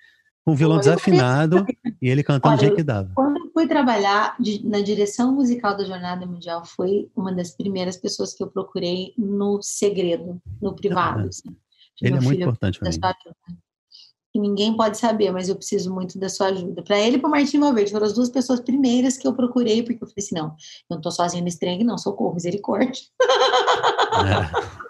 Um 0.47 0.55
violão 0.55 0.79
desafinado 0.79 1.67
e 2.01 2.09
ele 2.09 2.23
cantando 2.23 2.55
Olha, 2.55 2.57
o 2.57 2.61
jeito 2.61 2.77
que 2.77 2.83
dava. 2.83 3.11
Quando 3.15 3.37
eu 3.39 3.51
fui 3.53 3.67
trabalhar 3.67 4.37
de, 4.39 4.65
na 4.65 4.81
direção 4.81 5.35
musical 5.35 5.77
da 5.77 5.85
Jornada 5.85 6.25
Mundial, 6.25 6.65
foi 6.65 7.11
uma 7.17 7.35
das 7.35 7.51
primeiras 7.51 7.97
pessoas 7.97 8.33
que 8.33 8.43
eu 8.43 8.47
procurei 8.47 9.13
no 9.19 9.61
segredo, 9.61 10.41
no 10.63 10.75
privado. 10.75 11.23
Ah, 11.23 11.29
assim. 11.29 11.57
Ele 12.01 12.17
é 12.17 12.21
muito 12.21 12.41
importante 12.41 12.79
para 12.79 12.91
mim. 12.91 12.99
Que 14.33 14.39
ninguém 14.39 14.77
pode 14.77 14.99
saber, 14.99 15.33
mas 15.33 15.49
eu 15.49 15.57
preciso 15.57 15.93
muito 15.93 16.19
da 16.19 16.29
sua 16.29 16.49
ajuda. 16.49 16.83
Para 16.83 16.99
ele 16.99 17.17
e 17.17 17.19
para 17.19 17.27
o 17.27 17.31
Martim 17.31 17.59
Valverde, 17.59 17.91
foram 17.91 18.07
as 18.07 18.13
duas 18.13 18.29
pessoas 18.29 18.61
primeiras 18.61 19.17
que 19.17 19.27
eu 19.27 19.35
procurei, 19.35 19.83
porque 19.83 20.05
eu 20.05 20.07
falei 20.07 20.15
assim: 20.19 20.35
não, 20.35 20.49
eu 20.49 20.55
não 20.91 20.97
estou 20.99 21.11
sozinha 21.11 21.43
nesse 21.43 21.59
trem, 21.59 21.83
não, 21.83 21.99
socorro, 21.99 22.35
misericórdia. 22.35 23.03
É. 24.17 24.86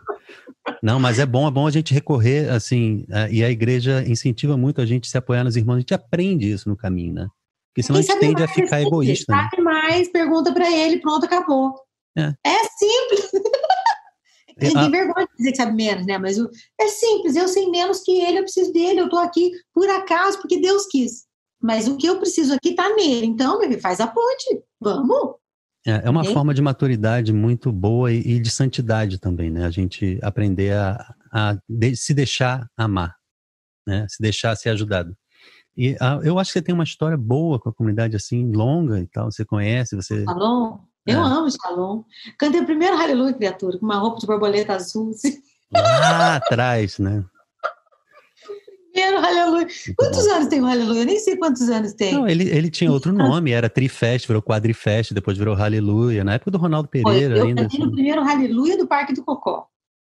Não, 0.83 1.01
mas 1.01 1.19
é 1.19 1.27
bom, 1.27 1.47
é 1.49 1.51
bom 1.51 1.67
a 1.67 1.71
gente 1.71 1.95
recorrer, 1.95 2.51
assim, 2.51 3.07
é, 3.11 3.31
e 3.31 3.45
a 3.45 3.51
igreja 3.51 4.05
incentiva 4.07 4.57
muito 4.57 4.81
a 4.81 4.87
gente 4.87 5.09
se 5.09 5.17
apoiar 5.17 5.45
nos 5.45 5.57
irmãos, 5.57 5.77
a 5.77 5.81
gente 5.81 5.95
aprende 5.95 6.51
isso 6.51 6.69
no 6.69 6.77
caminho, 6.77 7.14
né? 7.14 7.27
Porque 7.69 7.83
senão 7.83 8.01
Quem 8.01 8.09
a 8.09 8.12
gente 8.12 8.21
tende 8.21 8.43
a 8.43 8.49
ficar 8.49 8.81
é 8.81 8.85
egoísta. 8.85 9.33
Né? 9.35 9.43
Sabe 9.43 9.57
né? 9.59 9.62
mais, 9.62 10.09
pergunta 10.09 10.53
para 10.53 10.71
ele, 10.71 10.99
pronto, 10.99 11.25
acabou. 11.27 11.75
É, 12.17 12.33
é 12.45 12.64
simples. 12.79 13.31
Ele 14.59 14.73
tem 14.73 14.91
vergonha 14.91 15.27
de 15.27 15.37
dizer 15.37 15.51
que 15.51 15.57
sabe 15.59 15.73
menos, 15.73 16.07
né? 16.07 16.17
Mas 16.17 16.39
o, 16.39 16.49
é 16.81 16.89
simples, 16.89 17.37
eu 17.37 17.47
sei 17.47 17.69
menos 17.69 18.01
que 18.01 18.23
ele, 18.23 18.39
eu 18.39 18.43
preciso 18.43 18.73
dele, 18.73 19.01
eu 19.01 19.09
tô 19.11 19.19
aqui 19.19 19.53
por 19.71 19.87
acaso, 19.91 20.41
porque 20.41 20.59
Deus 20.59 20.87
quis. 20.87 21.27
Mas 21.61 21.87
o 21.87 21.99
que 21.99 22.07
eu 22.07 22.19
preciso 22.19 22.55
aqui 22.55 22.75
tá 22.75 22.89
nele. 22.95 23.27
Então, 23.27 23.61
filho, 23.61 23.79
faz 23.81 24.01
a 24.01 24.07
ponte. 24.07 24.62
Vamos. 24.81 25.35
É, 25.87 26.03
é 26.07 26.11
uma 26.11 26.24
forma 26.24 26.53
de 26.53 26.61
maturidade 26.61 27.32
muito 27.32 27.70
boa 27.70 28.12
e, 28.12 28.18
e, 28.18 28.41
de 28.41 28.51
santidade 28.51 29.20
também, 29.20 29.51
né? 29.51 29.64
A 29.64 29.70
gente 29.70 30.18
aprender 30.20 30.72
a, 30.72 31.14
a 31.32 31.57
de, 31.68 31.95
se 31.95 32.12
deixar 32.12 32.68
amar, 32.76 33.14
né? 33.87 34.05
Se 34.09 34.20
deixar 34.20 34.57
ser 34.57 34.70
ajudado. 34.70 35.16
E 35.76 35.97
a, 36.01 36.18
eu 36.24 36.41
acho 36.41 36.53
que 36.53 36.59
você 36.59 36.64
tem 36.64 36.74
uma 36.74 36.82
história 36.82 37.16
boa 37.16 37.61
com 37.61 37.68
a 37.68 37.72
comunidade 37.72 38.16
assim, 38.16 38.51
longa 38.51 38.99
e 38.99 39.07
tal. 39.07 39.30
Você 39.30 39.45
conhece, 39.45 39.95
você. 39.95 40.24
Shalom. 40.24 40.78
Eu 41.07 41.20
é. 41.20 41.22
amo 41.22 41.49
Shalom. 41.49 42.03
Cantei 42.37 42.61
o 42.61 42.66
primeiro 42.66 42.97
Aleluia, 42.97 43.32
criatura, 43.32 43.78
com 43.78 43.87
uma 43.87 43.99
roupa 43.99 44.18
de 44.18 44.26
borboleta 44.26 44.74
azul. 44.74 45.11
Assim. 45.11 45.39
Lá 45.72 46.37
atrás, 46.37 46.99
né? 46.99 47.24
Primeiro 49.37 49.51
Aleluia. 49.51 49.66
Quantos 49.97 50.26
anos 50.26 50.49
tem 50.49 50.61
o 50.61 50.66
Aleluia? 50.66 51.01
Eu 51.01 51.07
nem 51.07 51.18
sei 51.18 51.37
quantos 51.37 51.68
anos 51.68 51.93
tem. 51.93 52.14
Não, 52.14 52.28
ele, 52.28 52.49
ele 52.49 52.70
tinha 52.70 52.91
outro 52.91 53.12
nome, 53.12 53.51
era 53.51 53.68
Trifest, 53.68 54.26
virou 54.26 54.43
Quadrifest, 54.43 55.12
depois 55.12 55.37
virou 55.37 55.55
Aleluia, 55.55 56.24
na 56.24 56.34
época 56.34 56.51
do 56.51 56.59
Ronaldo 56.59 56.89
Pereira 56.89 57.34
foi, 57.34 57.41
eu 57.41 57.47
ainda. 57.47 57.62
Eu 57.62 57.66
assim. 57.66 57.78
no 57.78 57.93
primeiro 57.93 58.20
Aleluia 58.22 58.76
do 58.76 58.87
Parque 58.87 59.12
do 59.12 59.24
Cocó. 59.24 59.68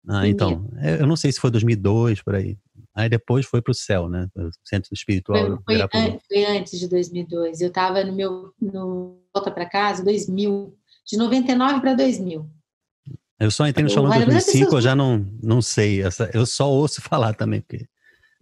Ah, 0.09 0.27
então, 0.29 0.71
é, 0.79 1.01
eu 1.01 1.07
não 1.07 1.17
sei 1.17 1.33
se 1.33 1.41
foi 1.41 1.51
2002, 1.51 2.23
por 2.23 2.37
aí. 2.37 2.57
Aí 2.95 3.09
depois 3.09 3.45
foi 3.45 3.61
para 3.61 3.73
o 3.73 3.75
céu, 3.75 4.09
né? 4.09 4.29
O 4.37 4.51
Centro 4.65 4.89
Espiritual. 4.95 5.61
Foi, 5.65 5.77
foi, 5.77 5.83
an 5.83 6.19
foi, 6.27 6.45
antes 6.45 6.79
de 6.79 6.89
2002. 6.89 7.61
Eu 7.61 7.69
estava 7.69 8.03
no 8.05 8.13
meu 8.13 8.53
no 8.61 9.21
volta 9.35 9.51
para 9.51 9.67
casa 9.67 10.05
2000, 10.05 10.75
de 11.07 11.17
99 11.19 11.81
para 11.81 11.95
2000. 11.95 12.49
Eu 13.39 13.51
só 13.51 13.67
entrei 13.67 13.85
no 13.85 13.91
Shalom 13.91 14.15
em 14.15 14.25
2005, 14.25 14.77
eu 14.77 14.81
já 14.81 14.97
não, 14.97 15.27
não 15.43 15.61
sei. 15.61 16.03
Essa, 16.03 16.31
eu 16.33 16.47
só 16.47 16.71
ouço 16.71 17.03
falar 17.05 17.35
também, 17.35 17.61
porque 17.61 17.87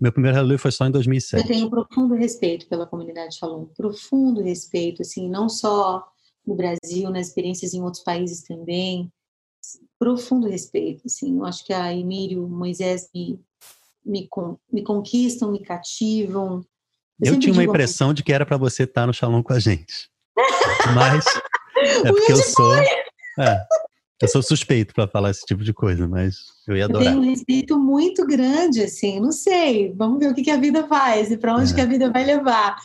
meu 0.01 0.13
primeiro 0.13 0.37
Hallelujah 0.37 0.59
foi 0.59 0.73
só 0.73 0.87
em 0.87 0.91
2007. 0.91 1.43
Eu 1.43 1.49
tenho 1.49 1.71
profundo 1.71 2.15
respeito 2.15 2.67
pela 2.67 2.87
comunidade 2.87 3.37
Shalom, 3.37 3.67
profundo 3.77 4.43
respeito, 4.43 5.03
assim, 5.03 5.29
não 5.29 5.49
só 5.49 6.05
no 6.47 6.55
Brasil, 6.55 7.11
nas 7.11 7.29
experiências 7.29 7.73
em 7.73 7.83
outros 7.83 8.03
países 8.03 8.43
também, 8.43 9.11
profundo 9.99 10.49
respeito, 10.49 11.03
assim, 11.07 11.39
eu 11.39 11.45
acho 11.45 11.65
que 11.65 11.73
a 11.73 11.93
Emílio, 11.93 12.47
Moisés 12.47 13.09
me, 13.15 13.41
me, 14.05 14.29
me 14.71 14.83
conquistam, 14.83 15.51
me 15.51 15.61
cativam. 15.61 16.65
Eu, 17.21 17.35
eu 17.35 17.41
tinha 17.41 17.53
uma 17.53 17.65
impressão 17.65 18.13
de 18.13 18.23
que 18.23 18.33
era 18.33 18.45
para 18.45 18.57
você 18.57 18.83
estar 18.83 19.07
no 19.07 19.15
Shalom 19.15 19.43
com 19.43 19.53
a 19.53 19.59
gente, 19.59 20.11
mas 20.95 21.25
é 22.05 22.13
porque 22.13 22.33
eu 22.33 22.37
sou... 22.37 22.75
É, 22.75 23.67
eu 24.23 24.29
sou 24.29 24.43
suspeito 24.43 24.95
para 24.95 25.09
falar 25.09 25.31
esse 25.31 25.45
tipo 25.45 25.65
de 25.65 25.73
coisa, 25.73 26.07
mas 26.07 26.37
eu 26.67 26.77
ia 26.77 26.85
adorar. 26.85 27.07
Eu 27.07 27.11
tenho 27.13 27.23
um 27.23 27.31
respeito 27.31 27.79
muito 27.79 28.25
grande, 28.27 28.83
assim, 28.83 29.19
não 29.21 29.33
sei. 29.33 29.93
Vamos 29.93 30.19
ver 30.19 30.31
o 30.31 30.35
que, 30.35 30.43
que 30.43 30.51
a 30.51 30.57
vida 30.57 30.87
faz 30.87 31.31
e 31.31 31.37
para 31.37 31.57
onde 31.57 31.73
é. 31.73 31.75
que 31.75 31.81
a 31.81 31.87
vida 31.87 32.11
vai 32.11 32.25
levar. 32.25 32.77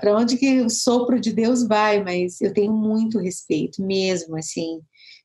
Para 0.00 0.16
onde 0.16 0.36
que 0.36 0.60
o 0.60 0.70
sopro 0.70 1.20
de 1.20 1.32
Deus 1.32 1.66
vai, 1.66 2.02
mas 2.02 2.40
eu 2.40 2.52
tenho 2.52 2.72
muito 2.72 3.18
respeito 3.18 3.82
mesmo, 3.82 4.36
assim. 4.36 4.80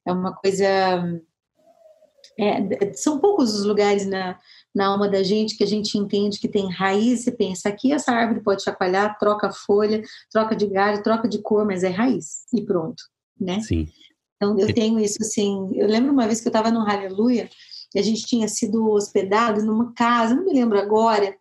É 0.05 0.11
uma 0.11 0.33
coisa. 0.33 0.65
É, 2.37 2.93
são 2.93 3.19
poucos 3.19 3.57
os 3.57 3.65
lugares 3.65 4.05
na, 4.05 4.37
na 4.75 4.87
alma 4.87 5.07
da 5.07 5.23
gente 5.23 5.57
que 5.57 5.63
a 5.63 5.67
gente 5.67 5.97
entende 5.97 6.39
que 6.39 6.49
tem 6.49 6.69
raiz 6.69 7.25
e 7.25 7.31
pensa 7.31 7.69
aqui 7.69 7.93
essa 7.93 8.11
árvore 8.11 8.43
pode 8.43 8.61
chacoalhar, 8.61 9.17
troca 9.17 9.49
folha, 9.49 10.01
troca 10.29 10.53
de 10.53 10.67
galho, 10.67 11.01
troca 11.01 11.29
de 11.29 11.41
cor, 11.41 11.65
mas 11.65 11.81
é 11.83 11.87
raiz 11.87 12.43
e 12.53 12.61
pronto, 12.61 13.01
né? 13.39 13.61
Sim. 13.61 13.87
Então, 14.53 14.59
eu 14.59 14.73
tenho 14.73 14.99
isso 14.99 15.17
assim. 15.21 15.71
Eu 15.73 15.87
lembro 15.87 16.11
uma 16.11 16.27
vez 16.27 16.41
que 16.41 16.47
eu 16.47 16.51
estava 16.51 16.71
no 16.71 16.81
Aleluia 16.81 17.49
e 17.93 17.99
a 17.99 18.01
gente 18.01 18.25
tinha 18.25 18.47
sido 18.47 18.91
hospedado 18.91 19.63
numa 19.63 19.93
casa, 19.93 20.35
não 20.35 20.43
me 20.43 20.53
lembro 20.53 20.77
agora, 20.77 21.35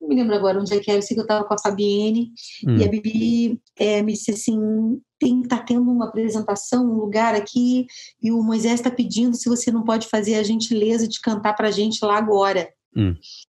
não 0.00 0.08
me 0.08 0.14
lembro 0.14 0.34
agora 0.34 0.60
onde 0.60 0.74
é 0.74 0.80
que 0.80 0.90
era, 0.90 0.98
eu 0.98 1.02
sei 1.02 1.14
que 1.14 1.20
eu 1.20 1.24
estava 1.24 1.44
com 1.44 1.54
a 1.54 1.58
Fabienne 1.58 2.32
hum. 2.66 2.76
e 2.76 2.84
a 2.84 2.88
Bibi 2.88 3.60
é, 3.76 4.02
me 4.02 4.12
disse 4.12 4.32
assim: 4.32 5.00
tem, 5.18 5.42
tá 5.42 5.58
tendo 5.58 5.90
uma 5.90 6.06
apresentação, 6.06 6.84
um 6.84 6.94
lugar 6.94 7.34
aqui, 7.34 7.86
e 8.22 8.30
o 8.30 8.42
Moisés 8.42 8.74
está 8.74 8.90
pedindo 8.90 9.36
se 9.36 9.48
você 9.48 9.70
não 9.70 9.84
pode 9.84 10.08
fazer 10.08 10.36
a 10.36 10.42
gentileza 10.42 11.06
de 11.06 11.20
cantar 11.20 11.54
para 11.54 11.68
a 11.68 11.72
gente 11.72 12.04
lá 12.04 12.16
agora. 12.16 12.68
Hum. 12.96 13.14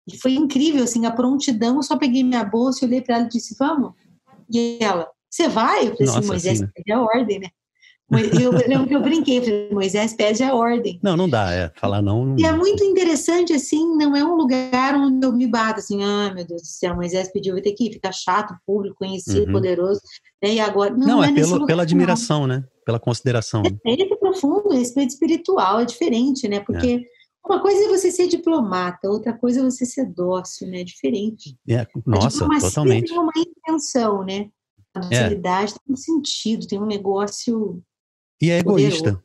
E 0.07 0.17
foi 0.17 0.33
incrível, 0.33 0.83
assim, 0.83 1.05
a 1.05 1.11
prontidão. 1.11 1.75
Eu 1.75 1.83
só 1.83 1.97
peguei 1.97 2.23
minha 2.23 2.43
bolsa, 2.43 2.85
olhei 2.85 3.01
para 3.01 3.15
ela 3.17 3.25
e 3.25 3.29
disse: 3.29 3.55
Vamos. 3.57 3.93
E 4.53 4.79
ela, 4.81 5.07
você 5.29 5.47
vai? 5.47 5.87
Eu 5.87 5.91
falei 5.91 6.09
assim, 6.09 6.19
assim: 6.19 6.27
Moisés, 6.27 6.57
sim, 6.59 6.65
né? 6.65 6.93
a 6.93 7.01
ordem, 7.01 7.39
né? 7.39 7.47
Eu 8.11 8.51
lembro 8.67 8.87
que 8.87 8.95
eu 8.95 9.01
brinquei, 9.01 9.39
falei, 9.39 9.69
Moisés 9.71 10.13
pede 10.13 10.43
a 10.43 10.53
ordem. 10.53 10.99
Não, 11.01 11.15
não 11.15 11.29
dá, 11.29 11.53
é. 11.53 11.71
Falar 11.75 12.01
não, 12.01 12.25
não. 12.25 12.37
E 12.37 12.43
é 12.43 12.51
muito 12.51 12.83
interessante, 12.83 13.53
assim, 13.53 13.95
não 13.95 14.13
é 14.13 14.23
um 14.23 14.35
lugar 14.35 14.95
onde 14.95 15.25
eu 15.25 15.31
me 15.31 15.47
bato, 15.47 15.79
assim, 15.79 16.03
ah, 16.03 16.33
meu 16.33 16.45
Deus 16.45 16.61
do 16.61 16.67
céu, 16.67 16.93
Moisés 16.93 17.31
pediu, 17.31 17.53
vai 17.53 17.61
ter 17.61 17.71
que 17.71 17.89
ficar 17.93 18.11
chato, 18.11 18.53
público, 18.65 18.97
conhecido, 18.97 19.45
uhum. 19.45 19.53
poderoso, 19.53 20.01
né? 20.43 20.55
E 20.55 20.59
agora. 20.59 20.91
Não, 20.91 21.07
não 21.07 21.23
é, 21.23 21.29
é 21.29 21.33
pelo, 21.33 21.53
lugar, 21.53 21.67
pela 21.67 21.83
admiração, 21.83 22.41
não. 22.41 22.47
né? 22.47 22.63
Pela 22.85 22.99
consideração. 22.99 23.61
Respeito 23.61 24.17
profundo, 24.17 24.69
respeito 24.71 25.11
espiritual, 25.11 25.79
é 25.79 25.85
diferente, 25.85 26.47
né? 26.47 26.59
Porque. 26.59 27.05
É. 27.07 27.21
Uma 27.43 27.59
coisa 27.59 27.85
é 27.85 27.87
você 27.87 28.11
ser 28.11 28.27
diplomata, 28.27 29.09
outra 29.09 29.33
coisa 29.33 29.61
é 29.61 29.63
você 29.63 29.83
ser 29.83 30.05
dócil, 30.05 30.67
né? 30.67 30.81
É 30.81 30.83
diferente. 30.83 31.57
É, 31.67 31.87
nossa, 32.05 32.47
totalmente. 32.59 33.07
Tem 33.07 33.17
uma 33.17 33.31
intenção, 33.35 34.23
né? 34.23 34.47
A 34.93 34.99
docilidade 34.99 35.73
é. 35.73 35.75
tem 35.75 35.93
um 35.93 35.95
sentido, 35.95 36.67
tem 36.67 36.79
um 36.79 36.85
negócio 36.85 37.81
e 38.41 38.49
é 38.49 38.59
egoísta. 38.59 39.21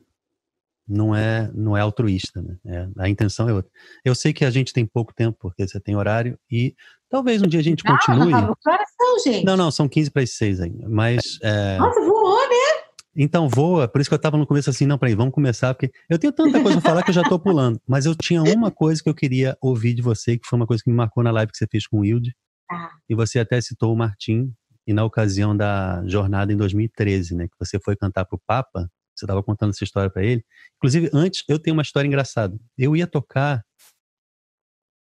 Não 0.87 1.13
é, 1.13 1.51
não 1.53 1.75
é 1.75 1.81
altruísta, 1.81 2.41
né? 2.41 2.57
É, 2.65 2.87
a 2.97 3.09
intenção 3.09 3.49
é 3.49 3.53
outra. 3.53 3.69
Eu 4.05 4.15
sei 4.15 4.31
que 4.31 4.45
a 4.45 4.49
gente 4.49 4.71
tem 4.71 4.85
pouco 4.85 5.13
tempo, 5.13 5.37
porque 5.41 5.67
você 5.67 5.81
tem 5.81 5.97
horário, 5.97 6.39
e 6.49 6.73
talvez 7.09 7.41
um 7.41 7.47
dia 7.47 7.59
a 7.59 7.63
gente 7.63 7.83
ah, 7.85 7.91
continue. 7.91 8.31
São, 8.31 9.19
gente? 9.25 9.45
Não, 9.45 9.57
não, 9.57 9.69
são 9.69 9.89
15 9.89 10.11
para 10.11 10.23
as 10.23 10.31
6 10.31 10.61
ainda. 10.61 10.87
Mas. 10.87 11.39
É... 11.43 11.77
Nossa, 11.77 11.99
voou, 11.99 12.39
né? 12.47 12.87
Então 13.19 13.49
voa, 13.49 13.87
por 13.87 13.99
isso 13.99 14.09
que 14.09 14.13
eu 14.13 14.17
estava 14.17 14.37
no 14.37 14.45
começo 14.45 14.69
assim, 14.69 14.85
não, 14.85 14.97
peraí, 14.97 15.15
vamos 15.15 15.33
começar, 15.33 15.73
porque 15.73 15.91
eu 16.07 16.19
tenho 16.19 16.31
tanta 16.31 16.61
coisa 16.61 16.79
para 16.79 16.91
falar 16.91 17.03
que 17.03 17.09
eu 17.09 17.15
já 17.15 17.23
estou 17.23 17.39
pulando. 17.39 17.81
Mas 17.87 18.05
eu 18.05 18.15
tinha 18.15 18.43
uma 18.43 18.69
coisa 18.69 19.01
que 19.01 19.09
eu 19.09 19.15
queria 19.15 19.57
ouvir 19.59 19.95
de 19.95 20.03
você, 20.03 20.37
que 20.37 20.47
foi 20.47 20.55
uma 20.55 20.67
coisa 20.67 20.83
que 20.83 20.89
me 20.89 20.95
marcou 20.95 21.23
na 21.23 21.31
live 21.31 21.51
que 21.51 21.57
você 21.57 21.65
fez 21.65 21.87
com 21.87 21.97
o 21.97 21.99
Wilde. 22.01 22.35
Ah. 22.69 22.91
E 23.09 23.15
você 23.15 23.39
até 23.39 23.59
citou 23.59 23.91
o 23.91 23.97
Martim, 23.97 24.53
e 24.85 24.93
na 24.93 25.03
ocasião 25.03 25.57
da 25.57 26.01
jornada 26.05 26.53
em 26.53 26.55
2013, 26.55 27.35
né, 27.35 27.47
que 27.47 27.55
você 27.59 27.77
foi 27.77 27.95
cantar 27.95 28.23
para 28.23 28.35
o 28.35 28.41
Papa, 28.47 28.89
você 29.19 29.25
estava 29.25 29.43
contando 29.43 29.71
essa 29.71 29.83
história 29.83 30.09
para 30.09 30.23
ele. 30.23 30.45
Inclusive, 30.77 31.09
antes, 31.13 31.43
eu 31.47 31.59
tenho 31.59 31.75
uma 31.75 31.81
história 31.81 32.07
engraçada. 32.07 32.57
Eu 32.77 32.95
ia 32.95 33.07
tocar 33.07 33.65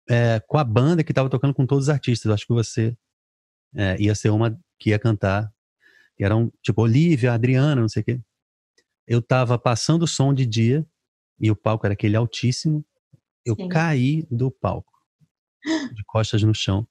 é, 0.10 0.40
com 0.48 0.58
a 0.58 0.64
banda 0.64 1.04
que 1.04 1.12
estava 1.12 1.30
tocando 1.30 1.54
com 1.54 1.66
todos 1.66 1.86
os 1.86 1.90
artistas. 1.90 2.26
Eu 2.26 2.34
acho 2.34 2.48
que 2.48 2.54
você 2.54 2.98
é, 3.76 4.00
ia 4.02 4.16
ser 4.16 4.30
uma 4.30 4.60
que 4.80 4.90
ia 4.90 5.00
cantar. 5.00 5.52
Que 6.18 6.24
eram, 6.24 6.52
tipo, 6.62 6.82
Olivia, 6.82 7.34
Adriana, 7.34 7.82
não 7.82 7.90
sei 7.90 8.02
o 8.02 8.06
quê. 8.06 8.22
Eu 9.08 9.20
estava 9.20 9.58
passando 9.58 10.04
o 10.04 10.08
som 10.08 10.34
de 10.34 10.46
dia 10.46 10.86
e 11.40 11.50
o 11.50 11.56
palco 11.56 11.86
era 11.86 11.94
aquele 11.94 12.16
altíssimo. 12.16 12.86
Eu 13.46 13.56
Sim. 13.56 13.70
caí 13.70 14.28
do 14.30 14.52
palco, 14.52 14.92
de 15.94 16.04
costas 16.06 16.44
no 16.44 16.54
chão. 16.54 16.88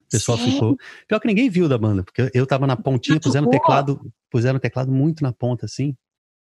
O 0.00 0.10
pessoal 0.10 0.38
Sim. 0.38 0.52
ficou. 0.52 0.76
Pior 1.06 1.20
que 1.20 1.28
ninguém 1.28 1.50
viu 1.50 1.68
da 1.68 1.76
banda, 1.76 2.02
porque 2.02 2.30
eu 2.32 2.46
tava 2.46 2.66
na 2.66 2.76
pontinha, 2.76 3.20
puseram 3.20 3.46
o 3.46 3.50
teclado, 3.50 4.00
puseram 4.30 4.56
o 4.56 4.60
teclado 4.60 4.90
muito 4.90 5.22
na 5.22 5.32
ponta, 5.32 5.66
assim. 5.66 5.94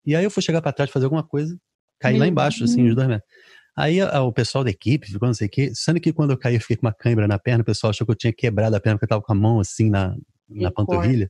E 0.06 0.14
aí 0.14 0.24
eu 0.24 0.30
fui 0.30 0.42
chegar 0.42 0.60
para 0.60 0.72
trás 0.72 0.90
fazer 0.90 1.06
alguma 1.06 1.22
coisa, 1.22 1.56
caí 2.00 2.18
lá 2.18 2.26
embaixo, 2.26 2.64
assim, 2.64 2.88
os 2.88 2.94
dois 2.94 3.08
metros. 3.08 3.28
Aí 3.76 4.00
a, 4.00 4.22
o 4.22 4.32
pessoal 4.32 4.62
da 4.62 4.70
equipe 4.70 5.10
ficou 5.10 5.26
não 5.26 5.34
sei 5.34 5.48
o 5.48 5.50
quê. 5.50 5.72
Sendo 5.74 6.00
que 6.00 6.12
quando 6.12 6.30
eu 6.30 6.38
caí, 6.38 6.54
eu 6.54 6.60
fiquei 6.60 6.76
com 6.76 6.86
uma 6.86 6.92
câimbra 6.92 7.26
na 7.26 7.38
perna, 7.38 7.62
o 7.62 7.64
pessoal 7.64 7.90
achou 7.90 8.06
que 8.06 8.12
eu 8.12 8.16
tinha 8.16 8.32
quebrado 8.32 8.76
a 8.76 8.80
perna, 8.80 8.96
porque 8.96 9.04
eu 9.04 9.08
tava 9.08 9.22
com 9.22 9.32
a 9.32 9.36
mão 9.36 9.58
assim 9.58 9.90
na, 9.90 10.14
na 10.48 10.70
panturrilha. 10.70 11.28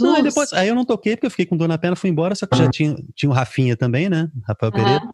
Não, 0.00 0.14
aí 0.14 0.22
depois, 0.22 0.52
aí 0.52 0.68
eu 0.68 0.74
não 0.74 0.84
toquei, 0.84 1.14
porque 1.16 1.26
eu 1.26 1.30
fiquei 1.30 1.46
com 1.46 1.56
dor 1.56 1.68
na 1.68 1.76
perna, 1.76 1.96
fui 1.96 2.10
embora, 2.10 2.34
só 2.34 2.46
que 2.46 2.56
já 2.56 2.70
tinha, 2.70 2.96
tinha 3.14 3.30
o 3.30 3.34
Rafinha 3.34 3.76
também, 3.76 4.08
né? 4.08 4.28
Rafael 4.48 4.72
uhum. 4.72 4.78
Pereira. 4.78 5.10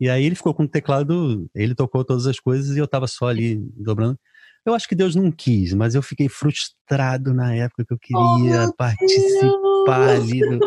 E 0.00 0.08
aí 0.08 0.24
ele 0.24 0.34
ficou 0.34 0.54
com 0.54 0.64
o 0.64 0.68
teclado, 0.68 1.48
ele 1.54 1.74
tocou 1.74 2.04
todas 2.04 2.26
as 2.26 2.38
coisas 2.38 2.76
e 2.76 2.78
eu 2.78 2.86
tava 2.86 3.06
só 3.06 3.28
ali 3.28 3.56
dobrando. 3.76 4.18
Eu 4.64 4.74
acho 4.74 4.88
que 4.88 4.94
Deus 4.94 5.14
não 5.14 5.30
quis, 5.30 5.72
mas 5.72 5.94
eu 5.94 6.02
fiquei 6.02 6.28
frustrado 6.28 7.32
na 7.32 7.54
época 7.54 7.84
que 7.86 7.94
eu 7.94 7.98
queria 7.98 8.68
oh, 8.68 8.74
participar 8.74 10.08
Deus. 10.08 10.24
ali. 10.24 10.40
Do... 10.40 10.58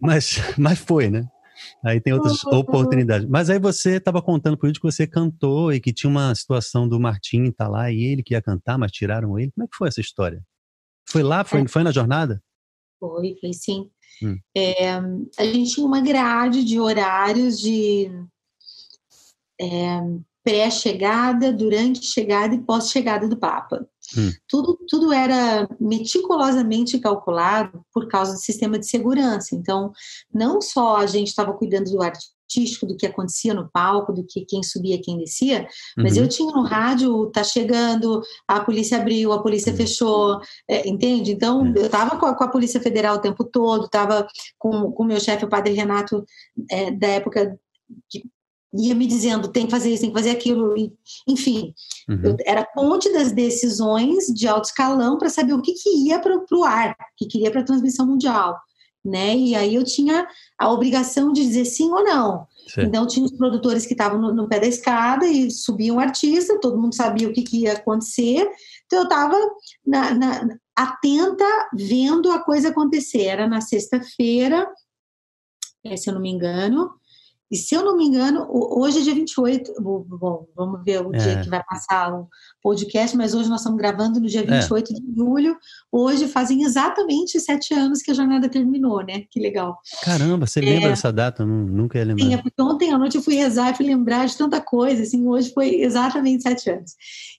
Mas, 0.00 0.36
mas 0.56 0.78
foi, 0.78 1.10
né? 1.10 1.26
Aí 1.84 2.00
tem 2.00 2.12
outras 2.12 2.44
oportunidades. 2.44 3.28
Mas 3.28 3.50
aí 3.50 3.58
você 3.58 3.96
estava 3.96 4.22
contando 4.22 4.56
por 4.56 4.68
isso 4.68 4.80
que 4.80 4.86
você 4.86 5.06
cantou 5.06 5.72
e 5.72 5.80
que 5.80 5.92
tinha 5.92 6.08
uma 6.08 6.34
situação 6.34 6.88
do 6.88 7.00
Martim 7.00 7.50
tá 7.50 7.68
lá 7.68 7.90
e 7.90 8.02
ele 8.02 8.22
que 8.22 8.34
ia 8.34 8.42
cantar, 8.42 8.78
mas 8.78 8.92
tiraram 8.92 9.38
ele. 9.38 9.50
Como 9.52 9.64
é 9.64 9.68
que 9.68 9.76
foi 9.76 9.88
essa 9.88 10.00
história? 10.00 10.42
Foi 11.08 11.22
lá? 11.22 11.44
Foi, 11.44 11.62
é. 11.62 11.68
foi 11.68 11.82
na 11.82 11.90
jornada? 11.90 12.42
Foi, 13.00 13.36
foi 13.40 13.52
sim. 13.52 13.90
Hum. 14.22 14.38
É, 14.56 14.94
a 15.38 15.44
gente 15.44 15.74
tinha 15.74 15.86
uma 15.86 16.00
grade 16.00 16.64
de 16.64 16.78
horários 16.78 17.58
de 17.60 18.10
é, 19.60 20.00
pré-chegada, 20.44 21.52
durante 21.52 22.04
chegada 22.04 22.54
e 22.54 22.62
pós-chegada 22.62 23.28
do 23.28 23.36
Papa. 23.36 23.86
Hum. 24.16 24.32
Tudo, 24.48 24.78
tudo 24.88 25.12
era 25.12 25.68
meticulosamente 25.80 26.98
calculado 26.98 27.82
por 27.92 28.08
causa 28.08 28.32
do 28.32 28.38
sistema 28.38 28.78
de 28.78 28.88
segurança. 28.88 29.54
Então, 29.54 29.92
não 30.32 30.60
só 30.60 30.96
a 30.96 31.06
gente 31.06 31.28
estava 31.28 31.52
cuidando 31.52 31.90
do 31.90 32.02
artístico, 32.02 32.86
do 32.86 32.96
que 32.96 33.06
acontecia 33.06 33.52
no 33.52 33.68
palco, 33.70 34.12
do 34.12 34.24
que 34.24 34.44
quem 34.46 34.62
subia, 34.62 35.00
quem 35.00 35.18
descia, 35.18 35.68
mas 35.96 36.16
uhum. 36.16 36.22
eu 36.22 36.28
tinha 36.28 36.50
no 36.50 36.62
rádio, 36.62 37.26
tá 37.26 37.44
chegando, 37.44 38.22
a 38.46 38.60
polícia 38.60 38.96
abriu, 38.96 39.32
a 39.32 39.42
polícia 39.42 39.70
uhum. 39.70 39.76
fechou, 39.76 40.40
é, 40.66 40.88
entende? 40.88 41.32
Então, 41.32 41.60
uhum. 41.60 41.74
eu 41.76 41.86
estava 41.86 42.16
com, 42.18 42.34
com, 42.34 42.44
a 42.44 42.48
Polícia 42.48 42.80
Federal 42.80 43.16
o 43.16 43.20
tempo 43.20 43.44
todo, 43.44 43.84
estava 43.84 44.26
com 44.58 44.94
o 44.96 45.04
meu 45.04 45.20
chefe, 45.20 45.44
o 45.44 45.48
padre 45.48 45.74
Renato, 45.74 46.24
é, 46.70 46.90
da 46.90 47.08
época 47.08 47.58
de, 48.10 48.24
ia 48.74 48.94
me 48.94 49.06
dizendo 49.06 49.48
tem 49.48 49.64
que 49.64 49.70
fazer 49.70 49.90
isso, 49.90 50.02
tem 50.02 50.10
que 50.10 50.16
fazer 50.16 50.30
aquilo, 50.30 50.76
e, 50.76 50.92
enfim, 51.26 51.74
uhum. 52.08 52.36
era 52.44 52.64
ponte 52.64 53.12
das 53.12 53.32
decisões 53.32 54.26
de 54.26 54.46
alto 54.46 54.66
escalão 54.66 55.16
para 55.16 55.30
saber 55.30 55.54
o 55.54 55.62
que, 55.62 55.72
que 55.72 55.88
ia 56.06 56.18
para 56.18 56.36
o 56.36 56.64
ar, 56.64 56.90
o 56.90 56.94
que, 57.16 57.26
que 57.26 57.38
ia 57.42 57.50
para 57.50 57.60
a 57.60 57.64
transmissão 57.64 58.06
mundial, 58.06 58.58
né? 59.04 59.34
E 59.34 59.54
aí 59.54 59.74
eu 59.74 59.84
tinha 59.84 60.26
a 60.58 60.70
obrigação 60.70 61.32
de 61.32 61.42
dizer 61.42 61.64
sim 61.64 61.90
ou 61.90 62.04
não. 62.04 62.46
Sim. 62.68 62.82
Então 62.82 63.06
tinha 63.06 63.24
os 63.24 63.32
produtores 63.32 63.86
que 63.86 63.94
estavam 63.94 64.20
no, 64.20 64.34
no, 64.34 64.46
pé 64.46 64.60
da 64.60 64.66
escada 64.66 65.26
e 65.26 65.50
subiam 65.50 65.96
um 65.96 66.00
artista, 66.00 66.60
todo 66.60 66.78
mundo 66.78 66.94
sabia 66.94 67.26
o 67.26 67.32
que, 67.32 67.42
que 67.42 67.62
ia 67.62 67.72
acontecer, 67.72 68.46
então 68.84 68.98
eu 68.98 69.04
estava 69.04 69.36
atenta, 70.76 71.44
vendo 71.72 72.30
a 72.30 72.38
coisa 72.38 72.68
acontecer. 72.68 73.22
Era 73.22 73.46
na 73.46 73.60
sexta-feira, 73.60 74.70
eh, 75.84 75.96
se 75.96 76.10
eu 76.10 76.14
não 76.14 76.20
me 76.20 76.30
engano, 76.30 76.90
e 77.50 77.56
se 77.56 77.74
eu 77.74 77.82
não 77.82 77.96
me 77.96 78.04
engano, 78.04 78.46
hoje 78.50 78.98
é 78.98 79.02
dia 79.02 79.14
28. 79.14 79.74
Bom, 79.80 80.46
vamos 80.54 80.84
ver 80.84 81.00
o 81.04 81.14
é. 81.14 81.18
dia 81.18 81.40
que 81.40 81.48
vai 81.48 81.62
passar 81.64 82.12
o 82.12 82.28
podcast, 82.62 83.16
mas 83.16 83.32
hoje 83.32 83.48
nós 83.48 83.60
estamos 83.60 83.78
gravando 83.78 84.20
no 84.20 84.26
dia 84.26 84.44
28 84.44 84.92
é. 84.92 84.94
de 84.94 85.16
julho. 85.16 85.56
Hoje 85.90 86.28
fazem 86.28 86.62
exatamente 86.62 87.40
sete 87.40 87.72
anos 87.72 88.02
que 88.02 88.10
a 88.10 88.14
jornada 88.14 88.50
terminou, 88.50 89.02
né? 89.02 89.24
Que 89.30 89.40
legal. 89.40 89.78
Caramba, 90.02 90.46
você 90.46 90.60
é, 90.60 90.62
lembra 90.62 90.90
dessa 90.90 91.10
data? 91.10 91.42
Eu 91.42 91.46
nunca 91.46 91.96
ia 91.96 92.04
lembrar. 92.04 92.24
Sim, 92.24 92.34
é 92.34 92.36
porque 92.36 92.60
ontem 92.60 92.92
à 92.92 92.98
noite 92.98 93.16
eu 93.16 93.22
fui 93.22 93.34
rezar 93.34 93.70
e 93.70 93.74
fui 93.74 93.86
lembrar 93.86 94.26
de 94.26 94.36
tanta 94.36 94.60
coisa. 94.60 95.02
Assim, 95.02 95.26
hoje 95.26 95.50
foi 95.52 95.80
exatamente 95.80 96.42
sete 96.42 96.68
anos. 96.68 96.92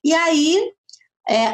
E 0.03 0.11
aí, 0.11 0.57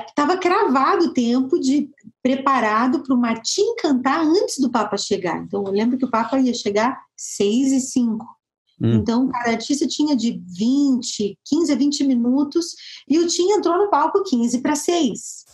estava 0.08 0.34
é, 0.34 0.38
cravado 0.38 1.06
o 1.06 1.14
tempo 1.14 1.60
de 1.60 1.90
preparado 2.24 3.04
para 3.04 3.14
o 3.14 3.20
Martim 3.20 3.76
cantar 3.80 4.22
antes 4.22 4.60
do 4.60 4.72
Papa 4.72 4.98
chegar. 4.98 5.44
Então, 5.44 5.64
eu 5.66 5.72
lembro 5.72 5.98
que 5.98 6.06
o 6.06 6.10
Papa 6.10 6.40
ia 6.40 6.54
chegar 6.54 6.98
seis 7.16 7.74
e 7.74 7.82
cinco. 7.82 8.26
Hum. 8.82 8.96
Então, 8.96 9.30
cada 9.30 9.52
artista 9.52 9.88
tinha 9.88 10.16
de 10.16 10.42
20, 10.58 11.38
15 11.46 11.72
a 11.72 11.76
20 11.76 12.04
minutos 12.04 12.76
e 13.08 13.20
o 13.20 13.28
Tim 13.28 13.52
entrou 13.52 13.78
no 13.78 13.90
palco 13.90 14.24
15 14.24 14.62
para 14.62 14.76
6. 14.76 15.46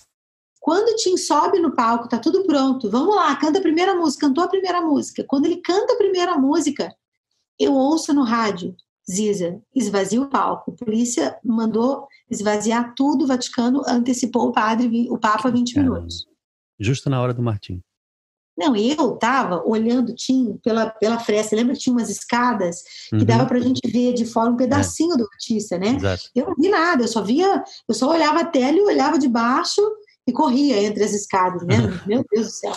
Quando 0.60 0.90
o 0.90 0.96
Tim 0.96 1.18
sobe 1.18 1.60
no 1.60 1.76
palco, 1.76 2.08
tá 2.08 2.20
tudo 2.20 2.44
pronto, 2.44 2.90
vamos 2.90 3.16
lá, 3.16 3.36
canta 3.36 3.60
a 3.60 3.62
primeira 3.62 3.96
música, 3.96 4.28
cantou 4.28 4.44
a 4.44 4.48
primeira 4.48 4.82
música. 4.82 5.24
Quando 5.28 5.46
ele 5.46 5.58
canta 5.58 5.94
a 5.94 5.98
primeira 5.98 6.38
música, 6.38 6.94
eu 7.60 7.74
ouço 7.74 8.14
no 8.14 8.24
rádio, 8.24 8.76
Ziza, 9.10 9.62
esvazia 9.76 10.22
o 10.22 10.30
palco. 10.30 10.72
A 10.72 10.86
polícia 10.86 11.38
mandou 11.44 12.08
esvaziar 12.30 12.94
tudo, 12.96 13.24
o 13.24 13.28
Vaticano 13.28 13.82
antecipou 13.88 14.48
o 14.48 14.52
padre, 14.52 15.08
o 15.10 15.18
Papa 15.18 15.50
20 15.50 15.74
Caramba. 15.74 15.96
minutos. 15.96 16.26
Justo 16.80 17.10
na 17.10 17.22
hora 17.22 17.34
do 17.34 17.42
Martim. 17.42 17.82
Não, 18.62 18.76
eu 18.76 19.16
estava 19.16 19.64
olhando, 19.66 20.14
tinha 20.14 20.56
pela, 20.64 20.90
pela 20.90 21.20
fresta, 21.20 21.56
lembra 21.56 21.74
que 21.74 21.80
tinha 21.80 21.96
umas 21.96 22.10
escadas 22.12 22.84
que 23.10 23.16
uhum. 23.16 23.26
dava 23.26 23.46
para 23.48 23.58
a 23.58 23.62
gente 23.62 23.82
ver 23.92 24.14
de 24.14 24.24
fora 24.24 24.52
um 24.52 24.56
pedacinho 24.56 25.16
é. 25.16 25.18
do 25.18 25.24
artista, 25.24 25.80
né? 25.80 25.96
Exato. 25.96 26.30
Eu 26.36 26.46
não 26.46 26.56
vi 26.56 26.70
nada, 26.70 27.04
eu 27.04 27.08
só 27.08 27.24
via, 27.24 27.64
eu 27.88 27.96
só 27.96 28.10
olhava 28.10 28.42
a 28.42 28.46
tela 28.46 28.78
e 28.78 28.82
olhava 28.82 29.18
de 29.18 29.28
baixo 29.28 29.82
e 30.28 30.32
corria 30.32 30.82
entre 30.84 31.04
as 31.04 31.12
escadas, 31.12 31.64
né? 31.66 31.76
Meu 32.06 32.24
Deus 32.32 32.48
do 32.48 32.54
céu. 32.54 32.76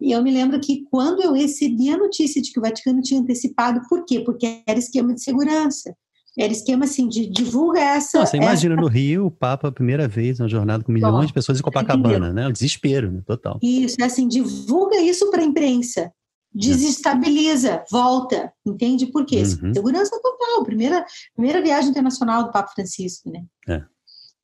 E 0.00 0.12
eu 0.12 0.22
me 0.22 0.30
lembro 0.30 0.60
que 0.60 0.84
quando 0.90 1.22
eu 1.22 1.32
recebi 1.32 1.90
a 1.90 1.96
notícia 1.96 2.40
de 2.40 2.52
que 2.52 2.58
o 2.58 2.62
Vaticano 2.62 3.00
tinha 3.02 3.20
antecipado, 3.20 3.80
por 3.88 4.04
quê? 4.04 4.20
Porque 4.20 4.62
era 4.66 4.78
esquema 4.78 5.14
de 5.14 5.22
segurança. 5.22 5.94
Era 6.38 6.52
esquema 6.52 6.84
assim 6.84 7.08
de 7.08 7.26
divulga 7.26 7.80
essa. 7.80 8.24
você 8.24 8.36
imagina 8.36 8.74
essa... 8.74 8.82
no 8.82 8.88
Rio, 8.88 9.26
o 9.26 9.30
Papa, 9.30 9.68
a 9.68 9.72
primeira 9.72 10.06
vez, 10.06 10.38
na 10.38 10.46
jornada 10.46 10.84
com 10.84 10.92
milhões 10.92 11.12
Bom, 11.12 11.26
de 11.26 11.32
pessoas 11.32 11.58
em 11.58 11.62
Copacabana, 11.62 12.32
né? 12.32 12.46
O 12.46 12.52
desespero, 12.52 13.10
né? 13.10 13.22
total. 13.26 13.58
Isso, 13.62 13.96
é 14.00 14.04
assim, 14.04 14.28
divulga 14.28 15.00
isso 15.00 15.30
para 15.30 15.42
a 15.42 15.44
imprensa. 15.44 16.12
Desestabiliza, 16.52 17.84
volta, 17.90 18.52
entende 18.66 19.06
por 19.06 19.24
quê? 19.24 19.42
Uhum. 19.62 19.72
Segurança 19.72 20.20
total, 20.20 20.64
primeira, 20.64 21.04
primeira 21.34 21.62
viagem 21.62 21.90
internacional 21.90 22.44
do 22.44 22.50
Papa 22.50 22.72
Francisco, 22.74 23.30
né? 23.30 23.44
É. 23.68 23.82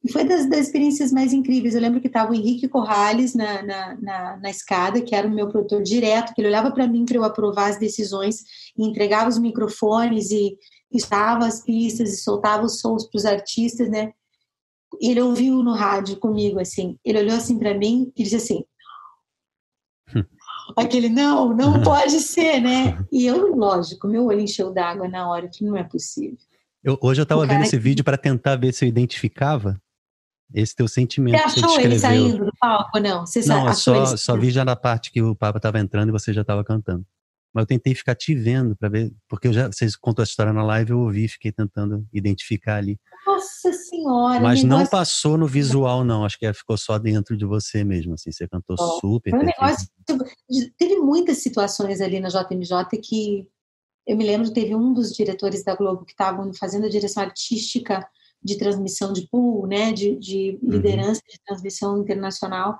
E 0.04 0.12
foi 0.12 0.24
das, 0.24 0.48
das 0.48 0.66
experiências 0.66 1.10
mais 1.10 1.32
incríveis. 1.32 1.74
Eu 1.74 1.80
lembro 1.80 2.00
que 2.00 2.06
estava 2.06 2.30
o 2.30 2.34
Henrique 2.34 2.68
Corrales 2.68 3.34
na, 3.34 3.60
na, 3.62 3.96
na, 4.00 4.36
na, 4.36 4.50
escada, 4.50 5.00
que 5.00 5.16
era 5.16 5.26
o 5.26 5.34
meu 5.34 5.48
produtor 5.48 5.82
direto, 5.82 6.32
que 6.32 6.40
ele 6.40 6.46
olhava 6.46 6.70
para 6.70 6.86
mim 6.86 7.04
para 7.04 7.16
eu 7.16 7.24
aprovar 7.24 7.70
as 7.70 7.78
decisões 7.78 8.36
e 8.78 8.86
entregava 8.86 9.28
os 9.28 9.38
microfones 9.38 10.30
e, 10.30 10.56
estava 10.90 11.46
as 11.46 11.62
pistas 11.62 12.12
e 12.12 12.16
soltava 12.16 12.64
os 12.64 12.80
sons 12.80 13.06
para 13.06 13.18
os 13.18 13.24
artistas, 13.24 13.88
né? 13.88 14.12
Ele 15.00 15.20
ouviu 15.20 15.62
no 15.62 15.74
rádio 15.74 16.16
comigo, 16.16 16.58
assim, 16.58 16.98
ele 17.04 17.18
olhou 17.18 17.36
assim 17.36 17.58
para 17.58 17.76
mim 17.76 18.12
e 18.16 18.22
disse 18.22 18.36
assim, 18.36 18.64
aquele 20.76 21.08
não, 21.08 21.54
não 21.54 21.80
pode 21.82 22.20
ser, 22.20 22.60
né? 22.60 22.98
E 23.12 23.26
eu, 23.26 23.54
lógico, 23.54 24.08
meu 24.08 24.24
olho 24.26 24.40
encheu 24.40 24.72
d'água 24.72 25.08
na 25.08 25.28
hora, 25.28 25.48
que 25.48 25.64
não 25.64 25.76
é 25.76 25.84
possível. 25.84 26.38
Eu, 26.82 26.98
hoje 27.02 27.20
eu 27.20 27.24
estava 27.24 27.46
vendo 27.46 27.64
esse 27.64 27.78
vídeo 27.78 28.04
para 28.04 28.16
tentar 28.16 28.56
ver 28.56 28.72
se 28.72 28.84
eu 28.84 28.88
identificava 28.88 29.80
esse 30.54 30.74
teu 30.74 30.86
sentimento. 30.86 31.36
Você 31.42 31.64
achou 31.64 31.80
ele 31.80 31.98
saindo 31.98 32.44
do 32.44 32.52
palco, 32.60 32.98
não? 33.00 33.26
Você 33.26 33.44
não, 33.46 33.72
só, 33.74 34.16
só 34.16 34.36
vi 34.36 34.50
já 34.50 34.64
na 34.64 34.76
parte 34.76 35.10
que 35.10 35.20
o 35.20 35.34
Papa 35.34 35.58
estava 35.58 35.80
entrando 35.80 36.10
e 36.10 36.12
você 36.12 36.32
já 36.32 36.42
estava 36.42 36.62
cantando. 36.62 37.04
Mas 37.56 37.62
eu 37.62 37.68
tentei 37.68 37.94
ficar 37.94 38.14
te 38.14 38.34
vendo 38.34 38.76
para 38.76 38.90
ver, 38.90 39.10
porque 39.26 39.48
eu 39.48 39.52
já, 39.54 39.66
vocês 39.66 39.96
contou 39.96 40.22
a 40.22 40.26
história 40.26 40.52
na 40.52 40.62
live, 40.62 40.90
eu 40.90 41.00
ouvi, 41.00 41.26
fiquei 41.26 41.50
tentando 41.50 42.06
identificar 42.12 42.76
ali. 42.76 43.00
Nossa 43.26 43.72
senhora! 43.72 44.40
Mas 44.40 44.62
negócio... 44.62 44.68
não 44.68 44.86
passou 44.86 45.38
no 45.38 45.46
visual, 45.46 46.04
não. 46.04 46.22
Acho 46.22 46.38
que 46.38 46.52
ficou 46.52 46.76
só 46.76 46.98
dentro 46.98 47.34
de 47.34 47.46
você 47.46 47.82
mesmo, 47.82 48.12
assim. 48.12 48.30
Você 48.30 48.46
cantou 48.46 48.76
oh, 48.78 49.00
super. 49.00 49.34
Um 49.34 49.38
negócio, 49.38 49.88
teve 50.76 50.96
muitas 50.96 51.38
situações 51.38 52.02
ali 52.02 52.20
na 52.20 52.28
JMJ 52.28 53.00
que 53.02 53.48
eu 54.06 54.18
me 54.18 54.26
lembro, 54.26 54.52
teve 54.52 54.74
um 54.74 54.92
dos 54.92 55.14
diretores 55.14 55.64
da 55.64 55.74
Globo 55.74 56.04
que 56.04 56.12
estavam 56.12 56.52
fazendo 56.52 56.84
a 56.84 56.90
direção 56.90 57.22
artística 57.22 58.06
de 58.44 58.58
transmissão 58.58 59.14
de 59.14 59.26
pool, 59.28 59.66
né, 59.66 59.94
de, 59.94 60.14
de 60.16 60.58
uhum. 60.62 60.72
liderança 60.72 61.22
uhum. 61.22 61.32
de 61.32 61.40
transmissão 61.42 61.98
internacional 62.02 62.78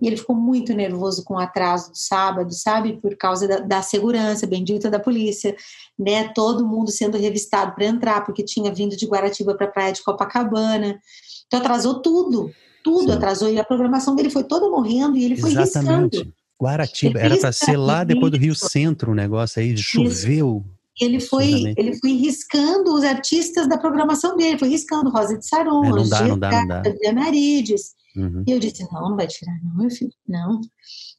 e 0.00 0.06
ele 0.06 0.16
ficou 0.16 0.36
muito 0.36 0.74
nervoso 0.74 1.24
com 1.24 1.34
o 1.34 1.38
atraso 1.38 1.90
do 1.90 1.96
sábado, 1.96 2.52
sabe? 2.52 2.98
Por 3.00 3.16
causa 3.16 3.48
da, 3.48 3.58
da 3.60 3.82
segurança 3.82 4.46
bendita 4.46 4.90
da 4.90 4.98
polícia, 4.98 5.56
né? 5.98 6.28
Todo 6.34 6.66
mundo 6.66 6.90
sendo 6.90 7.16
revistado 7.16 7.74
para 7.74 7.86
entrar, 7.86 8.24
porque 8.24 8.44
tinha 8.44 8.72
vindo 8.72 8.96
de 8.96 9.06
Guaratiba 9.06 9.54
para 9.54 9.66
a 9.66 9.70
praia 9.70 9.92
de 9.92 10.02
Copacabana. 10.02 11.00
Então 11.46 11.60
atrasou 11.60 12.02
tudo, 12.02 12.50
tudo 12.84 13.10
Sim. 13.10 13.16
atrasou. 13.16 13.50
E 13.50 13.58
a 13.58 13.64
programação 13.64 14.14
dele 14.14 14.28
foi 14.28 14.44
toda 14.44 14.68
morrendo 14.68 15.16
e 15.16 15.24
ele 15.24 15.36
foi 15.36 15.52
Exatamente. 15.52 16.18
Riscando. 16.18 16.34
Guaratiba, 16.60 17.20
era 17.20 17.36
para 17.38 17.52
ser 17.52 17.76
lá 17.76 18.02
depois 18.02 18.32
do 18.32 18.38
Rio 18.38 18.54
Centro 18.54 19.12
o 19.12 19.14
negócio 19.14 19.60
aí, 19.60 19.76
choveu. 19.76 20.64
Ele 20.98 21.20
foi, 21.20 21.74
ele 21.76 21.98
foi 21.98 22.12
riscando 22.12 22.94
os 22.94 23.04
artistas 23.04 23.68
da 23.68 23.76
programação 23.76 24.34
dele, 24.34 24.58
foi 24.58 24.68
riscando 24.68 25.10
Rosa 25.10 25.36
de 25.36 25.46
Saron, 25.46 25.84
é, 25.84 26.36
dá. 26.38 26.78
Adriana 26.78 27.26
Arides. 27.26 27.94
Uhum. 28.16 28.44
E 28.46 28.50
eu 28.50 28.58
disse, 28.58 28.82
não, 28.90 29.10
não 29.10 29.16
vai 29.16 29.26
tirar 29.26 29.52
não, 29.62 29.76
meu 29.76 29.90
filho, 29.90 30.10
não. 30.26 30.60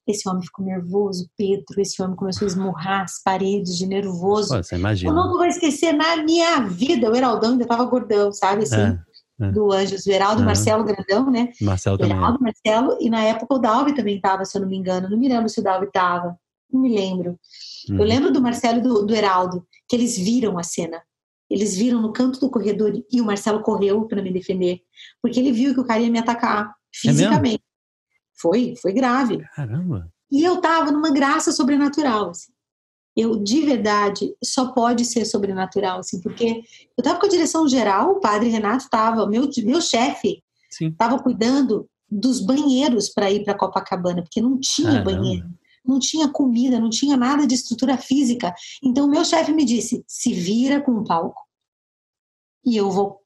Esse 0.07 0.27
homem 0.27 0.41
ficou 0.41 0.65
nervoso, 0.65 1.29
Pedro, 1.37 1.79
esse 1.79 2.01
homem 2.01 2.15
começou 2.15 2.45
a 2.45 2.49
esmurrar 2.49 3.03
as 3.03 3.21
paredes 3.21 3.77
de 3.77 3.85
nervoso. 3.85 4.49
Pô, 4.49 4.63
você 4.63 4.75
imagina. 4.75 5.11
Eu 5.11 5.15
não 5.15 5.31
vou 5.31 5.45
esquecer 5.45 5.93
na 5.93 6.17
minha 6.23 6.61
vida, 6.61 7.11
o 7.11 7.15
Heraldão 7.15 7.51
ainda 7.51 7.63
estava 7.63 7.85
gordão, 7.85 8.31
sabe, 8.31 8.63
assim, 8.63 8.75
é, 8.75 8.99
é. 9.41 9.51
do 9.51 9.71
Anjos, 9.71 10.07
o 10.07 10.11
Heraldo, 10.11 10.39
uhum. 10.39 10.47
Marcelo 10.47 10.83
Grandão, 10.83 11.29
né? 11.29 11.51
Marcelo 11.61 11.97
também. 11.99 12.17
Heraldo, 12.17 12.39
Marcelo, 12.41 12.97
e 12.99 13.09
na 13.09 13.23
época 13.23 13.53
o 13.53 13.59
Dalvi 13.59 13.93
também 13.93 14.15
estava, 14.15 14.43
se 14.43 14.57
eu 14.57 14.61
não 14.61 14.69
me 14.69 14.77
engano, 14.77 15.07
não 15.07 15.17
me 15.17 15.29
lembro 15.29 15.49
se 15.49 15.59
o 15.59 15.63
Dalvi 15.63 15.85
estava, 15.85 16.35
não 16.71 16.81
me 16.81 16.95
lembro. 16.95 17.37
Uhum. 17.89 17.99
Eu 17.99 18.05
lembro 18.05 18.31
do 18.31 18.41
Marcelo 18.41 18.79
e 18.79 18.81
do, 18.81 19.05
do 19.05 19.13
Heraldo, 19.13 19.63
que 19.87 19.95
eles 19.95 20.17
viram 20.17 20.57
a 20.57 20.63
cena. 20.63 20.99
Eles 21.49 21.77
viram 21.77 22.01
no 22.01 22.11
canto 22.11 22.41
do 22.41 22.49
corredor 22.49 22.91
e 23.09 23.21
o 23.21 23.25
Marcelo 23.25 23.61
correu 23.61 24.05
para 24.05 24.21
me 24.21 24.33
defender, 24.33 24.81
porque 25.21 25.39
ele 25.39 25.53
viu 25.53 25.73
que 25.73 25.79
o 25.79 25.85
cara 25.85 26.01
ia 26.01 26.09
me 26.09 26.19
atacar 26.19 26.65
é 26.65 26.86
fisicamente. 26.99 27.63
É 27.63 28.39
foi, 28.39 28.75
foi 28.81 28.93
grave. 28.93 29.43
Caramba. 29.55 30.11
E 30.31 30.43
eu 30.43 30.59
tava 30.61 30.91
numa 30.91 31.11
graça 31.11 31.51
sobrenatural, 31.51 32.31
assim. 32.31 32.51
Eu, 33.15 33.41
de 33.41 33.61
verdade, 33.61 34.35
só 34.43 34.71
pode 34.73 35.03
ser 35.03 35.25
sobrenatural, 35.25 35.99
assim, 35.99 36.21
porque 36.21 36.61
eu 36.95 37.03
tava 37.03 37.19
com 37.19 37.25
a 37.25 37.29
direção 37.29 37.67
geral, 37.67 38.11
o 38.11 38.19
padre 38.19 38.49
Renato 38.49 38.87
tava, 38.91 39.25
meu, 39.25 39.49
meu 39.63 39.81
chefe 39.81 40.43
tava 40.95 41.17
cuidando 41.17 41.89
dos 42.07 42.39
banheiros 42.39 43.09
para 43.09 43.31
ir 43.31 43.43
para 43.43 43.57
Copacabana, 43.57 44.21
porque 44.21 44.39
não 44.39 44.59
tinha 44.59 45.03
Caramba. 45.03 45.11
banheiro 45.11 45.49
não 45.87 45.99
tinha 45.99 46.27
comida, 46.27 46.79
não 46.79 46.89
tinha 46.89 47.15
nada 47.15 47.47
de 47.47 47.55
estrutura 47.55 47.97
física. 47.97 48.53
Então, 48.83 49.05
o 49.05 49.09
meu 49.09 49.23
chefe 49.23 49.53
me 49.53 49.63
disse: 49.63 50.03
se 50.05 50.33
vira 50.33 50.81
com 50.81 50.91
o 50.91 51.03
palco. 51.05 51.41
E 52.65 52.75
eu 52.75 52.91
vou. 52.91 53.21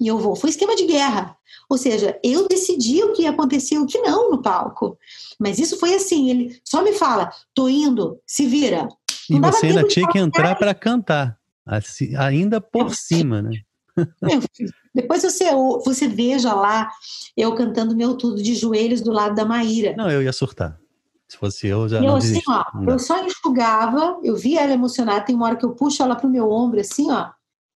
E 0.00 0.08
eu 0.08 0.18
vou. 0.18 0.34
Foi 0.34 0.50
esquema 0.50 0.74
de 0.74 0.86
guerra. 0.86 1.36
Ou 1.68 1.78
seja, 1.78 2.18
eu 2.22 2.46
decidi 2.48 3.02
o 3.02 3.12
que 3.12 3.22
ia 3.22 3.30
acontecer 3.30 3.76
e 3.76 3.78
o 3.78 3.86
que 3.86 4.00
não 4.00 4.30
no 4.30 4.42
palco. 4.42 4.98
Mas 5.38 5.58
isso 5.58 5.78
foi 5.78 5.94
assim: 5.94 6.30
ele 6.30 6.60
só 6.64 6.82
me 6.82 6.92
fala, 6.92 7.30
tô 7.54 7.68
indo, 7.68 8.20
se 8.26 8.46
vira. 8.46 8.88
Não 9.30 9.38
e 9.38 9.40
você 9.40 9.66
ainda 9.66 9.86
tinha 9.86 10.08
que 10.08 10.18
entrar 10.18 10.54
para 10.56 10.74
cantar, 10.74 11.38
assim, 11.64 12.14
ainda 12.16 12.60
por 12.60 12.94
cima, 12.94 13.40
né? 13.40 13.50
Depois 14.94 15.22
você, 15.22 15.50
você 15.84 16.06
veja 16.08 16.52
lá 16.52 16.90
eu 17.36 17.54
cantando 17.54 17.96
meu 17.96 18.16
tudo 18.16 18.42
de 18.42 18.54
joelhos 18.54 19.00
do 19.00 19.10
lado 19.10 19.34
da 19.34 19.44
Maíra. 19.44 19.94
Não, 19.96 20.10
eu 20.10 20.22
ia 20.22 20.32
surtar. 20.32 20.78
Se 21.26 21.38
fosse 21.38 21.66
eu, 21.66 21.88
já 21.88 21.98
e 21.98 22.02
não 22.02 22.10
eu, 22.10 22.16
assim, 22.16 22.40
ó, 22.48 22.64
eu 22.86 22.98
só 22.98 23.24
enxugava, 23.24 24.20
eu 24.22 24.36
vi 24.36 24.56
ela 24.56 24.72
emocionada, 24.72 25.24
tem 25.24 25.34
uma 25.34 25.46
hora 25.46 25.56
que 25.56 25.64
eu 25.64 25.74
puxo 25.74 26.02
ela 26.02 26.14
pro 26.14 26.28
meu 26.28 26.50
ombro, 26.50 26.80
assim, 26.80 27.10
ó. 27.10 27.30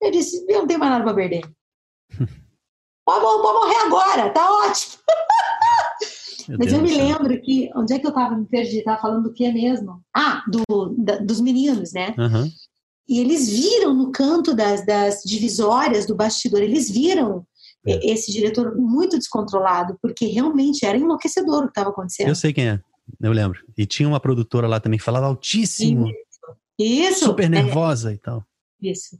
Eu 0.01 0.11
disse, 0.11 0.43
eu 0.49 0.59
não 0.59 0.67
tenho 0.67 0.79
mais 0.79 0.91
nada 0.91 1.03
pra 1.03 1.13
perder. 1.13 1.43
Pode, 3.05 3.21
pode 3.21 3.59
morrer 3.59 3.85
agora, 3.85 4.29
tá 4.29 4.51
ótimo. 4.51 4.93
Mas 6.47 6.67
Deus 6.67 6.73
eu 6.73 6.81
me 6.81 6.95
lembro 6.95 7.41
que, 7.41 7.71
onde 7.75 7.93
é 7.93 7.99
que 7.99 8.05
eu 8.05 8.13
tava 8.13 8.37
me 8.37 8.45
perdi? 8.45 8.83
Tava 8.83 9.01
falando 9.01 9.23
do 9.23 9.33
que 9.33 9.51
mesmo? 9.51 10.01
Ah, 10.15 10.43
do, 10.47 10.95
da, 10.97 11.17
dos 11.17 11.41
meninos, 11.41 11.91
né? 11.91 12.13
Uhum. 12.17 12.49
E 13.07 13.19
eles 13.19 13.49
viram 13.49 13.93
no 13.93 14.11
canto 14.11 14.53
das, 14.55 14.85
das 14.85 15.21
divisórias 15.23 16.05
do 16.05 16.15
bastidor, 16.15 16.61
eles 16.61 16.89
viram 16.89 17.45
é. 17.85 18.11
esse 18.11 18.31
diretor 18.31 18.75
muito 18.75 19.17
descontrolado, 19.17 19.97
porque 20.01 20.25
realmente 20.25 20.85
era 20.85 20.97
enlouquecedor 20.97 21.63
o 21.63 21.65
que 21.65 21.71
estava 21.71 21.89
acontecendo. 21.89 22.29
Eu 22.29 22.35
sei 22.35 22.51
quem 22.51 22.69
é. 22.69 22.79
Eu 23.21 23.31
lembro. 23.31 23.63
E 23.77 23.85
tinha 23.85 24.07
uma 24.07 24.19
produtora 24.19 24.67
lá 24.67 24.79
também 24.79 24.97
que 24.97 25.05
falava 25.05 25.27
altíssimo. 25.27 26.11
Isso. 26.77 27.25
Super 27.25 27.45
é. 27.45 27.49
nervosa 27.49 28.11
é. 28.11 28.15
e 28.15 28.17
tal. 28.17 28.43
Isso. 28.81 29.17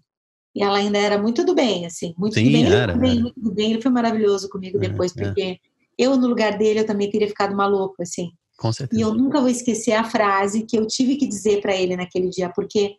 E 0.55 0.63
ela 0.63 0.77
ainda 0.77 0.97
era 0.97 1.21
muito 1.21 1.43
do 1.43 1.53
bem, 1.53 1.85
assim. 1.85 2.13
Muito 2.17 2.35
Sim, 2.35 2.45
do 2.45 2.51
bem. 2.51 2.65
Era, 2.65 2.95
bem 2.95 3.21
muito 3.21 3.39
do 3.39 3.53
bem. 3.53 3.71
Ele 3.73 3.81
foi 3.81 3.91
maravilhoso 3.91 4.47
comigo 4.47 4.77
é, 4.77 4.87
depois, 4.87 5.11
porque 5.11 5.41
é. 5.41 5.57
eu, 5.97 6.15
no 6.15 6.27
lugar 6.27 6.57
dele, 6.57 6.79
eu 6.79 6.85
também 6.85 7.09
teria 7.09 7.27
ficado 7.27 7.55
maluco, 7.55 8.01
assim. 8.01 8.31
Com 8.57 8.71
certeza. 8.71 8.99
E 8.99 9.03
eu 9.03 9.13
nunca 9.13 9.41
vou 9.41 9.49
esquecer 9.49 9.91
a 9.91 10.05
frase 10.05 10.65
que 10.65 10.77
eu 10.77 10.87
tive 10.87 11.17
que 11.17 11.27
dizer 11.27 11.61
para 11.61 11.75
ele 11.75 11.97
naquele 11.97 12.29
dia, 12.29 12.49
porque 12.55 12.95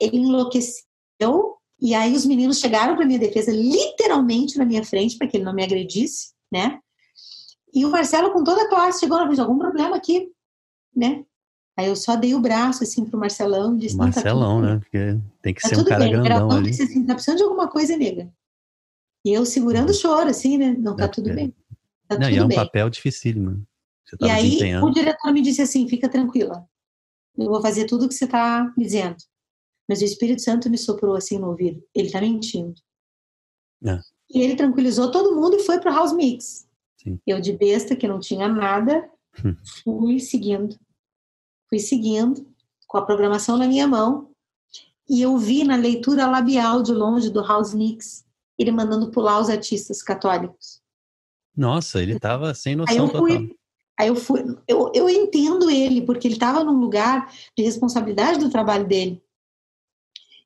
ele 0.00 0.16
enlouqueceu. 0.16 1.56
E 1.78 1.94
aí 1.94 2.14
os 2.14 2.24
meninos 2.24 2.58
chegaram 2.58 2.96
para 2.96 3.04
minha 3.04 3.18
defesa, 3.18 3.52
literalmente 3.52 4.56
na 4.56 4.64
minha 4.64 4.82
frente, 4.82 5.18
para 5.18 5.26
que 5.26 5.36
ele 5.36 5.44
não 5.44 5.54
me 5.54 5.62
agredisse, 5.62 6.32
né? 6.50 6.78
E 7.74 7.84
o 7.84 7.90
Marcelo, 7.90 8.32
com 8.32 8.42
toda 8.42 8.62
a 8.62 8.68
classe, 8.70 9.00
chegou 9.00 9.20
e 9.22 9.28
disse: 9.28 9.40
algum 9.42 9.58
problema 9.58 9.96
aqui, 9.96 10.30
né? 10.94 11.22
Aí 11.76 11.88
eu 11.88 11.96
só 11.96 12.16
dei 12.16 12.34
o 12.34 12.40
braço 12.40 12.82
assim 12.82 13.04
pro 13.04 13.20
Marcelão 13.20 13.76
e 13.76 13.80
disse: 13.80 13.96
tá 13.96 14.04
Marcelão, 14.04 14.60
tá 14.60 14.66
né? 14.66 14.78
Porque 14.78 15.18
tem 15.42 15.52
que 15.54 15.60
tá 15.60 15.68
ser 15.68 15.78
um 15.78 15.84
cara 15.84 16.04
bem. 16.04 16.12
grandão 16.12 16.50
Era 16.50 16.56
ali. 16.56 16.70
Disse 16.70 16.82
assim, 16.82 17.04
tá 17.04 17.14
precisando 17.14 17.38
de 17.38 17.44
alguma 17.44 17.68
coisa, 17.68 17.96
nega. 17.96 18.32
E 19.24 19.32
eu 19.32 19.44
segurando 19.44 19.90
o 19.90 19.94
choro, 19.94 20.30
assim, 20.30 20.56
né? 20.56 20.74
Não, 20.78 20.96
tá 20.96 21.04
é, 21.04 21.08
tudo 21.08 21.30
é. 21.30 21.34
bem. 21.34 21.54
Tá 22.08 22.14
Não, 22.14 22.22
tudo 22.22 22.34
e 22.34 22.38
é 22.38 22.44
um 22.44 22.48
bem. 22.48 22.56
papel 22.56 22.88
difícil, 22.88 23.42
mano. 23.42 23.66
e 24.20 24.30
aí 24.30 24.76
o 24.82 24.90
diretor 24.90 25.32
me 25.32 25.42
disse 25.42 25.60
assim: 25.60 25.86
fica 25.86 26.08
tranquila. 26.08 26.66
Eu 27.36 27.50
vou 27.50 27.60
fazer 27.60 27.84
tudo 27.84 28.06
o 28.06 28.08
que 28.08 28.14
você 28.14 28.26
tá 28.26 28.72
me 28.76 28.84
dizendo. 28.84 29.16
Mas 29.88 30.00
o 30.00 30.04
Espírito 30.04 30.40
Santo 30.42 30.70
me 30.70 30.78
soprou 30.78 31.14
assim 31.14 31.38
no 31.38 31.48
ouvido. 31.48 31.82
Ele 31.94 32.10
tá 32.10 32.20
mentindo. 32.20 32.74
É. 33.84 34.00
E 34.30 34.40
ele 34.40 34.56
tranquilizou 34.56 35.10
todo 35.10 35.36
mundo 35.36 35.56
e 35.56 35.62
foi 35.62 35.78
pro 35.78 35.92
House 35.92 36.12
Mix. 36.12 36.66
Sim. 36.96 37.20
Eu 37.26 37.40
de 37.40 37.52
besta, 37.52 37.94
que 37.94 38.08
não 38.08 38.18
tinha 38.18 38.48
nada, 38.48 39.08
hum. 39.44 39.54
fui 39.84 40.18
seguindo. 40.18 40.76
Fui 41.68 41.78
seguindo, 41.78 42.46
com 42.86 42.98
a 42.98 43.04
programação 43.04 43.56
na 43.56 43.66
minha 43.66 43.86
mão, 43.86 44.30
e 45.08 45.22
eu 45.22 45.36
vi 45.36 45.64
na 45.64 45.76
leitura 45.76 46.26
labial 46.26 46.82
de 46.82 46.92
longe 46.92 47.30
do 47.30 47.42
House 47.42 47.74
Mix, 47.74 48.24
ele 48.58 48.70
mandando 48.70 49.10
pular 49.10 49.40
os 49.40 49.48
artistas 49.48 50.02
católicos. 50.02 50.80
Nossa, 51.56 52.02
ele 52.02 52.14
estava 52.14 52.54
sem 52.54 52.76
noção 52.76 52.94
aí 52.94 52.98
eu 52.98 53.08
fui, 53.08 53.32
total. 53.32 53.56
Aí 53.98 54.08
eu 54.08 54.16
fui, 54.16 54.58
eu, 54.68 54.92
eu 54.94 55.08
entendo 55.08 55.70
ele, 55.70 56.02
porque 56.02 56.28
ele 56.28 56.34
estava 56.34 56.62
num 56.62 56.78
lugar 56.78 57.32
de 57.56 57.64
responsabilidade 57.64 58.38
do 58.38 58.50
trabalho 58.50 58.86
dele. 58.86 59.22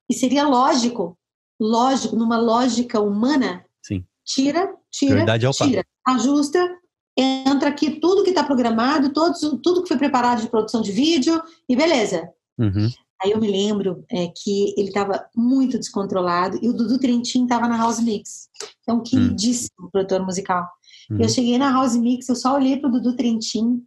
E 0.09 0.15
seria 0.15 0.47
lógico, 0.47 1.19
lógico, 1.59 2.17
numa 2.17 2.39
lógica 2.39 3.01
humana, 3.01 3.65
Sim. 3.83 4.05
tira, 4.25 4.75
tira, 4.91 5.25
tira 5.53 5.85
ajusta, 6.07 6.79
entra 7.17 7.69
aqui 7.69 8.01
tudo 8.01 8.23
que 8.23 8.31
está 8.31 8.45
programado, 8.45 9.13
todos, 9.13 9.41
tudo 9.63 9.83
que 9.83 9.89
foi 9.89 9.99
preparado 9.99 10.43
de 10.43 10.49
produção 10.49 10.81
de 10.81 10.93
vídeo 10.93 11.41
e 11.69 11.77
beleza. 11.77 12.29
Uhum. 12.59 12.89
Aí 13.23 13.33
eu 13.33 13.41
me 13.41 13.51
lembro 13.51 14.05
é, 14.11 14.29
que 14.29 14.75
ele 14.79 14.89
estava 14.89 15.27
muito 15.37 15.79
descontrolado 15.79 16.59
e 16.63 16.69
o 16.69 16.73
Dudu 16.73 16.99
Trentin 16.99 17.43
estava 17.43 17.69
na 17.69 17.77
House 17.77 18.01
Mix, 18.01 18.49
que 18.83 18.91
é 18.91 18.93
um 18.95 19.03
queridíssimo 19.03 19.85
uhum. 19.85 19.91
produtor 19.91 20.25
musical. 20.25 20.67
Uhum. 21.11 21.21
Eu 21.21 21.29
cheguei 21.29 21.59
na 21.59 21.71
House 21.71 21.97
Mix, 21.97 22.29
eu 22.29 22.37
só 22.37 22.55
olhei 22.55 22.79
para 22.79 22.89
o 22.89 22.93
Dudu 22.93 23.17
Trentin 23.17 23.83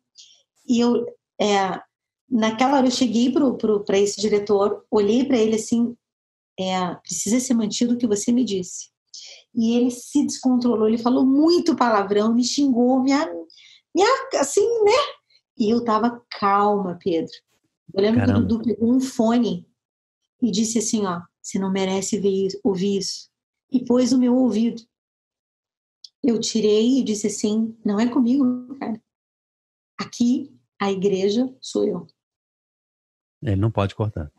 e 0.68 0.80
eu, 0.80 1.04
é, 1.42 1.82
naquela 2.30 2.78
hora 2.78 2.88
eu 2.88 2.92
cheguei 2.92 3.32
para 3.32 3.98
esse 3.98 4.22
diretor, 4.22 4.86
olhei 4.92 5.26
para 5.26 5.38
ele 5.38 5.56
assim, 5.56 5.96
é, 6.60 6.94
precisa 6.96 7.40
ser 7.40 7.56
mantido 7.56 7.96
o 7.96 7.98
que 7.98 8.06
você 8.06 8.32
me 8.32 8.46
disse 8.46 8.93
e 9.54 9.76
ele 9.76 9.92
se 9.92 10.26
descontrolou, 10.26 10.88
ele 10.88 10.98
falou 10.98 11.26
muito 11.26 11.76
palavrão, 11.76 12.34
me 12.34 12.44
xingou, 12.44 13.02
me, 13.02 13.12
me 13.96 14.04
assim, 14.40 14.68
né? 14.84 14.92
E 15.58 15.70
eu 15.70 15.84
tava 15.84 16.24
calma, 16.40 16.98
Pedro. 17.02 17.32
Eu 17.94 18.02
lembro 18.02 18.22
Caramba. 18.22 18.40
que 18.40 18.46
o 18.46 18.48
Dudu 18.48 18.64
pegou 18.64 18.94
um 18.94 19.00
fone 19.00 19.68
e 20.42 20.50
disse 20.50 20.80
assim, 20.80 21.06
ó, 21.06 21.22
você 21.42 21.60
não 21.60 21.72
merece 21.72 22.20
ver 22.20 22.48
ouvir 22.64 22.98
isso. 22.98 23.30
E 23.72 23.86
pôs 23.86 24.12
o 24.12 24.18
meu 24.18 24.36
ouvido. 24.36 24.82
Eu 26.24 26.40
tirei 26.40 27.00
e 27.00 27.04
disse 27.04 27.28
assim, 27.28 27.78
não 27.86 28.00
é 28.00 28.10
comigo, 28.10 28.76
cara. 28.80 29.02
Aqui, 30.00 30.58
a 30.80 30.92
igreja 30.92 31.54
sou 31.62 31.86
eu. 31.86 32.08
Ele 33.42 33.58
não 33.58 33.70
pode 33.70 33.94
cortar. 33.94 34.32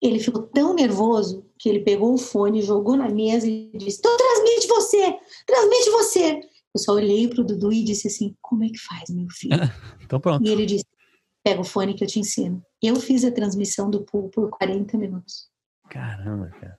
Ele 0.00 0.18
ficou 0.18 0.42
tão 0.42 0.74
nervoso 0.74 1.45
que 1.58 1.68
ele 1.68 1.80
pegou 1.80 2.14
o 2.14 2.18
fone, 2.18 2.62
jogou 2.62 2.96
na 2.96 3.08
mesa 3.08 3.46
e 3.46 3.70
disse: 3.74 3.98
Então 3.98 4.16
transmite 4.16 4.66
você, 4.66 5.18
transmite 5.46 5.90
você. 5.90 6.40
Eu 6.74 6.80
só 6.80 6.92
olhei 6.92 7.28
para 7.28 7.40
o 7.40 7.44
Dudu 7.44 7.72
e 7.72 7.82
disse 7.82 8.08
assim: 8.08 8.34
Como 8.40 8.64
é 8.64 8.68
que 8.68 8.78
faz, 8.78 9.08
meu 9.10 9.26
filho? 9.30 9.56
então 10.02 10.20
pronto. 10.20 10.46
E 10.46 10.50
ele 10.50 10.66
disse: 10.66 10.86
Pega 11.42 11.60
o 11.60 11.64
fone 11.64 11.94
que 11.94 12.04
eu 12.04 12.08
te 12.08 12.20
ensino. 12.20 12.62
Eu 12.82 12.96
fiz 12.96 13.24
a 13.24 13.30
transmissão 13.30 13.88
do 13.88 14.04
pool 14.04 14.28
por 14.30 14.50
40 14.50 14.98
minutos. 14.98 15.48
Caramba, 15.88 16.50
cara. 16.60 16.76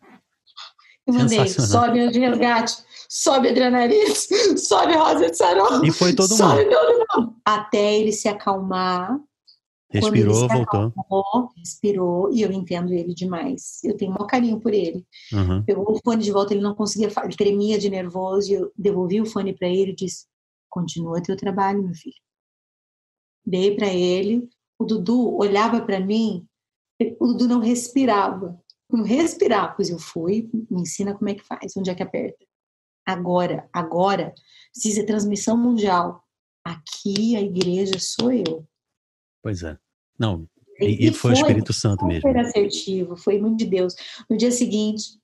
Eu 1.08 1.14
mandei, 1.14 1.48
sobe 1.48 2.10
de 2.10 2.20
resgate, 2.20 2.84
sobe 3.08 3.48
adrenalina, 3.48 4.14
sobe 4.60 4.94
rosa 4.94 5.32
de 5.32 5.38
sarão. 5.38 5.84
E 5.84 5.92
foi 5.92 6.14
todo 6.14 6.36
sobe 6.36 6.66
mundo. 6.66 6.76
Todo 6.76 7.22
mundo. 7.22 7.36
Até 7.46 7.98
ele 7.98 8.12
se 8.12 8.28
acalmar 8.28 9.18
Respirou, 9.90 10.48
voltou. 10.50 10.94
Acalmou, 10.98 11.52
respirou, 11.58 12.34
e 12.34 12.42
eu 12.42 12.52
entendo 12.52 12.94
ele 12.94 13.14
demais. 13.14 13.82
Eu 13.84 13.96
tenho 13.96 14.12
um 14.12 14.16
maior 14.16 14.28
carinho 14.28 14.60
por 14.60 14.74
ele. 14.74 15.06
Uhum. 15.32 15.64
Pegou 15.64 15.90
o 15.90 16.00
fone 16.04 16.24
de 16.24 16.32
volta, 16.32 16.54
ele 16.54 16.62
não 16.62 16.76
conseguia, 16.76 17.10
ele 17.24 17.36
tremia 17.36 17.80
de 17.80 17.90
nervoso, 17.90 18.52
e 18.52 18.56
eu 18.56 18.72
devolvi 18.78 19.22
o 19.22 19.26
fone 19.26 19.54
para 19.54 19.70
ele 19.70 19.92
e 19.92 19.96
disse: 19.96 20.26
Continua 20.70 21.24
teu 21.24 21.38
trabalho, 21.38 21.82
meu 21.82 21.94
filho. 21.94 22.16
Dei 23.46 23.76
para 23.76 23.88
ele. 23.88 24.50
O 24.78 24.86
Dudu 24.86 25.36
olhava 25.38 25.82
para 25.82 26.00
mim, 26.00 26.46
o 27.20 27.28
Dudu 27.28 27.48
não 27.48 27.60
respirava. 27.60 28.62
respirar. 29.06 29.76
Pois 29.76 29.90
eu 29.90 29.98
fui, 29.98 30.50
me 30.70 30.82
ensina 30.82 31.16
como 31.16 31.30
é 31.30 31.34
que 31.34 31.44
faz, 31.44 31.76
onde 31.78 31.90
é 31.90 31.96
que 31.96 32.04
aperta. 32.04 32.46
Agora, 33.06 33.70
agora, 33.72 34.34
precisa 34.74 35.06
transmissão 35.06 35.56
mundial. 35.58 36.22
Aqui 36.64 37.38
a 37.38 37.42
igreja 37.42 37.98
sou 38.00 38.34
eu. 38.34 38.68
Pois 39.42 39.64
é. 39.64 39.78
Não, 40.20 40.48
e, 40.80 41.08
e 41.08 41.14
foi, 41.14 41.32
foi, 41.32 41.32
o 41.32 41.34
Espírito 41.34 41.74
Santo 41.74 42.06
mesmo. 42.06 42.22
Foi 42.22 42.40
assertivo, 42.40 43.16
foi 43.16 43.40
muito 43.40 43.58
de 43.58 43.66
Deus. 43.66 43.96
No 44.30 44.38
dia 44.38 44.52
seguinte, 44.52 45.18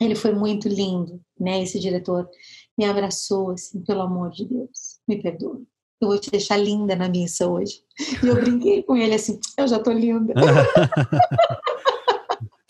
ele 0.00 0.14
foi 0.14 0.32
muito 0.32 0.68
lindo, 0.68 1.20
né? 1.38 1.62
Esse 1.62 1.78
diretor 1.78 2.28
me 2.76 2.84
abraçou 2.84 3.50
assim, 3.50 3.82
pelo 3.82 4.02
amor 4.02 4.30
de 4.30 4.44
Deus, 4.44 5.00
me 5.06 5.20
perdoa. 5.20 5.60
Eu 6.00 6.08
vou 6.08 6.18
te 6.18 6.30
deixar 6.30 6.56
linda 6.56 6.94
na 6.94 7.08
missa 7.08 7.48
hoje. 7.48 7.80
E 8.22 8.26
eu 8.26 8.34
brinquei 8.34 8.82
com 8.82 8.96
ele 8.96 9.14
assim, 9.14 9.38
eu 9.56 9.66
já 9.66 9.78
tô 9.78 9.90
linda. 9.92 10.34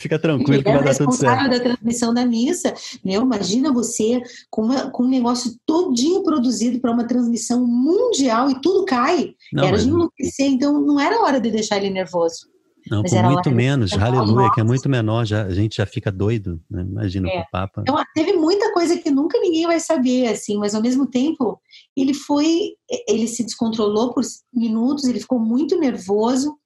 Fica 0.04 0.18
tranquilo 0.18 0.62
que 0.62 0.70
vai 0.70 0.84
dar 0.84 0.94
tudo 0.94 1.12
certo. 1.12 1.48
da 1.48 1.58
transmissão 1.58 2.12
da 2.12 2.26
missa. 2.26 2.74
Meu, 3.02 3.22
imagina 3.22 3.72
você 3.72 4.20
com, 4.50 4.64
uma, 4.64 4.90
com 4.90 5.04
um 5.04 5.08
negócio 5.08 5.56
todinho 5.64 6.22
produzido 6.22 6.78
para 6.78 6.92
uma 6.92 7.06
transmissão 7.06 7.66
mundial 7.66 8.50
e 8.50 8.60
tudo 8.60 8.84
cai. 8.84 9.32
Não, 9.50 9.64
era 9.64 9.72
mas... 9.72 9.84
de 9.84 9.88
enlouquecer, 9.88 10.46
então 10.46 10.78
não 10.78 11.00
era 11.00 11.22
hora 11.22 11.40
de 11.40 11.50
deixar 11.50 11.78
ele 11.78 11.88
nervoso. 11.88 12.52
Não, 12.90 13.00
Mas 13.00 13.14
por 13.14 13.22
muito 13.22 13.50
menos, 13.50 13.94
aleluia, 13.94 14.50
que 14.52 14.60
é 14.60 14.62
muito 14.62 14.90
menor, 14.90 15.24
já, 15.24 15.44
a 15.44 15.54
gente 15.54 15.78
já 15.78 15.86
fica 15.86 16.12
doido, 16.12 16.60
né? 16.70 16.82
imagina 16.82 17.30
é. 17.30 17.40
o 17.40 17.44
Papa. 17.50 17.80
Então, 17.80 17.96
teve 18.14 18.34
muita 18.34 18.74
coisa 18.74 18.98
que 18.98 19.10
nunca 19.10 19.40
ninguém 19.40 19.66
vai 19.66 19.80
saber, 19.80 20.26
assim, 20.26 20.58
mas 20.58 20.74
ao 20.74 20.82
mesmo 20.82 21.06
tempo, 21.06 21.58
ele 21.96 22.12
foi, 22.12 22.74
ele 23.08 23.26
se 23.26 23.42
descontrolou 23.42 24.12
por 24.12 24.22
minutos, 24.52 25.04
ele 25.04 25.18
ficou 25.18 25.38
muito 25.38 25.80
nervoso, 25.80 26.58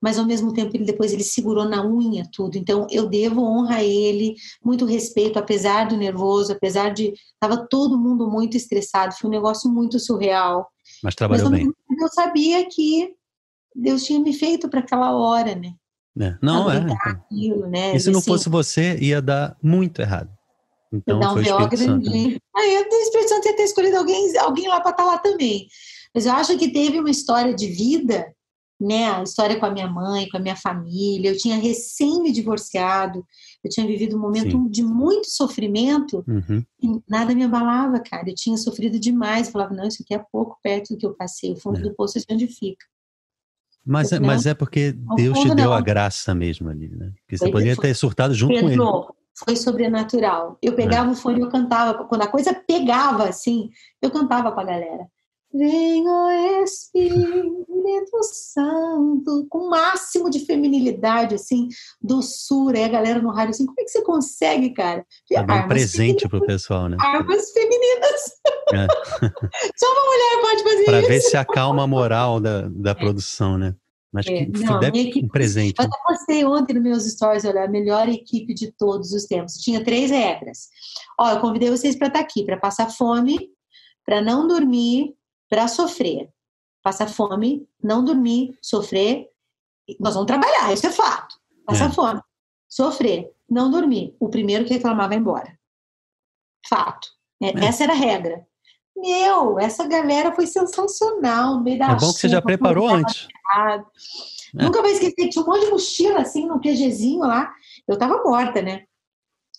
mas 0.00 0.18
ao 0.18 0.24
mesmo 0.24 0.52
tempo 0.52 0.74
ele 0.76 0.84
depois 0.84 1.12
ele 1.12 1.22
segurou 1.22 1.68
na 1.68 1.84
unha 1.84 2.26
tudo. 2.32 2.56
Então 2.56 2.86
eu 2.90 3.08
devo 3.08 3.42
honra 3.42 3.76
a 3.76 3.84
ele, 3.84 4.34
muito 4.64 4.84
respeito, 4.84 5.38
apesar 5.38 5.88
do 5.88 5.96
nervoso, 5.96 6.52
apesar 6.52 6.90
de 6.90 7.12
estava 7.34 7.66
todo 7.68 7.98
mundo 7.98 8.30
muito 8.30 8.56
estressado, 8.56 9.14
foi 9.14 9.28
um 9.28 9.32
negócio 9.32 9.70
muito 9.70 9.98
surreal. 9.98 10.68
Mas 11.02 11.14
trabalhou 11.14 11.50
mas, 11.50 11.60
bem. 11.60 11.72
Eu 12.00 12.08
sabia 12.08 12.66
que 12.68 13.14
Deus 13.74 14.04
tinha 14.04 14.20
me 14.20 14.32
feito 14.32 14.68
para 14.68 14.80
aquela 14.80 15.12
hora, 15.16 15.54
né? 15.54 15.74
É. 16.18 16.36
Não, 16.42 16.70
é. 16.70 16.78
Então. 16.78 16.96
Aquilo, 17.02 17.66
né? 17.66 17.94
E 17.94 18.00
se 18.00 18.10
não 18.10 18.18
assim, 18.18 18.30
fosse 18.30 18.48
você, 18.48 18.96
ia 18.98 19.22
dar 19.22 19.56
muito 19.62 20.00
errado. 20.00 20.30
Então, 20.92 21.20
foi 21.20 21.30
um 21.30 21.36
o 21.36 21.40
Espírito 21.40 21.76
Santo. 21.76 22.10
Aí 22.56 22.78
o 22.78 23.02
Espírito 23.02 23.28
Santo 23.28 23.46
ia 23.46 23.56
ter 23.56 23.62
escolhido 23.62 23.96
alguém, 23.96 24.36
alguém 24.38 24.66
lá 24.66 24.80
para 24.80 24.90
estar 24.90 25.04
tá 25.04 25.10
lá 25.10 25.18
também. 25.18 25.68
Mas 26.12 26.26
eu 26.26 26.32
acho 26.32 26.58
que 26.58 26.72
teve 26.72 26.98
uma 26.98 27.10
história 27.10 27.54
de 27.54 27.68
vida, 27.68 28.26
né? 28.80 29.10
A 29.10 29.22
história 29.22 29.58
com 29.58 29.66
a 29.66 29.70
minha 29.70 29.86
mãe, 29.86 30.28
com 30.28 30.38
a 30.38 30.40
minha 30.40 30.56
família. 30.56 31.30
Eu 31.30 31.36
tinha 31.36 31.56
recém 31.56 32.22
me 32.22 32.32
divorciado, 32.32 33.24
eu 33.62 33.70
tinha 33.70 33.86
vivido 33.86 34.16
um 34.16 34.20
momento 34.20 34.52
Sim. 34.52 34.68
de 34.68 34.82
muito 34.82 35.28
sofrimento 35.28 36.24
uhum. 36.26 36.64
e 36.82 37.02
nada 37.08 37.34
me 37.34 37.44
abalava, 37.44 38.00
cara. 38.00 38.30
Eu 38.30 38.34
tinha 38.34 38.56
sofrido 38.56 38.98
demais. 38.98 39.46
Eu 39.46 39.52
falava, 39.52 39.74
não, 39.74 39.86
isso 39.86 40.02
aqui 40.02 40.14
é 40.14 40.24
pouco 40.32 40.58
perto 40.62 40.94
do 40.94 40.96
que 40.96 41.06
eu 41.06 41.14
passei. 41.14 41.52
O 41.52 41.56
fundo 41.56 41.78
é. 41.78 41.82
do 41.82 41.94
poço 41.94 42.18
é 42.18 42.32
onde 42.32 42.46
fica. 42.46 42.86
Mas, 43.84 44.12
é, 44.12 44.20
mas 44.20 44.46
é 44.46 44.54
porque 44.54 44.92
Deus 45.16 45.38
te 45.38 45.54
deu 45.54 45.66
não. 45.66 45.72
a 45.72 45.80
graça 45.80 46.34
mesmo 46.34 46.68
ali, 46.68 46.88
né? 46.88 47.12
Porque 47.20 47.36
você 47.36 47.44
foi, 47.44 47.50
poderia 47.50 47.76
ter 47.76 47.94
surtado 47.94 48.34
junto 48.34 48.54
Pedro, 48.54 48.76
com 48.76 49.02
ele. 49.02 49.20
Foi 49.44 49.56
sobrenatural. 49.56 50.58
Eu 50.62 50.74
pegava 50.74 51.08
é. 51.08 51.12
o 51.12 51.16
fone 51.16 51.38
e 51.38 51.42
eu 51.42 51.48
cantava. 51.48 52.04
Quando 52.04 52.22
a 52.22 52.26
coisa 52.26 52.54
pegava, 52.54 53.28
assim, 53.28 53.70
eu 54.02 54.10
cantava 54.10 54.52
com 54.52 54.60
a 54.60 54.64
galera. 54.64 55.06
Vem, 55.52 56.06
o 56.06 56.30
Espírito 56.62 58.22
Santo, 58.22 59.46
com 59.50 59.66
o 59.66 59.70
máximo 59.70 60.30
de 60.30 60.46
feminilidade, 60.46 61.34
assim, 61.34 61.68
doçura. 62.00 62.78
E 62.78 62.84
a 62.84 62.88
galera 62.88 63.20
no 63.20 63.30
rádio 63.30 63.50
assim, 63.50 63.66
como 63.66 63.80
é 63.80 63.82
que 63.82 63.90
você 63.90 64.02
consegue, 64.02 64.70
cara? 64.70 65.04
É 65.32 65.40
um 65.40 65.68
presente 65.68 66.28
pro 66.28 66.46
pessoal, 66.46 66.88
né? 66.88 66.96
Armas 67.00 67.50
femininas. 67.50 68.20
É. 68.72 68.86
Só 69.76 69.92
uma 69.92 70.04
mulher 70.06 70.40
pode 70.40 70.62
fazer 70.62 70.84
pra 70.84 70.98
isso. 70.98 71.06
Para 71.06 71.08
ver 71.08 71.20
se 71.20 71.36
acalma 71.36 71.82
a 71.82 71.86
moral 71.86 72.38
da, 72.38 72.68
da 72.68 72.94
produção, 72.94 73.58
né? 73.58 73.74
Mas 74.12 74.26
é, 74.26 74.44
que 74.46 74.64
não, 74.64 74.80
deve 74.80 75.00
equipe, 75.00 75.26
um 75.26 75.28
presente. 75.28 75.80
Eu 75.80 75.88
postei 76.06 76.44
ontem 76.44 76.74
nos 76.74 76.82
meus 76.82 77.04
stories, 77.04 77.44
olha, 77.44 77.64
a 77.64 77.68
melhor 77.68 78.08
equipe 78.08 78.52
de 78.54 78.72
todos 78.72 79.12
os 79.12 79.24
tempos. 79.24 79.54
Tinha 79.54 79.82
três 79.84 80.10
regras. 80.10 80.68
Ó, 81.18 81.30
eu 81.30 81.40
convidei 81.40 81.70
vocês 81.70 81.96
para 81.96 82.08
estar 82.08 82.20
tá 82.20 82.24
aqui, 82.24 82.44
para 82.44 82.56
passar 82.56 82.90
fome, 82.90 83.50
para 84.04 84.20
não 84.20 84.48
dormir, 84.48 85.14
para 85.50 85.68
sofrer. 85.68 86.30
Passar 86.82 87.08
fome, 87.08 87.68
não 87.82 88.02
dormir, 88.02 88.56
sofrer. 88.62 89.28
Nós 89.98 90.14
vamos 90.14 90.28
trabalhar, 90.28 90.72
isso 90.72 90.86
é 90.86 90.92
fato. 90.92 91.36
Passar 91.66 91.90
é. 91.90 91.92
fome, 91.92 92.22
sofrer, 92.68 93.30
não 93.48 93.70
dormir. 93.70 94.16
O 94.18 94.30
primeiro 94.30 94.64
que 94.64 94.72
reclamar 94.72 95.08
vai 95.08 95.18
embora. 95.18 95.58
Fato. 96.66 97.08
É, 97.42 97.48
é. 97.48 97.64
Essa 97.66 97.84
era 97.84 97.92
a 97.92 97.96
regra. 97.96 98.46
Meu, 98.96 99.58
essa 99.58 99.86
galera 99.86 100.34
foi 100.34 100.46
sensacional. 100.46 101.56
No 101.56 101.64
meio 101.64 101.78
da 101.78 101.86
é 101.86 101.96
bom 101.96 102.12
que 102.12 102.20
você 102.20 102.28
já 102.28 102.40
preparou 102.40 102.88
antes. 102.88 103.28
É. 103.56 104.64
Nunca 104.64 104.82
vai 104.82 104.92
esquecer, 104.92 105.28
tinha 105.28 105.44
um 105.44 105.46
monte 105.46 105.64
de 105.64 105.70
mochila 105.70 106.20
assim 106.20 106.46
no 106.46 106.60
QGzinho 106.60 107.20
lá. 107.20 107.52
Eu 107.86 107.98
tava 107.98 108.22
morta, 108.22 108.62
né? 108.62 108.84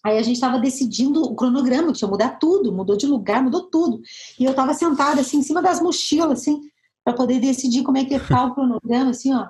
Aí 0.04 0.18
a 0.18 0.22
gente 0.22 0.36
estava 0.36 0.60
decidindo 0.60 1.22
o 1.22 1.36
cronograma, 1.36 1.93
tinha 1.93 2.10
mudar 2.10 2.39
tudo, 2.39 2.72
mudou 2.72 2.97
de 2.97 3.06
lugar, 3.06 3.43
mudou 3.43 3.70
tudo. 3.70 4.02
E 4.39 4.43
eu 4.43 4.52
estava 4.52 4.74
sentada 4.74 5.22
assim 5.22 5.38
em 5.38 5.43
cima 5.43 5.62
das 5.62 5.80
mochilas, 5.80 6.41
assim, 6.41 6.62
para 7.04 7.14
poder 7.14 7.39
decidir 7.39 7.84
como 7.84 7.97
é 7.97 8.06
que 8.06 8.14
ia 8.14 8.20
ficar 8.20 8.45
o 8.45 8.54
cronograma, 8.56 9.12
assim, 9.12 9.34
ó. 9.34 9.47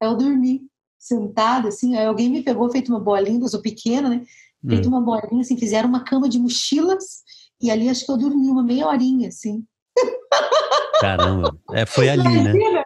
Aí 0.00 0.08
eu 0.08 0.16
dormi, 0.16 0.62
sentada, 0.98 1.68
assim, 1.68 1.96
aí 1.96 2.06
alguém 2.06 2.28
me 2.28 2.42
pegou, 2.42 2.70
feito 2.70 2.90
uma 2.90 3.00
bolinha, 3.00 3.40
eu 3.40 3.48
sou 3.48 3.62
pequena, 3.62 4.08
né? 4.08 4.22
Feito 4.68 4.86
hum. 4.86 4.92
uma 4.92 5.00
bolinha, 5.00 5.40
assim, 5.40 5.56
fizeram 5.56 5.88
uma 5.88 6.04
cama 6.04 6.28
de 6.28 6.38
mochilas, 6.38 7.22
e 7.60 7.70
ali 7.70 7.88
acho 7.88 8.04
que 8.04 8.12
eu 8.12 8.18
dormi 8.18 8.48
uma 8.48 8.62
meia 8.62 8.86
horinha, 8.86 9.28
assim. 9.28 9.64
Caramba, 11.00 11.56
é, 11.72 11.86
foi 11.86 12.08
ali, 12.10 12.22
né? 12.22 12.50
Imagina. 12.50 12.72
né? 12.72 12.84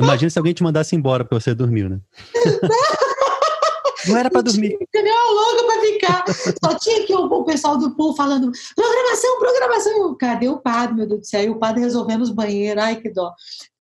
Imagina 0.00 0.30
se 0.30 0.38
alguém 0.38 0.54
te 0.54 0.62
mandasse 0.62 0.96
embora 0.96 1.24
porque 1.24 1.40
você 1.40 1.54
dormiu, 1.54 1.88
né? 1.88 2.00
Não 4.08 4.16
era 4.16 4.30
para 4.30 4.42
dormir. 4.42 4.76
Entendeu? 4.80 5.14
Louca 5.14 5.66
para 5.66 5.80
ficar. 5.80 6.24
Só 6.64 6.78
tinha 6.78 7.02
aqui 7.02 7.14
o, 7.14 7.24
o 7.24 7.44
pessoal 7.44 7.76
do 7.78 7.94
pool 7.94 8.14
falando: 8.14 8.50
programação, 8.74 9.38
programação. 9.38 10.16
Cadê 10.16 10.48
o 10.48 10.58
padre, 10.58 10.94
meu 10.94 11.06
Deus 11.06 11.20
do 11.20 11.26
céu? 11.26 11.42
E 11.42 11.50
o 11.50 11.58
padre 11.58 11.82
resolvendo 11.82 12.22
os 12.22 12.30
banheiros. 12.30 12.82
Ai, 12.82 12.96
que 12.96 13.10
dó. 13.10 13.32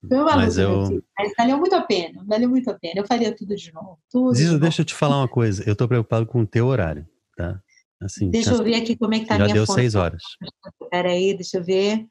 Foi 0.08 0.18
Mas 0.18 0.58
eu... 0.58 1.02
Mas 1.16 1.32
valeu 1.38 1.58
muito 1.58 1.74
a 1.76 1.82
pena, 1.82 2.24
valeu 2.26 2.48
muito 2.48 2.68
a 2.68 2.74
pena. 2.74 2.94
Eu 2.96 3.06
faria 3.06 3.34
tudo 3.34 3.54
de 3.54 3.72
novo. 3.72 3.98
Tudo 4.10 4.34
Ziza, 4.34 4.58
deixa 4.58 4.82
eu 4.82 4.84
te 4.84 4.94
falar 4.94 5.18
uma 5.18 5.28
coisa. 5.28 5.62
Eu 5.64 5.76
tô 5.76 5.86
preocupado 5.86 6.26
com 6.26 6.40
o 6.40 6.46
teu 6.46 6.66
horário, 6.66 7.06
tá? 7.36 7.60
Assim, 8.00 8.28
deixa 8.28 8.50
eu 8.50 8.64
ver 8.64 8.74
aqui 8.74 8.96
como 8.96 9.14
é 9.14 9.20
que 9.20 9.26
tá 9.26 9.38
Já 9.38 9.44
minha 9.44 9.54
deu 9.54 9.64
fonte. 9.64 9.80
seis 9.80 9.94
horas. 9.94 10.22
Peraí, 10.90 11.34
deixa 11.34 11.58
eu 11.58 11.64
ver. 11.64 12.04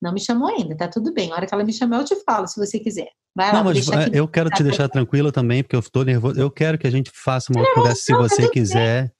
Não 0.00 0.12
me 0.12 0.20
chamou 0.20 0.48
ainda, 0.48 0.76
tá 0.76 0.88
tudo 0.88 1.12
bem. 1.12 1.32
A 1.32 1.36
hora 1.36 1.46
que 1.46 1.54
ela 1.54 1.64
me 1.64 1.72
chamar, 1.72 1.98
eu 1.98 2.04
te 2.04 2.16
falo, 2.24 2.46
se 2.46 2.58
você 2.58 2.78
quiser. 2.78 3.08
Vai 3.34 3.52
lá, 3.52 3.58
não, 3.58 3.64
mas 3.64 3.86
eu 4.12 4.26
quero 4.26 4.48
te 4.50 4.62
deixar 4.62 4.88
tranquila 4.88 5.30
também, 5.30 5.62
porque 5.62 5.76
eu 5.76 5.80
estou 5.80 6.04
nervoso. 6.04 6.40
Eu 6.40 6.50
quero 6.50 6.78
que 6.78 6.86
a 6.86 6.90
gente 6.90 7.10
faça 7.14 7.52
uma 7.52 7.60
outra 7.60 7.74
conversa, 7.74 8.02
se 8.02 8.12
você 8.14 8.42
tá 8.42 8.50
quiser. 8.50 9.12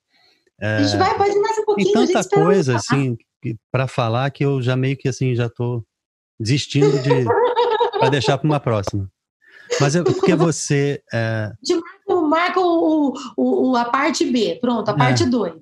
É, 0.61 0.77
a 0.77 0.83
gente 0.83 0.97
vai, 0.97 1.16
pode 1.16 1.39
mais 1.39 1.59
um 1.59 1.64
pouquinho. 1.64 1.93
Tem 1.93 2.12
tanta 2.12 2.29
coisa, 2.29 2.77
assim, 2.77 3.16
para 3.70 3.87
falar 3.87 4.31
que 4.31 4.45
eu 4.45 4.62
já 4.62 4.74
meio 4.74 4.97
que, 4.97 5.09
assim, 5.09 5.35
já 5.35 5.47
estou 5.47 5.85
desistindo 6.41 6.99
de... 7.03 7.24
para 7.99 8.09
deixar 8.09 8.39
para 8.39 8.47
uma 8.47 8.61
próxima. 8.61 9.11
Mas 9.81 9.97
é 9.97 10.03
porque 10.03 10.33
você... 10.37 11.03
É... 11.12 11.53
Marca 12.09 12.61
o, 12.61 13.14
o, 13.37 13.70
o, 13.70 13.77
a 13.77 13.85
parte 13.85 14.24
B, 14.24 14.59
pronto, 14.61 14.89
a 14.89 14.95
é. 14.95 14.97
parte 14.97 15.24
2. 15.24 15.55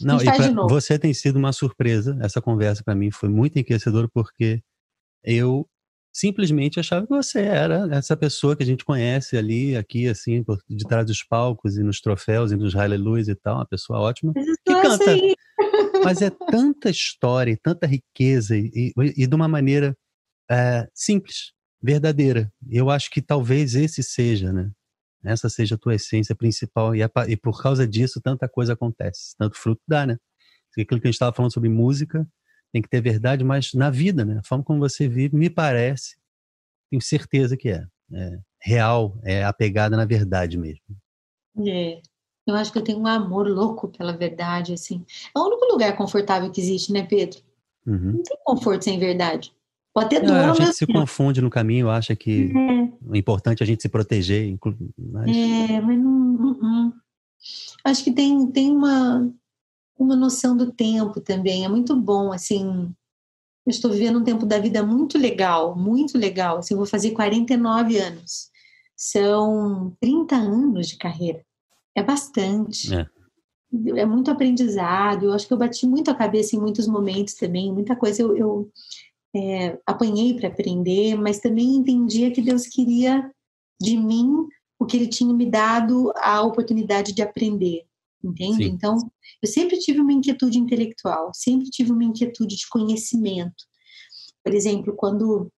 Não, 0.00 0.20
e 0.20 0.24
pra, 0.24 0.66
você 0.68 0.98
tem 0.98 1.12
sido 1.12 1.36
uma 1.36 1.52
surpresa. 1.52 2.16
Essa 2.20 2.40
conversa 2.40 2.82
para 2.84 2.94
mim 2.94 3.10
foi 3.10 3.28
muito 3.28 3.56
enriquecedora 3.56 4.08
porque 4.12 4.62
eu 5.24 5.68
simplesmente 6.12 6.78
achava 6.78 7.06
que 7.06 7.12
você 7.12 7.40
era 7.40 7.88
essa 7.90 8.16
pessoa 8.16 8.54
que 8.54 8.62
a 8.62 8.66
gente 8.66 8.84
conhece 8.84 9.36
ali, 9.36 9.76
aqui, 9.76 10.06
assim, 10.06 10.44
de 10.68 10.86
trás 10.86 11.06
dos 11.06 11.24
palcos 11.24 11.78
e 11.78 11.82
nos 11.82 12.00
troféus 12.00 12.52
e 12.52 12.56
nos 12.56 12.76
aleluias 12.76 13.28
e 13.28 13.34
tal, 13.34 13.56
uma 13.56 13.66
pessoa 13.66 13.98
ótima 13.98 14.32
que 14.34 14.52
canta. 14.64 15.10
Assim. 15.10 15.34
Mas 16.04 16.20
é 16.20 16.30
tanta 16.30 16.90
história, 16.90 17.58
tanta 17.62 17.86
riqueza 17.86 18.56
e, 18.56 18.70
e, 18.74 18.92
e 19.16 19.26
de 19.26 19.34
uma 19.34 19.48
maneira 19.48 19.96
é, 20.50 20.86
simples, 20.94 21.52
verdadeira. 21.82 22.52
Eu 22.68 22.90
acho 22.90 23.10
que 23.10 23.22
talvez 23.22 23.74
esse 23.74 24.02
seja, 24.02 24.52
né? 24.52 24.70
Essa 25.24 25.48
seja 25.48 25.74
a 25.74 25.78
tua 25.78 25.94
essência 25.94 26.34
principal. 26.34 26.94
E, 26.94 27.02
a, 27.02 27.10
e 27.28 27.36
por 27.36 27.60
causa 27.62 27.86
disso, 27.86 28.20
tanta 28.20 28.48
coisa 28.48 28.72
acontece. 28.72 29.34
Tanto 29.38 29.56
fruto 29.56 29.82
dá, 29.86 30.06
né? 30.06 30.18
Aquilo 30.72 31.00
que 31.00 31.06
a 31.06 31.10
gente 31.10 31.14
estava 31.14 31.34
falando 31.34 31.52
sobre 31.52 31.68
música, 31.68 32.26
tem 32.72 32.80
que 32.80 32.88
ter 32.88 33.02
verdade, 33.02 33.44
mas 33.44 33.72
na 33.74 33.90
vida, 33.90 34.24
né? 34.24 34.38
A 34.38 34.42
forma 34.42 34.64
como 34.64 34.78
você 34.78 35.06
vive, 35.06 35.36
me 35.36 35.50
parece, 35.50 36.16
tenho 36.90 37.02
certeza 37.02 37.56
que 37.56 37.68
é. 37.68 37.84
é 38.14 38.38
real, 38.62 39.18
é 39.22 39.44
apegada 39.44 39.96
na 39.96 40.04
verdade 40.04 40.56
mesmo. 40.56 40.82
É. 41.66 42.00
Eu 42.46 42.56
acho 42.56 42.72
que 42.72 42.78
eu 42.78 42.82
tenho 42.82 42.98
um 42.98 43.06
amor 43.06 43.46
louco 43.46 43.88
pela 43.88 44.16
verdade, 44.16 44.72
assim. 44.72 45.04
É 45.34 45.38
o 45.38 45.44
único 45.44 45.64
lugar 45.66 45.96
confortável 45.96 46.50
que 46.50 46.60
existe, 46.60 46.92
né, 46.92 47.04
Pedro? 47.04 47.40
Uhum. 47.86 48.14
Não 48.14 48.22
tem 48.22 48.36
conforto 48.44 48.82
sem 48.82 48.98
verdade. 48.98 49.54
Pode 49.94 50.08
ter 50.08 50.20
dor, 50.20 50.36
A 50.36 50.54
gente 50.54 50.74
se 50.74 50.86
confunde 50.86 51.42
no 51.42 51.50
caminho, 51.50 51.90
acha 51.90 52.16
que 52.16 52.50
é. 52.56 53.14
é 53.14 53.18
importante 53.18 53.62
a 53.62 53.66
gente 53.66 53.82
se 53.82 53.88
proteger. 53.88 54.56
Mas... 54.98 55.36
É, 55.36 55.80
mas 55.80 55.98
não, 55.98 56.56
não, 56.60 56.92
Acho 57.84 58.04
que 58.04 58.12
tem, 58.12 58.46
tem 58.50 58.70
uma, 58.70 59.30
uma 59.98 60.16
noção 60.16 60.56
do 60.56 60.72
tempo 60.72 61.20
também. 61.20 61.64
É 61.64 61.68
muito 61.68 61.94
bom, 61.94 62.32
assim. 62.32 62.94
Eu 63.66 63.70
estou 63.70 63.90
vivendo 63.90 64.18
um 64.18 64.24
tempo 64.24 64.46
da 64.46 64.58
vida 64.58 64.82
muito 64.82 65.18
legal, 65.18 65.76
muito 65.76 66.16
legal. 66.16 66.58
Assim, 66.58 66.74
eu 66.74 66.78
vou 66.78 66.86
fazer 66.86 67.10
49 67.10 67.98
anos. 67.98 68.50
São 68.96 69.94
30 70.00 70.36
anos 70.36 70.88
de 70.88 70.96
carreira. 70.96 71.44
É 71.94 72.02
bastante. 72.02 72.94
É. 72.94 73.06
é 74.00 74.06
muito 74.06 74.30
aprendizado. 74.30 75.26
Eu 75.26 75.32
acho 75.32 75.46
que 75.46 75.52
eu 75.52 75.58
bati 75.58 75.86
muito 75.86 76.10
a 76.10 76.14
cabeça 76.14 76.56
em 76.56 76.60
muitos 76.60 76.86
momentos 76.86 77.34
também. 77.34 77.72
Muita 77.72 77.94
coisa 77.94 78.22
eu, 78.22 78.36
eu 78.36 78.70
é, 79.34 79.78
apanhei 79.86 80.34
para 80.34 80.48
aprender, 80.48 81.16
mas 81.16 81.40
também 81.40 81.76
entendia 81.76 82.30
que 82.30 82.42
Deus 82.42 82.66
queria 82.66 83.30
de 83.80 83.96
mim 83.96 84.46
o 84.78 84.84
que 84.84 84.96
Ele 84.96 85.06
tinha 85.06 85.32
me 85.32 85.46
dado 85.46 86.12
a 86.16 86.42
oportunidade 86.42 87.12
de 87.14 87.22
aprender, 87.22 87.84
entende? 88.22 88.64
Sim. 88.64 88.70
Então, 88.70 88.98
eu 89.40 89.48
sempre 89.48 89.78
tive 89.78 90.00
uma 90.00 90.12
inquietude 90.12 90.58
intelectual, 90.58 91.30
sempre 91.34 91.70
tive 91.70 91.92
uma 91.92 92.04
inquietude 92.04 92.56
de 92.56 92.68
conhecimento. 92.68 93.64
Por 94.44 94.54
exemplo, 94.54 94.94
quando 94.94 95.50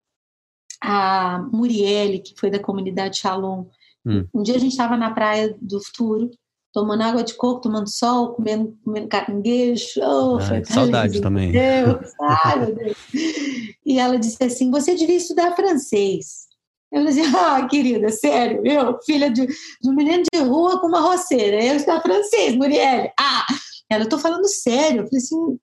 a 0.81 1.39
Murielle, 1.53 2.21
que 2.21 2.35
foi 2.39 2.51
da 2.51 2.59
comunidade 2.59 3.19
Shalom, 3.19 3.67
hum. 4.07 4.27
um 4.35 4.43
dia 4.43 4.57
a 4.57 4.59
gente 4.59 4.73
estava 4.73 4.97
na 4.97 5.11
praia 5.11 5.57
do 5.61 5.83
futuro, 5.83 6.31
tomando 6.75 7.03
água 7.03 7.23
de 7.23 7.35
coco, 7.35 7.61
tomando 7.61 7.89
sol, 7.89 8.35
comendo, 8.35 8.77
comendo 8.85 9.07
caranguejo. 9.07 10.01
Oh, 10.03 10.39
Ai, 10.41 10.65
saudade 10.65 11.21
também. 11.21 11.53
Deus, 11.53 12.13
ai, 12.21 12.59
meu 12.59 12.75
Deus. 12.75 12.97
E 13.87 13.99
ela 13.99 14.19
disse 14.19 14.43
assim: 14.43 14.71
Você 14.73 14.95
devia 14.97 15.17
estudar 15.17 15.55
francês. 15.55 16.49
Eu 16.93 17.05
falei 17.05 17.21
assim: 17.21 17.37
Ah, 17.37 17.67
querida, 17.69 18.09
sério, 18.11 18.67
eu, 18.67 18.99
filha 19.03 19.31
de, 19.31 19.47
de 19.47 19.89
um 19.89 19.95
menino 19.95 20.25
de 20.31 20.41
rua 20.41 20.81
com 20.81 20.89
uma 20.89 21.01
roceira, 21.01 21.65
eu 21.65 21.77
estudar 21.77 22.03
francês, 22.03 22.57
Muriel. 22.57 23.13
Ah, 23.19 23.47
ela, 23.89 24.05
eu 24.05 24.09
tô 24.09 24.19
falando 24.19 24.47
sério. 24.49 25.03
Eu 25.03 25.07
falei 25.07 25.23
assim: 25.23 25.59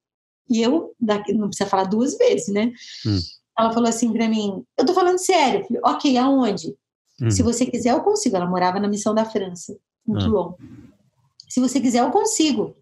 E 0.49 0.61
eu, 0.61 0.95
daqui, 0.97 1.33
não 1.33 1.49
precisa 1.49 1.69
falar 1.69 1.83
duas 1.83 2.17
vezes, 2.17 2.47
né? 2.47 2.71
Hum. 3.05 3.19
Ela 3.59 3.73
falou 3.73 3.89
assim 3.89 4.13
para 4.13 4.29
mim: 4.29 4.63
Eu 4.77 4.85
tô 4.85 4.93
falando 4.93 5.17
sério. 5.17 5.59
Eu 5.59 5.65
falei, 5.65 5.81
ok, 5.83 6.17
aonde? 6.17 6.73
Hum. 7.21 7.29
Se 7.29 7.43
você 7.43 7.65
quiser, 7.65 7.91
eu 7.91 7.99
consigo. 7.99 8.37
Ela 8.37 8.49
morava 8.49 8.79
na 8.79 8.87
missão 8.87 9.13
da 9.13 9.25
França, 9.25 9.77
em 10.07 10.13
Toulon. 10.13 10.53
Ah. 10.57 10.91
Se 11.51 11.59
você 11.59 11.81
quiser, 11.81 11.99
eu 11.99 12.11
consigo. 12.11 12.77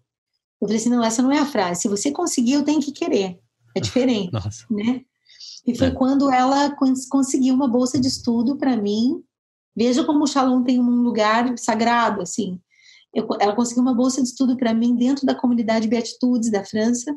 Eu 0.60 0.68
falei 0.68 0.76
assim, 0.76 0.90
não, 0.90 1.02
essa 1.02 1.20
não 1.20 1.32
é 1.32 1.40
a 1.40 1.46
frase. 1.46 1.80
Se 1.80 1.88
você 1.88 2.12
conseguir, 2.12 2.52
eu 2.52 2.62
tenho 2.62 2.80
que 2.80 2.92
querer. 2.92 3.36
É 3.74 3.80
diferente, 3.82 4.32
Nossa. 4.32 4.64
né? 4.70 5.00
E 5.66 5.76
foi 5.76 5.88
é. 5.88 5.90
quando 5.90 6.30
ela 6.30 6.72
conseguiu 7.10 7.52
uma 7.52 7.66
bolsa 7.66 7.98
de 7.98 8.06
estudo 8.06 8.56
para 8.56 8.76
mim. 8.76 9.24
Veja 9.74 10.04
como 10.04 10.22
o 10.22 10.26
Shalom 10.26 10.62
tem 10.62 10.78
um 10.78 11.02
lugar 11.02 11.58
sagrado, 11.58 12.22
assim. 12.22 12.60
Eu, 13.12 13.26
ela 13.40 13.56
conseguiu 13.56 13.82
uma 13.82 13.94
bolsa 13.94 14.22
de 14.22 14.28
estudo 14.28 14.56
para 14.56 14.72
mim 14.72 14.94
dentro 14.94 15.26
da 15.26 15.34
comunidade 15.34 15.88
Beatitudes 15.88 16.48
da 16.48 16.64
França. 16.64 17.12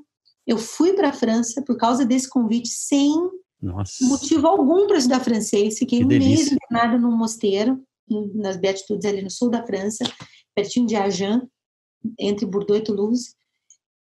Eu 0.48 0.58
fui 0.58 0.94
para 0.94 1.10
a 1.10 1.14
França 1.14 1.62
por 1.62 1.78
causa 1.78 2.04
desse 2.04 2.28
convite, 2.28 2.70
sem 2.70 3.14
Nossa. 3.62 4.04
motivo 4.08 4.48
algum 4.48 4.88
para 4.88 4.98
estudar 4.98 5.20
francês. 5.20 5.78
Fiquei 5.78 6.00
que 6.00 6.06
um 6.06 6.08
delícia. 6.08 6.36
mês 6.36 6.52
internada 6.52 6.98
num 6.98 7.16
mosteiro, 7.16 7.80
nas 8.34 8.58
Beatitudes, 8.58 9.06
ali 9.06 9.22
no 9.22 9.30
sul 9.30 9.52
da 9.52 9.64
França 9.64 10.04
pertinho 10.56 10.88
de 10.88 10.96
Agen, 10.96 11.42
entre 12.20 12.46
Bordeaux 12.46 12.80
e 12.80 12.84
Toulouse. 12.84 13.36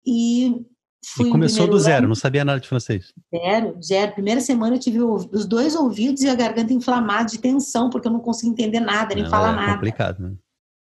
E 0.05 0.65
fui 1.05 1.29
e 1.29 1.31
começou 1.31 1.67
do 1.67 1.79
zero, 1.79 1.99
ano, 1.99 2.09
não 2.09 2.15
sabia 2.15 2.45
nada 2.45 2.61
de 2.61 2.69
francês? 2.69 3.13
Zero, 3.35 3.79
zero. 3.83 4.13
Primeira 4.13 4.41
semana 4.41 4.77
eu 4.77 4.81
tive 4.81 5.03
os 5.03 5.47
dois 5.47 5.75
ouvidos 5.75 6.23
e 6.23 6.29
a 6.29 6.35
garganta 6.35 6.73
inflamada 6.73 7.29
de 7.31 7.39
tensão, 7.39 7.91
porque 7.91 8.09
eu 8.09 8.13
não 8.13 8.21
conseguia 8.21 8.53
entender 8.53 8.81
nada, 8.81 9.15
nem 9.15 9.25
não, 9.25 9.31
falar 9.31 9.53
é 9.53 9.57
nada. 9.57 9.75
complicado, 9.75 10.23
né? 10.23 10.35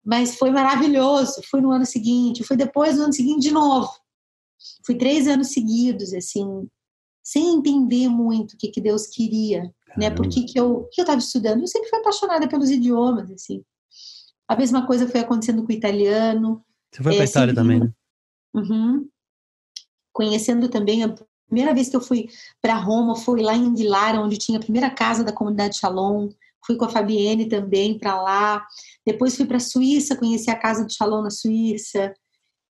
Mas 0.04 0.36
foi 0.36 0.50
maravilhoso. 0.50 1.42
Fui 1.50 1.60
no 1.60 1.70
ano 1.70 1.84
seguinte, 1.84 2.44
fui 2.44 2.56
depois 2.56 2.96
no 2.96 3.04
ano 3.04 3.12
seguinte 3.12 3.42
de 3.42 3.50
novo. 3.50 3.90
Fui 4.84 4.94
três 4.94 5.26
anos 5.26 5.52
seguidos, 5.52 6.12
assim, 6.12 6.68
sem 7.22 7.54
entender 7.56 8.08
muito 8.08 8.52
o 8.52 8.56
que, 8.56 8.68
que 8.68 8.80
Deus 8.80 9.06
queria, 9.06 9.60
Caramba. 9.60 9.74
né? 9.98 10.10
Por 10.10 10.28
que, 10.28 10.44
que 10.44 10.58
eu 10.58 10.88
estava 10.90 11.18
estudando. 11.18 11.60
Eu 11.60 11.66
sempre 11.66 11.88
fui 11.88 11.98
apaixonada 11.98 12.48
pelos 12.48 12.70
idiomas, 12.70 13.30
assim. 13.30 13.62
A 14.50 14.56
mesma 14.56 14.84
coisa 14.84 15.06
foi 15.06 15.20
acontecendo 15.20 15.62
com 15.62 15.68
o 15.68 15.72
italiano. 15.72 16.60
Você 16.90 17.04
foi 17.04 17.12
para 17.12 17.22
a 17.22 17.24
é, 17.24 17.28
Itália 17.28 17.54
também, 17.54 17.78
né? 17.78 17.92
Uhum. 18.52 19.08
Conhecendo 20.12 20.68
também, 20.68 21.04
a 21.04 21.14
primeira 21.46 21.72
vez 21.72 21.88
que 21.88 21.94
eu 21.94 22.00
fui 22.00 22.28
para 22.60 22.74
Roma 22.74 23.14
foi 23.14 23.42
lá 23.42 23.54
em 23.54 23.72
Vilara, 23.72 24.20
onde 24.20 24.36
tinha 24.36 24.58
a 24.58 24.60
primeira 24.60 24.90
casa 24.90 25.22
da 25.22 25.32
comunidade 25.32 25.78
Shalom. 25.78 26.30
Fui 26.66 26.74
com 26.74 26.84
a 26.84 26.88
Fabienne 26.88 27.48
também 27.48 27.96
para 27.96 28.20
lá. 28.20 28.66
Depois 29.06 29.36
fui 29.36 29.46
para 29.46 29.58
a 29.58 29.60
Suíça, 29.60 30.16
conheci 30.16 30.50
a 30.50 30.58
casa 30.58 30.84
do 30.84 30.92
Shalom 30.92 31.22
na 31.22 31.30
Suíça. 31.30 32.12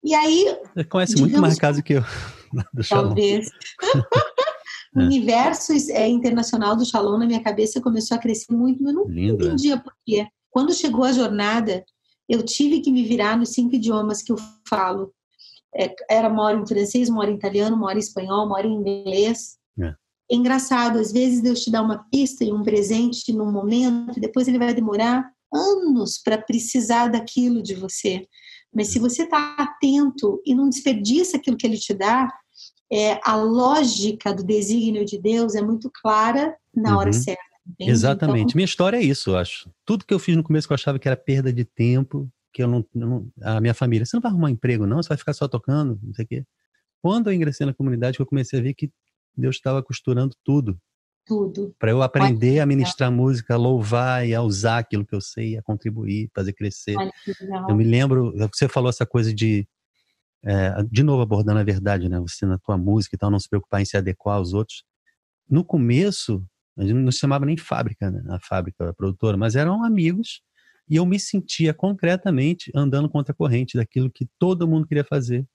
E 0.01 0.15
aí. 0.15 0.57
Você 0.73 0.83
conhece 0.85 1.15
digamos, 1.15 1.31
muito 1.33 1.41
mais 1.41 1.59
casa 1.59 1.81
que 1.81 1.95
eu. 1.95 2.03
Do 2.73 2.83
Shalom. 2.83 3.07
Talvez. 3.07 3.49
o 4.95 5.01
é. 5.01 5.03
universo 5.03 5.73
é, 5.91 6.07
internacional 6.07 6.77
do 6.77 6.85
Shalom 6.85 7.17
na 7.17 7.25
minha 7.25 7.43
cabeça 7.43 7.81
começou 7.81 8.15
a 8.15 8.19
crescer 8.21 8.53
muito, 8.53 8.81
mas 8.81 8.93
eu 8.93 9.01
não 9.01 9.09
Lindo, 9.09 9.43
é. 9.43 9.47
entendia 9.47 9.73
é. 9.73 9.77
por 9.77 9.93
quê. 10.05 10.25
Quando 10.55 10.73
chegou 10.73 11.03
a 11.03 11.11
jornada, 11.11 11.83
eu 12.29 12.41
tive 12.41 12.79
que 12.79 12.89
me 12.89 13.03
virar 13.03 13.37
nos 13.37 13.49
cinco 13.49 13.75
idiomas 13.75 14.23
que 14.23 14.31
eu 14.31 14.37
falo. 14.65 15.13
É, 15.75 15.93
era 16.09 16.29
moro 16.29 16.61
em 16.61 16.65
francês, 16.65 17.09
moro 17.09 17.29
em 17.29 17.35
italiano, 17.35 17.75
moro 17.75 17.97
em 17.97 17.99
espanhol, 17.99 18.47
moro 18.47 18.65
em 18.65 18.73
inglês. 18.73 19.57
É. 19.77 19.87
é 19.87 19.95
engraçado, 20.33 20.97
às 20.97 21.11
vezes 21.11 21.41
Deus 21.41 21.59
te 21.59 21.69
dá 21.69 21.81
uma 21.81 22.05
pista 22.09 22.45
e 22.45 22.53
um 22.53 22.63
presente 22.63 23.33
num 23.33 23.51
momento, 23.51 24.17
e 24.17 24.21
depois 24.21 24.47
ele 24.47 24.57
vai 24.57 24.73
demorar 24.73 25.29
anos 25.53 26.19
para 26.23 26.37
precisar 26.37 27.09
daquilo 27.09 27.61
de 27.61 27.75
você. 27.75 28.25
Mas 28.73 28.87
se 28.87 28.97
você 28.97 29.23
está 29.23 29.57
atento 29.59 30.41
e 30.45 30.55
não 30.55 30.69
desperdiça 30.69 31.35
aquilo 31.35 31.57
que 31.57 31.67
ele 31.67 31.77
te 31.77 31.93
dá, 31.93 32.33
é, 32.89 33.19
a 33.25 33.35
lógica 33.35 34.33
do 34.33 34.41
desígnio 34.41 35.03
de 35.03 35.17
Deus 35.17 35.53
é 35.53 35.61
muito 35.61 35.91
clara 36.01 36.55
na 36.73 36.91
uhum. 36.91 36.97
hora 36.97 37.11
certa. 37.11 37.54
Entende? 37.67 37.91
Exatamente. 37.91 38.49
Então... 38.49 38.57
Minha 38.57 38.65
história 38.65 38.97
é 38.97 39.01
isso, 39.01 39.31
eu 39.31 39.37
acho. 39.37 39.69
Tudo 39.85 40.05
que 40.05 40.13
eu 40.13 40.19
fiz 40.19 40.35
no 40.35 40.43
começo 40.43 40.67
que 40.67 40.73
eu 40.73 40.75
achava 40.75 40.99
que 40.99 41.07
era 41.07 41.17
perda 41.17 41.51
de 41.51 41.65
tempo, 41.65 42.29
que 42.53 42.63
eu 42.63 42.67
não, 42.67 42.85
não, 42.93 43.27
A 43.41 43.59
minha 43.59 43.73
família, 43.73 44.05
você 44.05 44.15
não 44.15 44.21
vai 44.21 44.31
arrumar 44.31 44.47
um 44.47 44.51
emprego, 44.51 44.85
não, 44.85 45.01
você 45.01 45.09
vai 45.09 45.17
ficar 45.17 45.33
só 45.33 45.47
tocando, 45.47 45.99
não 46.01 46.13
sei 46.13 46.25
o 46.25 46.27
quê. 46.27 46.45
Quando 47.01 47.27
eu 47.29 47.33
ingressei 47.33 47.65
na 47.65 47.73
comunidade, 47.73 48.19
eu 48.19 48.25
comecei 48.25 48.59
a 48.59 48.61
ver 48.61 48.73
que 48.73 48.91
Deus 49.35 49.57
estava 49.57 49.83
costurando 49.83 50.35
tudo. 50.43 50.79
Tudo. 51.25 51.75
Para 51.79 51.89
eu 51.89 52.03
aprender 52.03 52.59
a 52.59 52.65
ministrar 52.65 53.11
música, 53.11 53.55
a 53.55 53.57
louvar 53.57 54.27
e 54.27 54.35
a 54.35 54.41
usar 54.43 54.77
aquilo 54.77 55.05
que 55.05 55.15
eu 55.15 55.21
sei, 55.21 55.57
a 55.57 55.61
contribuir, 55.63 56.29
fazer 56.33 56.53
crescer. 56.53 56.95
Eu 57.67 57.75
me 57.75 57.83
lembro, 57.83 58.31
você 58.53 58.67
falou 58.67 58.89
essa 58.89 59.05
coisa 59.05 59.33
de. 59.33 59.67
É, 60.43 60.83
de 60.83 61.01
novo 61.01 61.23
abordando 61.23 61.59
a 61.59 61.63
verdade, 61.63 62.07
né? 62.07 62.19
Você 62.19 62.45
na 62.45 62.59
tua 62.59 62.77
música 62.77 63.15
e 63.15 63.17
tal, 63.17 63.31
não 63.31 63.39
se 63.39 63.49
preocupar 63.49 63.81
em 63.81 63.85
se 63.85 63.97
adequar 63.97 64.37
aos 64.37 64.53
outros. 64.53 64.83
No 65.49 65.65
começo, 65.65 66.45
a 66.77 66.83
gente 66.83 66.93
não 66.93 67.11
se 67.11 67.19
chamava 67.19 67.45
nem 67.45 67.57
fábrica, 67.57 68.11
né? 68.11 68.21
a 68.29 68.39
fábrica, 68.39 68.89
a 68.89 68.93
produtora, 68.93 69.37
mas 69.37 69.55
eram 69.55 69.83
amigos 69.83 70.41
e 70.89 70.97
eu 70.97 71.05
me 71.05 71.19
sentia 71.19 71.73
concretamente 71.73 72.71
andando 72.75 73.09
contra 73.09 73.31
a 73.31 73.35
corrente 73.35 73.77
daquilo 73.77 74.11
que 74.11 74.27
todo 74.37 74.67
mundo 74.67 74.87
queria 74.87 75.03
fazer. 75.03 75.47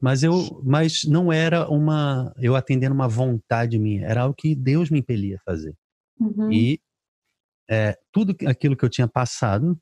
Mas 0.00 0.22
eu, 0.22 0.62
mas 0.64 1.02
não 1.04 1.32
era 1.32 1.68
uma, 1.68 2.32
eu 2.38 2.54
atendendo 2.54 2.94
uma 2.94 3.08
vontade 3.08 3.78
minha, 3.78 4.06
era 4.06 4.22
algo 4.22 4.34
que 4.34 4.54
Deus 4.54 4.90
me 4.90 5.00
impelia 5.00 5.36
a 5.36 5.50
fazer. 5.50 5.74
Uhum. 6.20 6.52
E 6.52 6.80
é, 7.68 7.98
tudo 8.12 8.36
aquilo 8.46 8.76
que 8.76 8.84
eu 8.84 8.88
tinha 8.88 9.08
passado 9.08 9.78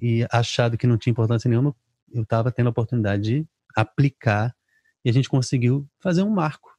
e 0.00 0.26
achado 0.30 0.76
que 0.78 0.86
não 0.86 0.98
tinha 0.98 1.10
importância 1.10 1.48
nenhuma, 1.48 1.74
eu 2.12 2.22
estava 2.22 2.52
tendo 2.52 2.68
a 2.68 2.70
oportunidade 2.70 3.22
de 3.22 3.46
aplicar 3.74 4.54
e 5.04 5.10
a 5.10 5.12
gente 5.12 5.28
conseguiu 5.28 5.86
fazer 6.00 6.22
um 6.22 6.30
marco 6.30 6.70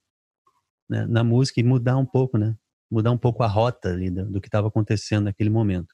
né, 0.90 1.06
na 1.08 1.24
música 1.24 1.60
e 1.60 1.64
mudar 1.64 1.98
um 1.98 2.06
pouco, 2.06 2.38
né? 2.38 2.56
Mudar 2.90 3.12
um 3.12 3.18
pouco 3.18 3.44
a 3.44 3.48
rota 3.48 3.90
ali 3.90 4.10
do, 4.10 4.26
do 4.26 4.42
que 4.42 4.48
estava 4.48 4.68
acontecendo 4.68 5.26
naquele 5.26 5.50
momento. 5.50 5.94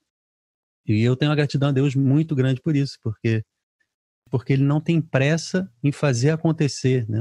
E 0.85 1.01
eu 1.01 1.15
tenho 1.15 1.29
uma 1.29 1.35
gratidão 1.35 1.69
a 1.69 1.71
Deus 1.71 1.95
muito 1.95 2.35
grande 2.35 2.61
por 2.61 2.75
isso, 2.75 2.97
porque 3.01 3.43
porque 4.29 4.53
ele 4.53 4.63
não 4.63 4.81
tem 4.81 4.99
pressa 4.99 5.71
em 5.83 5.91
fazer 5.91 6.31
acontecer, 6.31 7.07
né? 7.07 7.19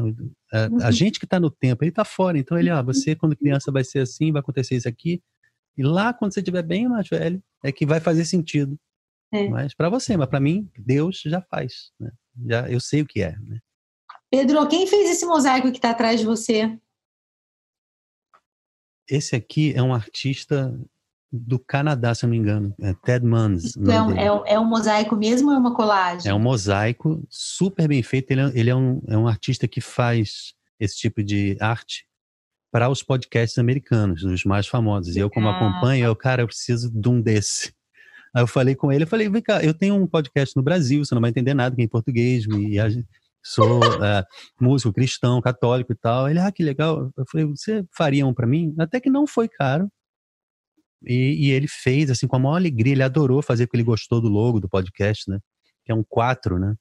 A, 0.50 0.64
a 0.64 0.68
uhum. 0.68 0.92
gente 0.92 1.18
que 1.18 1.26
está 1.26 1.38
no 1.38 1.50
tempo, 1.50 1.84
ele 1.84 1.90
está 1.90 2.06
fora, 2.06 2.38
então 2.38 2.58
ele, 2.58 2.70
ah, 2.70 2.80
você 2.80 3.14
quando 3.14 3.36
criança 3.36 3.70
vai 3.70 3.84
ser 3.84 3.98
assim, 3.98 4.32
vai 4.32 4.40
acontecer 4.40 4.76
isso 4.76 4.88
aqui, 4.88 5.22
e 5.76 5.82
lá 5.82 6.14
quando 6.14 6.32
você 6.32 6.40
estiver 6.40 6.62
bem 6.62 6.88
mais 6.88 7.06
velho, 7.06 7.42
é 7.62 7.70
que 7.70 7.84
vai 7.84 8.00
fazer 8.00 8.24
sentido. 8.24 8.78
É. 9.30 9.46
Mas 9.48 9.74
para 9.74 9.90
você, 9.90 10.16
mas 10.16 10.28
para 10.28 10.40
mim, 10.40 10.70
Deus 10.78 11.20
já 11.26 11.42
faz, 11.42 11.92
né? 12.00 12.10
Já 12.46 12.70
eu 12.70 12.80
sei 12.80 13.02
o 13.02 13.06
que 13.06 13.22
é, 13.22 13.36
né? 13.40 13.58
Pedro, 14.30 14.66
quem 14.66 14.86
fez 14.86 15.10
esse 15.10 15.26
mosaico 15.26 15.70
que 15.70 15.76
está 15.76 15.90
atrás 15.90 16.18
de 16.18 16.24
você? 16.24 16.78
Esse 19.08 19.36
aqui 19.36 19.72
é 19.74 19.82
um 19.82 19.94
artista 19.94 20.74
do 21.32 21.58
Canadá, 21.58 22.14
se 22.14 22.24
eu 22.24 22.28
não 22.28 22.32
me 22.32 22.38
engano. 22.38 22.74
É 22.80 22.92
Ted 22.92 23.24
Manns. 23.24 23.76
Então, 23.76 24.12
é, 24.12 24.52
é, 24.52 24.60
um 24.60 24.66
mosaico 24.66 25.16
mesmo 25.16 25.48
ou 25.48 25.54
é 25.54 25.58
uma 25.58 25.74
colagem? 25.74 26.30
É 26.30 26.34
um 26.34 26.38
mosaico 26.38 27.24
super 27.30 27.88
bem 27.88 28.02
feito. 28.02 28.30
Ele, 28.30 28.40
é, 28.42 28.52
ele 28.54 28.70
é, 28.70 28.76
um, 28.76 29.00
é 29.08 29.16
um 29.16 29.26
artista 29.26 29.66
que 29.66 29.80
faz 29.80 30.54
esse 30.78 30.96
tipo 30.96 31.22
de 31.22 31.56
arte 31.58 32.06
para 32.70 32.88
os 32.88 33.02
podcasts 33.02 33.58
americanos, 33.58 34.24
os 34.24 34.44
mais 34.44 34.66
famosos. 34.66 35.16
E 35.16 35.20
eu, 35.20 35.30
como 35.30 35.48
ah. 35.48 35.56
acompanho, 35.56 36.06
eu, 36.06 36.16
cara, 36.16 36.42
eu 36.42 36.46
preciso 36.46 36.90
de 36.90 37.08
um 37.08 37.20
desse. 37.20 37.72
Aí 38.34 38.42
eu 38.42 38.46
falei 38.46 38.74
com 38.74 38.90
ele, 38.90 39.04
eu 39.04 39.08
falei, 39.08 39.28
vem 39.28 39.42
cá, 39.42 39.62
eu 39.62 39.74
tenho 39.74 39.94
um 39.94 40.06
podcast 40.06 40.56
no 40.56 40.62
Brasil, 40.62 41.04
você 41.04 41.14
não 41.14 41.20
vai 41.20 41.28
entender 41.28 41.52
nada 41.52 41.76
que 41.76 41.82
é 41.82 41.84
em 41.84 41.88
português, 41.88 42.46
e 42.46 42.80
a, 42.80 42.88
sou 43.42 43.80
é, 44.04 44.24
músico 44.60 44.92
cristão, 44.92 45.40
católico 45.40 45.92
e 45.92 45.96
tal. 45.96 46.28
Ele, 46.28 46.38
ah, 46.38 46.52
que 46.52 46.62
legal. 46.62 47.10
Eu 47.16 47.24
falei, 47.30 47.46
você 47.46 47.84
faria 47.96 48.26
um 48.26 48.32
para 48.32 48.46
mim? 48.46 48.74
Até 48.78 49.00
que 49.00 49.10
não 49.10 49.26
foi 49.26 49.48
caro. 49.48 49.90
E, 51.04 51.48
e, 51.48 51.50
ele 51.50 51.66
fez, 51.66 52.10
assim, 52.10 52.28
com 52.28 52.36
a 52.36 52.38
maior 52.38 52.56
alegria, 52.56 52.92
ele 52.92 53.02
adorou 53.02 53.42
fazer, 53.42 53.66
porque 53.66 53.76
ele 53.76 53.84
gostou 53.84 54.20
do 54.20 54.28
logo 54.28 54.60
do 54.60 54.68
podcast, 54.68 55.28
né? 55.28 55.40
Que 55.84 55.90
é 55.90 55.94
um 55.94 56.04
quatro, 56.04 56.58
né? 56.58 56.76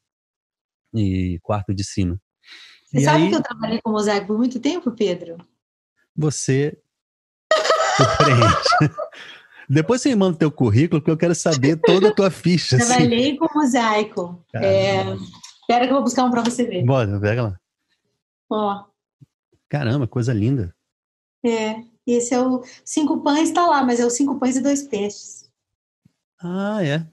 E 0.94 1.40
quarto 1.42 1.74
de 1.74 1.84
cima. 1.84 2.20
Você 2.86 3.00
e 3.00 3.04
sabe 3.04 3.24
aí, 3.24 3.30
que 3.30 3.36
eu 3.36 3.42
trabalhei 3.42 3.82
com 3.82 3.90
mosaico 3.90 4.28
por 4.28 4.38
muito 4.38 4.60
tempo, 4.60 4.92
Pedro? 4.92 5.38
Você 6.16 6.78
surpreende. 7.98 8.46
Depois 9.70 10.02
você 10.02 10.10
me 10.10 10.16
manda 10.16 10.36
o 10.36 10.40
teu 10.40 10.52
currículo, 10.52 11.00
porque 11.00 11.12
eu 11.12 11.18
quero 11.18 11.34
saber 11.34 11.78
toda 11.78 12.10
a 12.10 12.14
tua 12.14 12.30
ficha. 12.30 12.76
Trabalhei 12.86 13.30
assim. 13.30 13.38
com 13.38 13.48
mosaico. 13.58 14.46
É, 14.54 15.04
espera 15.62 15.86
que 15.86 15.92
eu 15.92 15.96
vou 15.96 16.04
buscar 16.04 16.26
um 16.26 16.32
para 16.32 16.44
você 16.44 16.66
ver. 16.66 16.84
Bora, 16.84 17.20
pega 17.20 17.44
lá. 17.44 17.60
Ó. 18.50 18.84
Caramba, 19.70 20.08
coisa 20.08 20.34
linda. 20.34 20.76
É, 21.44 21.82
esse 22.06 22.34
é 22.34 22.42
o 22.42 22.64
cinco 22.84 23.22
pães, 23.22 23.50
está 23.50 23.66
lá, 23.66 23.84
mas 23.84 24.00
é 24.00 24.06
o 24.06 24.10
cinco 24.10 24.40
pães 24.40 24.58
e 24.58 24.62
dois 24.62 24.84
peixes. 24.84 25.50
Ah, 26.40 26.84
é. 26.84 27.06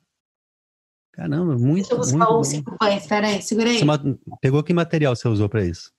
Caramba, 1.13 1.57
muito. 1.57 1.89
Deixa 1.89 1.95
eu 1.95 1.99
buscar 1.99 2.27
muito 2.27 2.41
o 2.41 2.45
cinco 2.45 2.77
pães, 2.79 3.07
peraí, 3.07 3.43
segura 3.43 3.71
aí. 3.71 3.79
Você 3.79 4.19
pegou 4.41 4.63
que 4.63 4.75
material 4.75 5.15
você 5.15 5.29
usou 5.29 5.49
para 5.49 5.65
isso? 5.65 5.93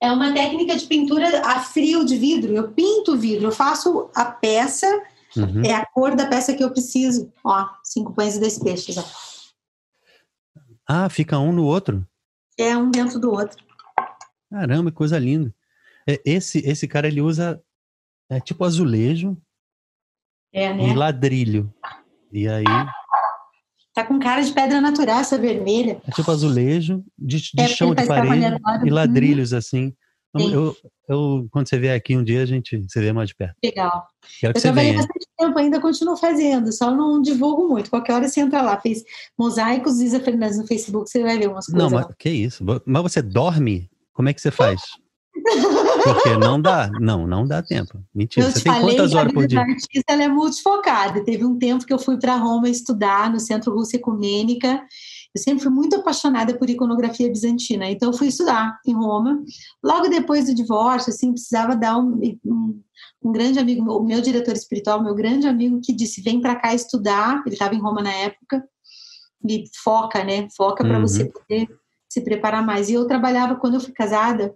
É 0.00 0.12
uma 0.12 0.32
técnica 0.34 0.76
de 0.76 0.86
pintura 0.86 1.40
a 1.46 1.60
frio 1.60 2.04
de 2.04 2.16
vidro. 2.16 2.52
Eu 2.54 2.72
pinto 2.72 3.12
o 3.12 3.16
vidro, 3.16 3.48
eu 3.48 3.52
faço 3.52 4.10
a 4.14 4.24
peça 4.24 4.86
Uhum. 5.36 5.64
É 5.64 5.74
a 5.74 5.84
cor 5.86 6.14
da 6.14 6.26
peça 6.26 6.54
que 6.54 6.62
eu 6.62 6.70
preciso. 6.70 7.32
Ó, 7.42 7.66
cinco 7.82 8.12
pães 8.12 8.36
e 8.36 8.40
dois 8.40 8.58
peixes. 8.58 8.96
Ó. 8.96 9.04
Ah, 10.86 11.08
fica 11.08 11.38
um 11.38 11.52
no 11.52 11.64
outro? 11.64 12.06
É, 12.58 12.76
um 12.76 12.90
dentro 12.90 13.18
do 13.18 13.32
outro. 13.32 13.64
Caramba, 14.50 14.90
que 14.90 14.96
coisa 14.96 15.18
linda. 15.18 15.54
É, 16.06 16.20
esse, 16.24 16.58
esse 16.58 16.86
cara, 16.86 17.08
ele 17.08 17.20
usa 17.20 17.62
é, 18.30 18.38
tipo 18.40 18.64
azulejo 18.64 19.36
é, 20.52 20.72
né? 20.72 20.88
e 20.88 20.94
ladrilho. 20.94 21.72
E 22.32 22.48
aí... 22.48 22.64
Tá 23.94 24.04
com 24.04 24.18
cara 24.18 24.42
de 24.42 24.52
pedra 24.52 24.80
natural, 24.80 25.20
essa 25.20 25.38
vermelha. 25.38 26.02
É 26.06 26.10
tipo 26.10 26.28
azulejo, 26.30 27.04
de, 27.16 27.52
de 27.54 27.60
é, 27.60 27.68
chão 27.68 27.94
de 27.94 28.04
parede 28.06 28.56
e 28.84 28.90
ladrilhos, 28.90 29.52
assim. 29.52 29.94
Eu, 30.40 30.76
eu, 31.08 31.46
quando 31.50 31.68
você 31.68 31.78
vier 31.78 31.96
aqui 31.96 32.16
um 32.16 32.24
dia, 32.24 32.42
a 32.42 32.46
gente 32.46 32.84
se 32.88 33.00
vê 33.00 33.12
mais 33.12 33.28
de 33.28 33.36
perto. 33.36 33.54
Legal. 33.64 34.06
Quero 34.40 34.52
que 34.52 34.58
eu 34.58 34.60
você 34.60 34.68
trabalhei 34.68 34.90
venha. 34.92 35.02
bastante 35.02 35.26
tempo, 35.38 35.58
ainda 35.58 35.80
continuo 35.80 36.16
fazendo, 36.16 36.72
só 36.72 36.90
não 36.90 37.22
divulgo 37.22 37.68
muito. 37.68 37.90
Qualquer 37.90 38.14
hora 38.14 38.28
você 38.28 38.40
entra 38.40 38.60
lá, 38.62 38.80
fez 38.80 39.04
mosaicos 39.38 40.00
Isa 40.00 40.18
Fernandes 40.18 40.58
no 40.58 40.66
Facebook, 40.66 41.08
você 41.08 41.22
vai 41.22 41.38
ver 41.38 41.48
umas 41.48 41.66
coisas. 41.66 41.90
Não, 41.92 41.98
mas 41.98 42.06
que 42.18 42.30
isso? 42.30 42.64
Mas 42.84 43.02
você 43.02 43.22
dorme? 43.22 43.88
Como 44.12 44.28
é 44.28 44.34
que 44.34 44.40
você 44.40 44.50
faz? 44.50 44.80
Porque 46.04 46.36
não 46.36 46.60
dá, 46.60 46.90
não, 47.00 47.26
não 47.26 47.46
dá 47.46 47.62
tempo. 47.62 48.02
Mentira, 48.14 48.46
eu 48.46 48.50
você 48.50 48.62
tem 48.62 48.72
falei, 48.72 48.96
quantas 48.96 49.14
horas 49.14 49.32
por 49.32 49.46
dia? 49.46 49.60
A 49.60 49.62
artista 49.62 50.04
ela 50.08 50.24
é 50.24 50.28
multifocada. 50.28 51.24
Teve 51.24 51.44
um 51.44 51.58
tempo 51.58 51.84
que 51.84 51.92
eu 51.92 51.98
fui 51.98 52.18
para 52.18 52.36
Roma 52.36 52.68
estudar 52.68 53.30
no 53.30 53.40
Centro 53.40 53.72
Rússia 53.72 53.96
Ecumênica 53.96 54.84
eu 55.34 55.42
sempre 55.42 55.64
fui 55.64 55.72
muito 55.72 55.96
apaixonada 55.96 56.56
por 56.56 56.70
iconografia 56.70 57.28
bizantina, 57.28 57.90
então 57.90 58.10
eu 58.10 58.16
fui 58.16 58.28
estudar 58.28 58.78
em 58.86 58.94
Roma. 58.94 59.42
Logo 59.82 60.08
depois 60.08 60.46
do 60.46 60.54
divórcio, 60.54 61.10
assim, 61.10 61.32
precisava 61.32 61.74
dar 61.74 61.98
um, 61.98 62.20
um, 62.44 62.80
um 63.22 63.32
grande 63.32 63.58
amigo, 63.58 63.90
o 63.92 64.04
meu 64.04 64.20
diretor 64.20 64.54
espiritual, 64.54 65.02
meu 65.02 65.14
grande 65.14 65.48
amigo, 65.48 65.80
que 65.82 65.92
disse: 65.92 66.22
vem 66.22 66.40
para 66.40 66.54
cá 66.54 66.72
estudar. 66.72 67.42
Ele 67.44 67.54
estava 67.54 67.74
em 67.74 67.80
Roma 67.80 68.00
na 68.00 68.12
época. 68.12 68.64
E 69.46 69.64
foca, 69.82 70.24
né? 70.24 70.48
Foca 70.56 70.84
para 70.84 70.96
uhum. 70.96 71.06
você 71.06 71.24
poder 71.24 71.68
se 72.08 72.20
preparar 72.20 72.64
mais. 72.64 72.88
E 72.88 72.94
eu 72.94 73.06
trabalhava, 73.06 73.56
quando 73.56 73.74
eu 73.74 73.80
fui 73.80 73.92
casada, 73.92 74.54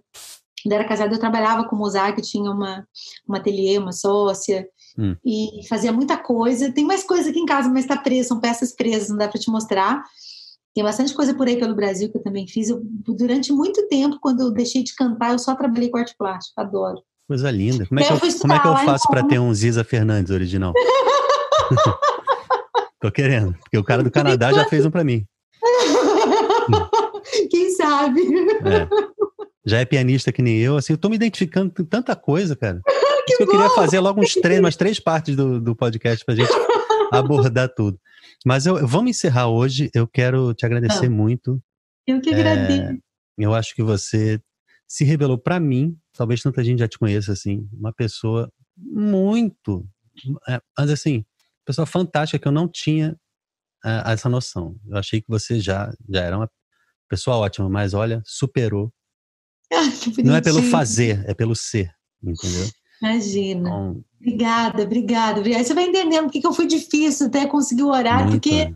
quando 0.63 0.73
era 0.73 0.87
casada, 0.87 1.13
eu 1.13 1.19
trabalhava 1.19 1.65
com 1.65 1.75
o 1.75 1.79
Mosaic, 1.79 2.21
tinha 2.21 2.49
uma, 2.49 2.87
uma 3.27 3.37
ateliê, 3.37 3.77
uma 3.77 3.91
sócia, 3.91 4.67
hum. 4.97 5.15
e 5.25 5.67
fazia 5.67 5.91
muita 5.91 6.17
coisa. 6.17 6.71
Tem 6.71 6.85
mais 6.85 7.03
coisa 7.03 7.29
aqui 7.29 7.39
em 7.39 7.45
casa, 7.45 7.69
mas 7.69 7.83
está 7.83 7.97
preso, 7.97 8.29
são 8.29 8.39
peças 8.39 8.73
presas, 8.73 9.09
não 9.09 9.17
dá 9.17 9.27
para 9.27 9.39
te 9.39 9.51
mostrar. 9.51 10.03
Tem 10.79 10.83
bastante 10.85 11.13
coisa 11.13 11.33
por 11.33 11.45
aí 11.45 11.59
pelo 11.59 11.75
Brasil 11.75 12.09
que 12.09 12.17
eu 12.17 12.23
também 12.23 12.47
fiz. 12.47 12.69
Eu, 12.69 12.81
durante 13.05 13.51
muito 13.51 13.85
tempo, 13.89 14.17
quando 14.21 14.43
eu 14.43 14.49
deixei 14.49 14.81
de 14.81 14.95
cantar, 14.95 15.33
eu 15.33 15.39
só 15.39 15.53
trabalhei 15.53 15.89
com 15.89 15.97
arte 15.97 16.15
plástica, 16.17 16.61
adoro. 16.61 17.03
Coisa 17.27 17.51
linda. 17.51 17.85
Como 17.85 17.99
é 17.99 18.03
que 18.05 18.13
eu, 18.13 18.15
eu 18.15 18.39
como 18.39 18.53
é 18.53 18.59
que 18.59 18.65
eu 18.65 18.77
faço 18.77 19.05
para 19.09 19.27
ter 19.27 19.39
um 19.39 19.53
Ziza 19.53 19.83
Fernandes 19.83 20.31
original? 20.31 20.71
Tô 23.01 23.11
querendo, 23.11 23.53
porque 23.61 23.77
o 23.77 23.83
cara 23.83 24.01
do 24.01 24.09
Canadá 24.09 24.53
já 24.53 24.63
fez 24.69 24.85
um 24.85 24.89
para 24.89 25.03
mim. 25.03 25.25
Quem 27.51 27.71
sabe? 27.71 28.21
É. 28.65 28.87
Já 29.65 29.79
é 29.79 29.85
pianista 29.85 30.31
que 30.31 30.41
nem 30.41 30.59
eu, 30.59 30.77
assim, 30.77 30.93
eu 30.93 30.97
tô 30.97 31.09
me 31.09 31.17
identificando 31.17 31.73
com 31.75 31.83
tanta 31.83 32.15
coisa, 32.15 32.55
cara. 32.55 32.79
que 33.27 33.43
eu 33.43 33.47
queria 33.47 33.69
fazer 33.71 33.99
logo 33.99 34.21
uns 34.21 34.33
três, 34.35 34.61
umas 34.61 34.77
três 34.77 34.97
partes 34.97 35.35
do, 35.35 35.59
do 35.59 35.75
podcast 35.75 36.23
pra 36.23 36.35
gente 36.35 36.53
abordar 37.11 37.67
tudo. 37.67 37.99
Mas 38.45 38.65
eu, 38.65 38.87
vamos 38.87 39.11
encerrar 39.11 39.47
hoje. 39.47 39.89
Eu 39.93 40.07
quero 40.07 40.53
te 40.53 40.65
agradecer 40.65 41.07
ah, 41.07 41.09
muito. 41.09 41.61
Eu 42.07 42.21
que 42.21 42.33
agradeço. 42.33 42.93
É, 42.93 42.97
eu 43.37 43.53
acho 43.53 43.75
que 43.75 43.83
você 43.83 44.41
se 44.87 45.03
revelou 45.03 45.37
para 45.37 45.59
mim, 45.59 45.97
talvez 46.13 46.41
tanta 46.41 46.63
gente 46.63 46.79
já 46.79 46.87
te 46.87 46.97
conheça 46.97 47.31
assim, 47.31 47.69
uma 47.71 47.93
pessoa 47.93 48.51
muito, 48.75 49.87
é, 50.47 50.59
mas 50.77 50.89
assim, 50.89 51.23
pessoa 51.63 51.85
fantástica 51.85 52.39
que 52.39 52.47
eu 52.47 52.51
não 52.51 52.67
tinha 52.67 53.15
é, 53.85 54.11
essa 54.11 54.27
noção. 54.27 54.79
Eu 54.87 54.97
achei 54.97 55.21
que 55.21 55.27
você 55.27 55.59
já 55.59 55.93
já 56.09 56.21
era 56.21 56.37
uma 56.37 56.49
pessoa 57.07 57.37
ótima, 57.37 57.69
mas 57.69 57.93
olha, 57.93 58.21
superou. 58.25 58.91
Ah, 59.71 59.83
não 60.23 60.35
é 60.35 60.41
pelo 60.41 60.63
fazer, 60.63 61.23
é 61.29 61.33
pelo 61.35 61.55
ser, 61.55 61.93
entendeu? 62.23 62.67
Imagina. 63.01 63.69
Então, 63.69 64.03
obrigada, 64.19 64.83
obrigada. 64.83 65.41
Aí 65.41 65.63
você 65.63 65.73
vai 65.73 65.85
entendendo 65.85 66.25
por 66.25 66.31
que 66.31 66.45
eu 66.45 66.53
fui 66.53 66.67
difícil 66.67 67.27
até 67.27 67.45
conseguir 67.45 67.83
o 67.83 67.89
horário, 67.89 68.29
muito. 68.29 68.41
porque. 68.41 68.73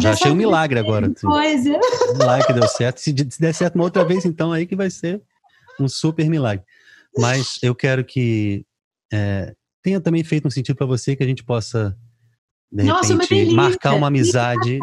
Já 0.00 0.12
achei 0.12 0.32
um 0.32 0.34
milagre 0.34 0.78
agora. 0.78 1.12
Coisa. 1.20 1.78
Um 2.10 2.18
milagre 2.18 2.46
que 2.46 2.52
deu 2.54 2.66
certo. 2.66 2.98
Se, 2.98 3.12
der 3.12 3.52
certo 3.52 3.74
uma 3.74 3.84
outra 3.84 4.02
vez, 4.02 4.24
então 4.24 4.50
aí 4.50 4.66
que 4.66 4.74
vai 4.74 4.88
ser 4.88 5.22
um 5.78 5.86
super 5.86 6.28
milagre. 6.28 6.64
Mas 7.18 7.58
eu 7.62 7.74
quero 7.74 8.02
que 8.02 8.64
é, 9.12 9.54
tenha 9.82 10.00
também 10.00 10.24
feito 10.24 10.48
um 10.48 10.50
sentido 10.50 10.74
para 10.74 10.86
você 10.86 11.14
que 11.14 11.22
a 11.22 11.26
gente 11.26 11.44
possa 11.44 11.96
de 12.72 12.82
Nossa, 12.84 13.16
repente, 13.16 13.54
marcar 13.54 13.94
uma 13.94 14.08
amizade, 14.08 14.80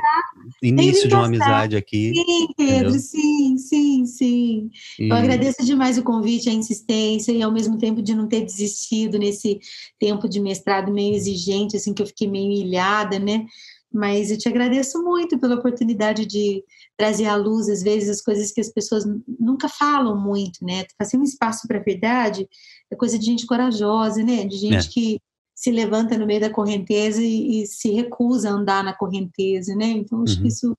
início 0.61 1.07
de 1.07 1.15
uma 1.15 1.25
amizade 1.25 1.75
aqui. 1.75 2.13
Sim, 2.15 2.47
Pedro, 2.55 2.89
entendeu? 2.89 2.99
sim, 2.99 3.57
sim, 3.57 4.05
sim. 4.05 4.71
E... 4.99 5.09
Eu 5.09 5.15
agradeço 5.15 5.65
demais 5.65 5.97
o 5.97 6.03
convite, 6.03 6.49
a 6.49 6.53
insistência 6.53 7.31
e 7.31 7.41
ao 7.41 7.51
mesmo 7.51 7.77
tempo 7.77 8.01
de 8.01 8.15
não 8.15 8.27
ter 8.27 8.41
desistido 8.41 9.17
nesse 9.17 9.59
tempo 9.99 10.27
de 10.27 10.39
mestrado 10.39 10.91
meio 10.91 11.15
exigente, 11.15 11.75
assim, 11.75 11.93
que 11.93 12.01
eu 12.01 12.07
fiquei 12.07 12.27
meio 12.27 12.51
ilhada, 12.51 13.19
né? 13.19 13.45
Mas 13.93 14.31
eu 14.31 14.37
te 14.37 14.47
agradeço 14.47 15.03
muito 15.03 15.37
pela 15.37 15.55
oportunidade 15.55 16.25
de 16.25 16.63
trazer 16.95 17.25
à 17.25 17.35
luz, 17.35 17.67
às 17.67 17.83
vezes, 17.83 18.09
as 18.09 18.21
coisas 18.21 18.51
que 18.51 18.61
as 18.61 18.69
pessoas 18.69 19.03
nunca 19.39 19.67
falam 19.67 20.17
muito, 20.17 20.63
né? 20.63 20.85
Fazer 20.97 21.17
um 21.17 21.23
espaço 21.23 21.67
para 21.67 21.79
a 21.79 21.83
verdade 21.83 22.47
é 22.89 22.95
coisa 22.95 23.19
de 23.19 23.25
gente 23.25 23.45
corajosa, 23.45 24.23
né? 24.23 24.45
De 24.45 24.55
gente 24.55 24.87
é. 24.87 24.91
que 24.91 25.21
se 25.61 25.69
levanta 25.69 26.17
no 26.17 26.25
meio 26.25 26.41
da 26.41 26.49
correnteza 26.49 27.21
e, 27.21 27.61
e 27.61 27.67
se 27.67 27.91
recusa 27.91 28.49
a 28.49 28.53
andar 28.53 28.83
na 28.83 28.95
correnteza, 28.95 29.75
né? 29.75 29.85
Então, 29.85 30.23
acho 30.23 30.37
uhum. 30.37 30.41
que 30.41 30.47
isso 30.47 30.75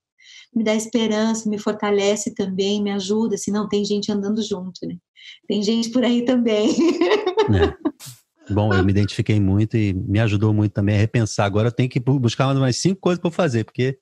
me 0.53 0.65
dá 0.65 0.75
esperança, 0.75 1.49
me 1.49 1.57
fortalece 1.57 2.35
também, 2.35 2.83
me 2.83 2.91
ajuda. 2.91 3.37
Se 3.37 3.43
assim, 3.43 3.53
não, 3.53 3.69
tem 3.69 3.85
gente 3.85 4.11
andando 4.11 4.43
junto, 4.43 4.85
né? 4.85 4.97
Tem 5.47 5.63
gente 5.63 5.89
por 5.91 6.03
aí 6.03 6.25
também. 6.25 6.75
É. 7.55 7.73
Bom, 8.53 8.75
eu 8.75 8.85
me 8.85 8.91
identifiquei 8.91 9.39
muito 9.39 9.77
e 9.77 9.95
me 9.95 10.19
ajudou 10.19 10.53
muito 10.53 10.73
também 10.73 10.97
a 10.97 10.99
repensar. 10.99 11.45
Agora 11.45 11.69
eu 11.69 11.73
tenho 11.73 11.89
que 11.89 12.01
buscar 12.01 12.53
mais 12.53 12.83
cinco 12.83 13.01
coisas 13.01 13.23
para 13.23 13.31
fazer, 13.31 13.65
porque 13.65 13.97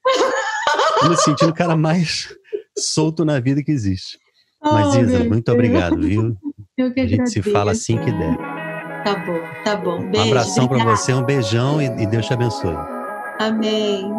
eu 1.02 1.10
me 1.10 1.16
sentindo 1.18 1.50
o 1.50 1.54
cara 1.54 1.76
mais 1.76 2.34
solto 2.78 3.22
na 3.22 3.38
vida 3.38 3.62
que 3.62 3.70
existe. 3.70 4.18
Mas, 4.62 4.94
oh, 4.94 4.98
Isa, 4.98 5.24
muito 5.24 5.52
obrigado, 5.52 6.00
viu? 6.00 6.34
Eu 6.78 6.90
que 6.90 7.00
a 7.00 7.06
gente 7.06 7.28
se 7.28 7.42
fala 7.42 7.72
assim 7.72 7.98
que 7.98 8.10
der. 8.10 8.49
Tá 9.04 9.14
bom, 9.14 9.40
tá 9.64 9.76
bom. 9.76 10.02
Beijo. 10.02 10.26
Um 10.26 10.30
abração 10.30 10.68
para 10.68 10.84
você, 10.84 11.12
um 11.12 11.22
beijão 11.22 11.80
e, 11.80 11.86
e 11.86 12.06
Deus 12.06 12.26
te 12.26 12.32
abençoe. 12.32 12.76
Amém. 13.38 14.12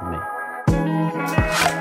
Amém. 0.00 1.75